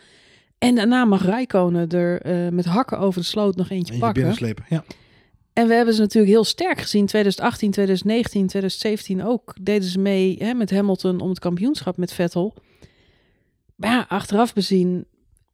En 0.58 0.76
daarna 0.76 1.06
mag 1.06 1.26
Rijkonen 1.26 1.90
er 1.90 2.22
eh, 2.22 2.48
met 2.52 2.66
hakken 2.66 3.00
over 3.00 3.22
de 3.22 3.28
sloot 3.28 3.56
nog 3.56 3.70
eentje 3.70 3.94
En 3.94 4.00
je 4.00 4.04
pakken. 4.06 4.22
binnenslepen. 4.24 4.66
Ja. 4.70 4.84
En 5.54 5.68
we 5.68 5.74
hebben 5.74 5.94
ze 5.94 6.02
natuurlijk 6.02 6.34
heel 6.34 6.44
sterk 6.44 6.80
gezien. 6.82 7.06
2018, 7.06 7.72
2019, 7.72 8.48
2017 8.48 9.24
ook. 9.26 9.54
Deden 9.62 9.90
ze 9.90 10.00
mee 10.00 10.36
hè, 10.40 10.54
met 10.54 10.72
Hamilton 10.72 11.20
om 11.20 11.30
het 11.30 11.40
kampioenschap 11.40 11.98
met 11.98 12.14
Vettel. 12.14 12.54
Maar 13.76 13.90
ja, 13.92 14.06
achteraf 14.10 14.54
bezien 14.54 15.06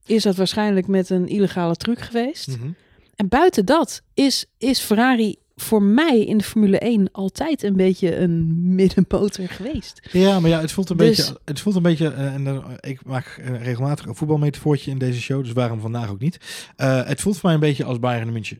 is 0.05 0.23
dat 0.23 0.35
waarschijnlijk 0.35 0.87
met 0.87 1.09
een 1.09 1.27
illegale 1.27 1.75
truc 1.75 1.99
geweest. 1.99 2.47
Mhm. 2.47 2.69
En 3.15 3.27
buiten 3.27 3.65
dat 3.65 4.01
is, 4.13 4.45
is 4.57 4.79
Ferrari 4.79 5.35
voor 5.55 5.81
mij 5.83 6.25
in 6.25 6.37
de 6.37 6.43
Formule 6.43 6.79
1 6.79 7.11
altijd 7.11 7.63
een 7.63 7.75
beetje 7.75 8.15
een 8.17 8.55
middenmotor 8.75 9.47
geweest. 9.47 10.09
Ja, 10.11 10.39
maar 10.39 10.49
ja, 10.49 10.61
het 10.61 10.71
voelt 10.71 10.89
een 10.89 10.97
Dus- 10.97 11.17
beetje. 11.17 11.39
Het 11.45 11.59
voelt 11.59 11.75
een 11.75 11.81
beetje. 11.81 12.07
eh, 12.13 12.33
en 12.33 12.63
ik 12.79 13.05
maak 13.05 13.25
eh, 13.41 13.63
regelmatig 13.63 14.05
een 14.05 14.15
voetbalmetafoortje 14.15 14.91
in 14.91 14.97
deze 14.97 15.21
show, 15.21 15.43
dus 15.43 15.51
waarom 15.53 15.79
vandaag 15.79 16.09
ook 16.09 16.19
niet? 16.19 16.37
Eh, 16.75 17.05
het 17.05 17.21
voelt 17.21 17.35
voor 17.37 17.45
mij 17.45 17.53
een 17.53 17.59
beetje 17.59 17.83
als 17.83 17.99
Bayern 17.99 18.31
München. 18.31 18.59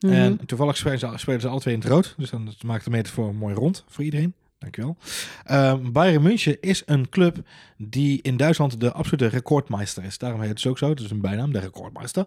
Mhm. 0.00 0.12
En 0.12 0.46
toevallig 0.46 0.76
spelen 0.76 0.98
ze, 0.98 1.12
spelen 1.14 1.40
ze 1.40 1.48
alle 1.48 1.60
twee 1.60 1.74
in 1.74 1.80
het 1.80 1.88
rood, 1.88 2.14
dus 2.16 2.30
dan 2.30 2.54
maakt 2.64 2.84
de 2.84 2.90
metafoor 2.90 3.34
mooi 3.34 3.54
rond 3.54 3.84
voor 3.88 4.04
iedereen. 4.04 4.34
Dankjewel. 4.60 4.96
Ehm 5.44 5.92
Bayern 5.92 6.22
München 6.22 6.60
is 6.60 6.82
een 6.86 7.08
club 7.08 7.36
die 7.76 8.22
in 8.22 8.36
Duitsland 8.36 8.80
de 8.80 8.92
absolute 8.92 9.26
recordmeister 9.26 10.04
is. 10.04 10.18
Daarom 10.18 10.40
heet 10.40 10.48
het 10.48 10.66
ook 10.66 10.78
zo. 10.78 10.88
Het 10.88 11.00
is 11.00 11.10
een 11.10 11.20
bijnaam, 11.20 11.52
de 11.52 11.58
recordmeister. 11.58 12.26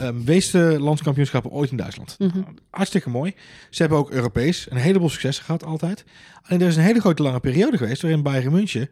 Um, 0.00 0.24
meeste 0.24 0.76
landskampioenschappen 0.80 1.50
ooit 1.50 1.70
in 1.70 1.76
Duitsland. 1.76 2.16
Mhm. 2.18 2.42
Hartstikke 2.70 3.10
mooi. 3.10 3.34
Ze 3.70 3.82
hebben 3.82 3.98
ook 3.98 4.10
Europees 4.10 4.70
een 4.70 4.76
heleboel 4.76 5.08
successen 5.08 5.44
gehad 5.44 5.64
altijd. 5.64 6.04
Alleen 6.42 6.60
er 6.60 6.68
is 6.68 6.76
een 6.76 6.82
hele 6.82 7.00
grote 7.00 7.22
lange 7.22 7.40
periode 7.40 7.76
geweest 7.76 8.02
waarin 8.02 8.22
Bayern 8.22 8.52
München 8.52 8.88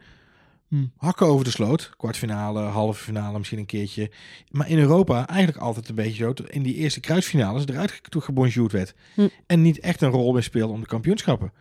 hm, 0.70 0.84
hakken 0.96 1.26
over 1.26 1.44
de 1.44 1.50
sloot. 1.50 1.90
Kwartfinale, 1.96 2.60
halve 2.60 3.02
finale, 3.02 3.38
misschien 3.38 3.58
een 3.58 3.66
keertje. 3.66 4.10
Maar 4.50 4.68
in 4.68 4.78
Europa 4.78 5.26
eigenlijk 5.26 5.58
altijd 5.58 5.88
een 5.88 5.94
beetje 5.94 6.24
zo. 6.24 6.34
In 6.46 6.62
die 6.62 6.74
eerste 6.74 7.00
kruisfinales 7.00 7.66
eruit 7.66 8.00
gebonjourd 8.10 8.72
werd. 8.72 8.94
Hm. 9.14 9.28
En 9.46 9.62
niet 9.62 9.80
echt 9.80 10.00
een 10.00 10.10
rol 10.10 10.32
meer 10.32 10.42
speelde 10.42 10.72
om 10.72 10.80
de 10.80 10.86
kampioenschappen. 10.86 11.52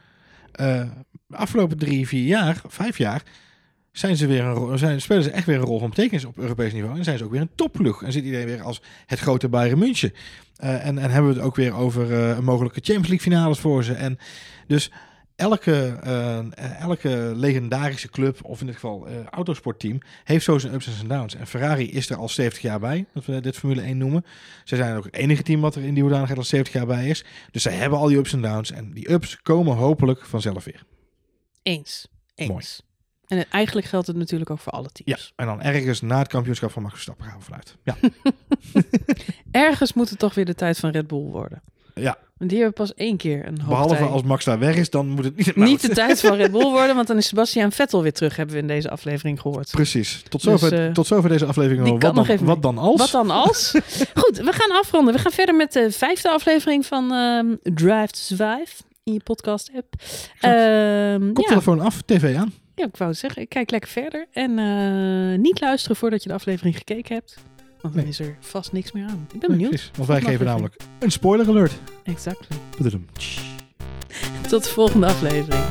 Eh, 0.52 0.90
de 1.28 1.38
afgelopen 1.38 1.78
drie, 1.78 2.08
vier 2.08 2.26
jaar, 2.26 2.62
vijf 2.68 2.98
jaar... 2.98 3.24
Zijn 3.92 4.18
ze 4.18 4.28
weer 4.28 4.44
een, 4.44 4.78
zijn, 4.78 5.02
spelen 5.02 5.24
ze 5.24 5.32
echt 5.32 5.46
weer 5.46 5.56
een 5.56 5.66
rol 5.66 5.80
van 5.80 5.90
betekenis 5.90 6.26
op 6.26 6.38
Europees 6.38 6.74
niveau. 6.74 6.98
En 6.98 7.04
zijn 7.04 7.18
ze 7.18 7.24
ook 7.24 7.32
weer 7.32 7.42
een 7.42 7.56
topploeg. 7.56 8.04
En 8.04 8.12
zit 8.12 8.24
iedereen 8.24 8.46
weer 8.46 8.62
als 8.62 8.82
het 9.06 9.20
grote 9.20 9.50
Bayern 9.50 9.80
München. 9.80 10.14
Eh, 10.56 10.86
en, 10.86 10.98
en 10.98 11.12
hebben 11.12 11.32
we 11.32 11.38
het 11.38 11.46
ook 11.46 11.56
weer 11.56 11.74
over 11.74 12.14
eh, 12.14 12.38
een 12.38 12.44
mogelijke 12.44 12.80
Champions 12.84 13.08
League 13.08 13.32
finales 13.32 13.60
voor 13.60 13.84
ze. 13.84 13.94
En 13.94 14.18
dus 14.68 14.92
elke, 15.40 15.98
eh, 16.04 16.80
elke 16.82 17.32
legendarische 17.36 18.10
club, 18.10 18.44
of 18.44 18.60
in 18.60 18.66
dit 18.66 18.76
geval 18.76 19.08
eh, 19.08 19.24
autosportteam, 19.26 20.00
heeft 20.24 20.44
zo 20.46 20.58
zijn 20.58 20.74
ups 20.74 20.88
en 20.88 20.94
zijn 20.94 21.08
downs. 21.08 21.36
En 21.36 21.48
Ferrari 21.48 21.92
is 21.92 22.10
er 22.10 22.18
al 22.18 22.30
70 22.30 22.62
jaar 22.62 22.80
bij, 22.80 23.06
dat 23.14 23.26
we 23.26 23.40
dit 23.42 23.58
Formule 23.58 23.82
1 23.82 23.98
noemen. 23.98 24.26
Ze 24.64 24.76
zijn 24.76 24.98
ook 24.98 25.04
het 25.06 25.16
enige 25.16 25.44
team 25.44 25.62
wat 25.62 25.76
er 25.76 25.84
in 25.84 25.94
die 25.94 26.02
hoedanigheid 26.04 26.38
al 26.40 26.46
70 26.46 26.74
jaar 26.74 26.86
bij 26.86 27.08
is. 27.08 27.26
Dus 27.52 27.62
zij 27.62 27.74
hebben 27.74 28.00
al 28.00 28.08
die 28.08 28.18
ups 28.18 28.34
en 28.34 28.42
downs. 28.42 28.72
En 28.72 28.92
die 28.94 29.12
ups 29.12 29.42
komen 29.42 29.76
hopelijk 29.76 30.26
vanzelf 30.26 30.64
weer. 30.64 30.84
Eens. 31.64 32.08
Eens. 32.36 32.50
Mooi. 32.50 32.64
En 33.28 33.38
het- 33.38 33.48
eigenlijk 33.50 33.88
geldt 33.88 34.08
het 34.08 34.16
natuurlijk 34.16 34.50
ook 34.50 34.60
voor 34.60 34.72
alle 34.74 34.90
Ja, 34.94 35.04
teams. 35.16 35.34
en 35.36 35.46
dan 35.46 35.62
ergens 35.62 36.02
na 36.02 36.18
het 36.18 36.28
kampioenschap 36.28 36.72
van 36.72 36.82
Max 36.82 36.94
Verstappen 36.94 37.26
gaan 37.26 37.38
we 37.38 37.44
vanuit. 37.44 37.78
Ja, 37.84 37.96
Ergens 39.52 39.94
moet 39.94 40.10
het 40.10 40.20
toch 40.20 40.34
weer 40.34 40.46
de 40.46 40.56
tijd 40.56 40.78
van 40.80 40.90
Red 40.90 41.08
Bull 41.08 41.20
worden. 41.32 41.62
ja. 41.96 42.18
Want 42.40 42.52
die 42.52 42.60
hebben 42.60 42.86
pas 42.86 42.94
één 42.94 43.18
keer 43.18 43.48
een 43.48 43.58
behalve 43.68 44.04
als 44.04 44.24
Max 44.24 44.46
daar 44.46 44.60
weg 44.60 44.76
is, 44.76 44.90
dan 44.90 45.08
moet 45.08 45.26
het 45.26 45.36
niet... 45.36 45.56
Niet 45.56 45.82
de 45.82 45.90
tijd 45.90 46.20
van 46.22 46.36
Red 46.36 46.52
Bull 46.52 46.70
worden, 46.78 46.96
want 46.96 47.08
dan 47.08 47.18
is 47.18 47.28
Sebastian 47.28 47.72
Vettel 47.72 48.02
weer 48.02 48.14
terug, 48.14 48.36
hebben 48.36 48.56
we 48.56 48.62
in 48.62 48.68
deze 48.68 48.90
aflevering 48.90 49.42
gehoord. 49.42 49.72
Precies. 49.72 50.24
Tot 50.30 50.44
Dus, 50.44 50.60
zover, 50.62 50.86
eh, 50.86 50.92
tot 50.92 51.08
zover 51.08 51.30
deze 51.30 51.46
aflevering. 51.46 51.82
Wat 51.82 51.90
kan 51.90 52.00
dan, 52.00 52.16
nog 52.16 52.28
even 52.28 52.46
wat 52.46 52.62
dan 52.62 52.78
als? 52.78 53.00
Wat 53.00 53.12
dan 53.12 53.30
als? 53.30 53.72
Goed, 54.24 54.38
we 54.38 54.52
gaan 54.52 54.78
afronden. 54.80 55.14
We 55.14 55.20
gaan 55.20 55.32
verder 55.32 55.56
met 55.56 55.74
de 55.74 55.92
vijfde 55.92 56.30
aflevering 56.30 56.86
van 56.86 57.12
ehm 57.14 57.56
Drive 57.76 58.08
to 58.08 58.20
Survive 58.20 58.74
in 59.04 59.14
je 59.14 59.20
podcast 59.24 59.72
app. 59.76 59.94
Ja, 60.40 61.18
Koptelefoon 61.34 61.80
af, 61.80 62.02
tv 62.06 62.36
aan. 62.36 62.54
ja, 62.76 62.86
ik 62.86 62.98
wou 62.98 63.10
het 63.10 63.20
zeggen, 63.20 63.42
ik 63.42 63.50
kijk 63.50 63.72
lekker 63.72 63.90
verder. 63.90 64.28
En 64.32 64.60
eh, 64.60 65.40
niet 65.40 65.62
luisteren 65.62 65.98
voordat 65.98 66.24
je 66.24 66.30
de 66.30 66.36
aflevering 66.36 66.78
gekeken 66.78 67.16
hebt. 67.16 67.38
Want 67.82 67.94
dan 67.94 68.04
Nee. 68.04 68.12
is 68.12 68.20
er 68.20 68.38
vast 68.40 68.72
niks 68.72 68.92
meer 68.92 69.06
aan. 69.08 69.28
Ik 69.34 69.40
ben 69.40 69.50
benieuwd. 69.50 69.70
Precies, 69.70 69.92
want 69.96 70.08
wij 70.08 70.22
geven 70.22 70.46
namelijk 70.46 70.76
een 71.00 71.12
spoiler 71.12 71.48
alert. 71.48 71.74
Exactly. 72.04 72.58
Tot 74.50 74.64
de 74.64 74.70
volgende 74.70 75.06
aflevering. 75.08 75.64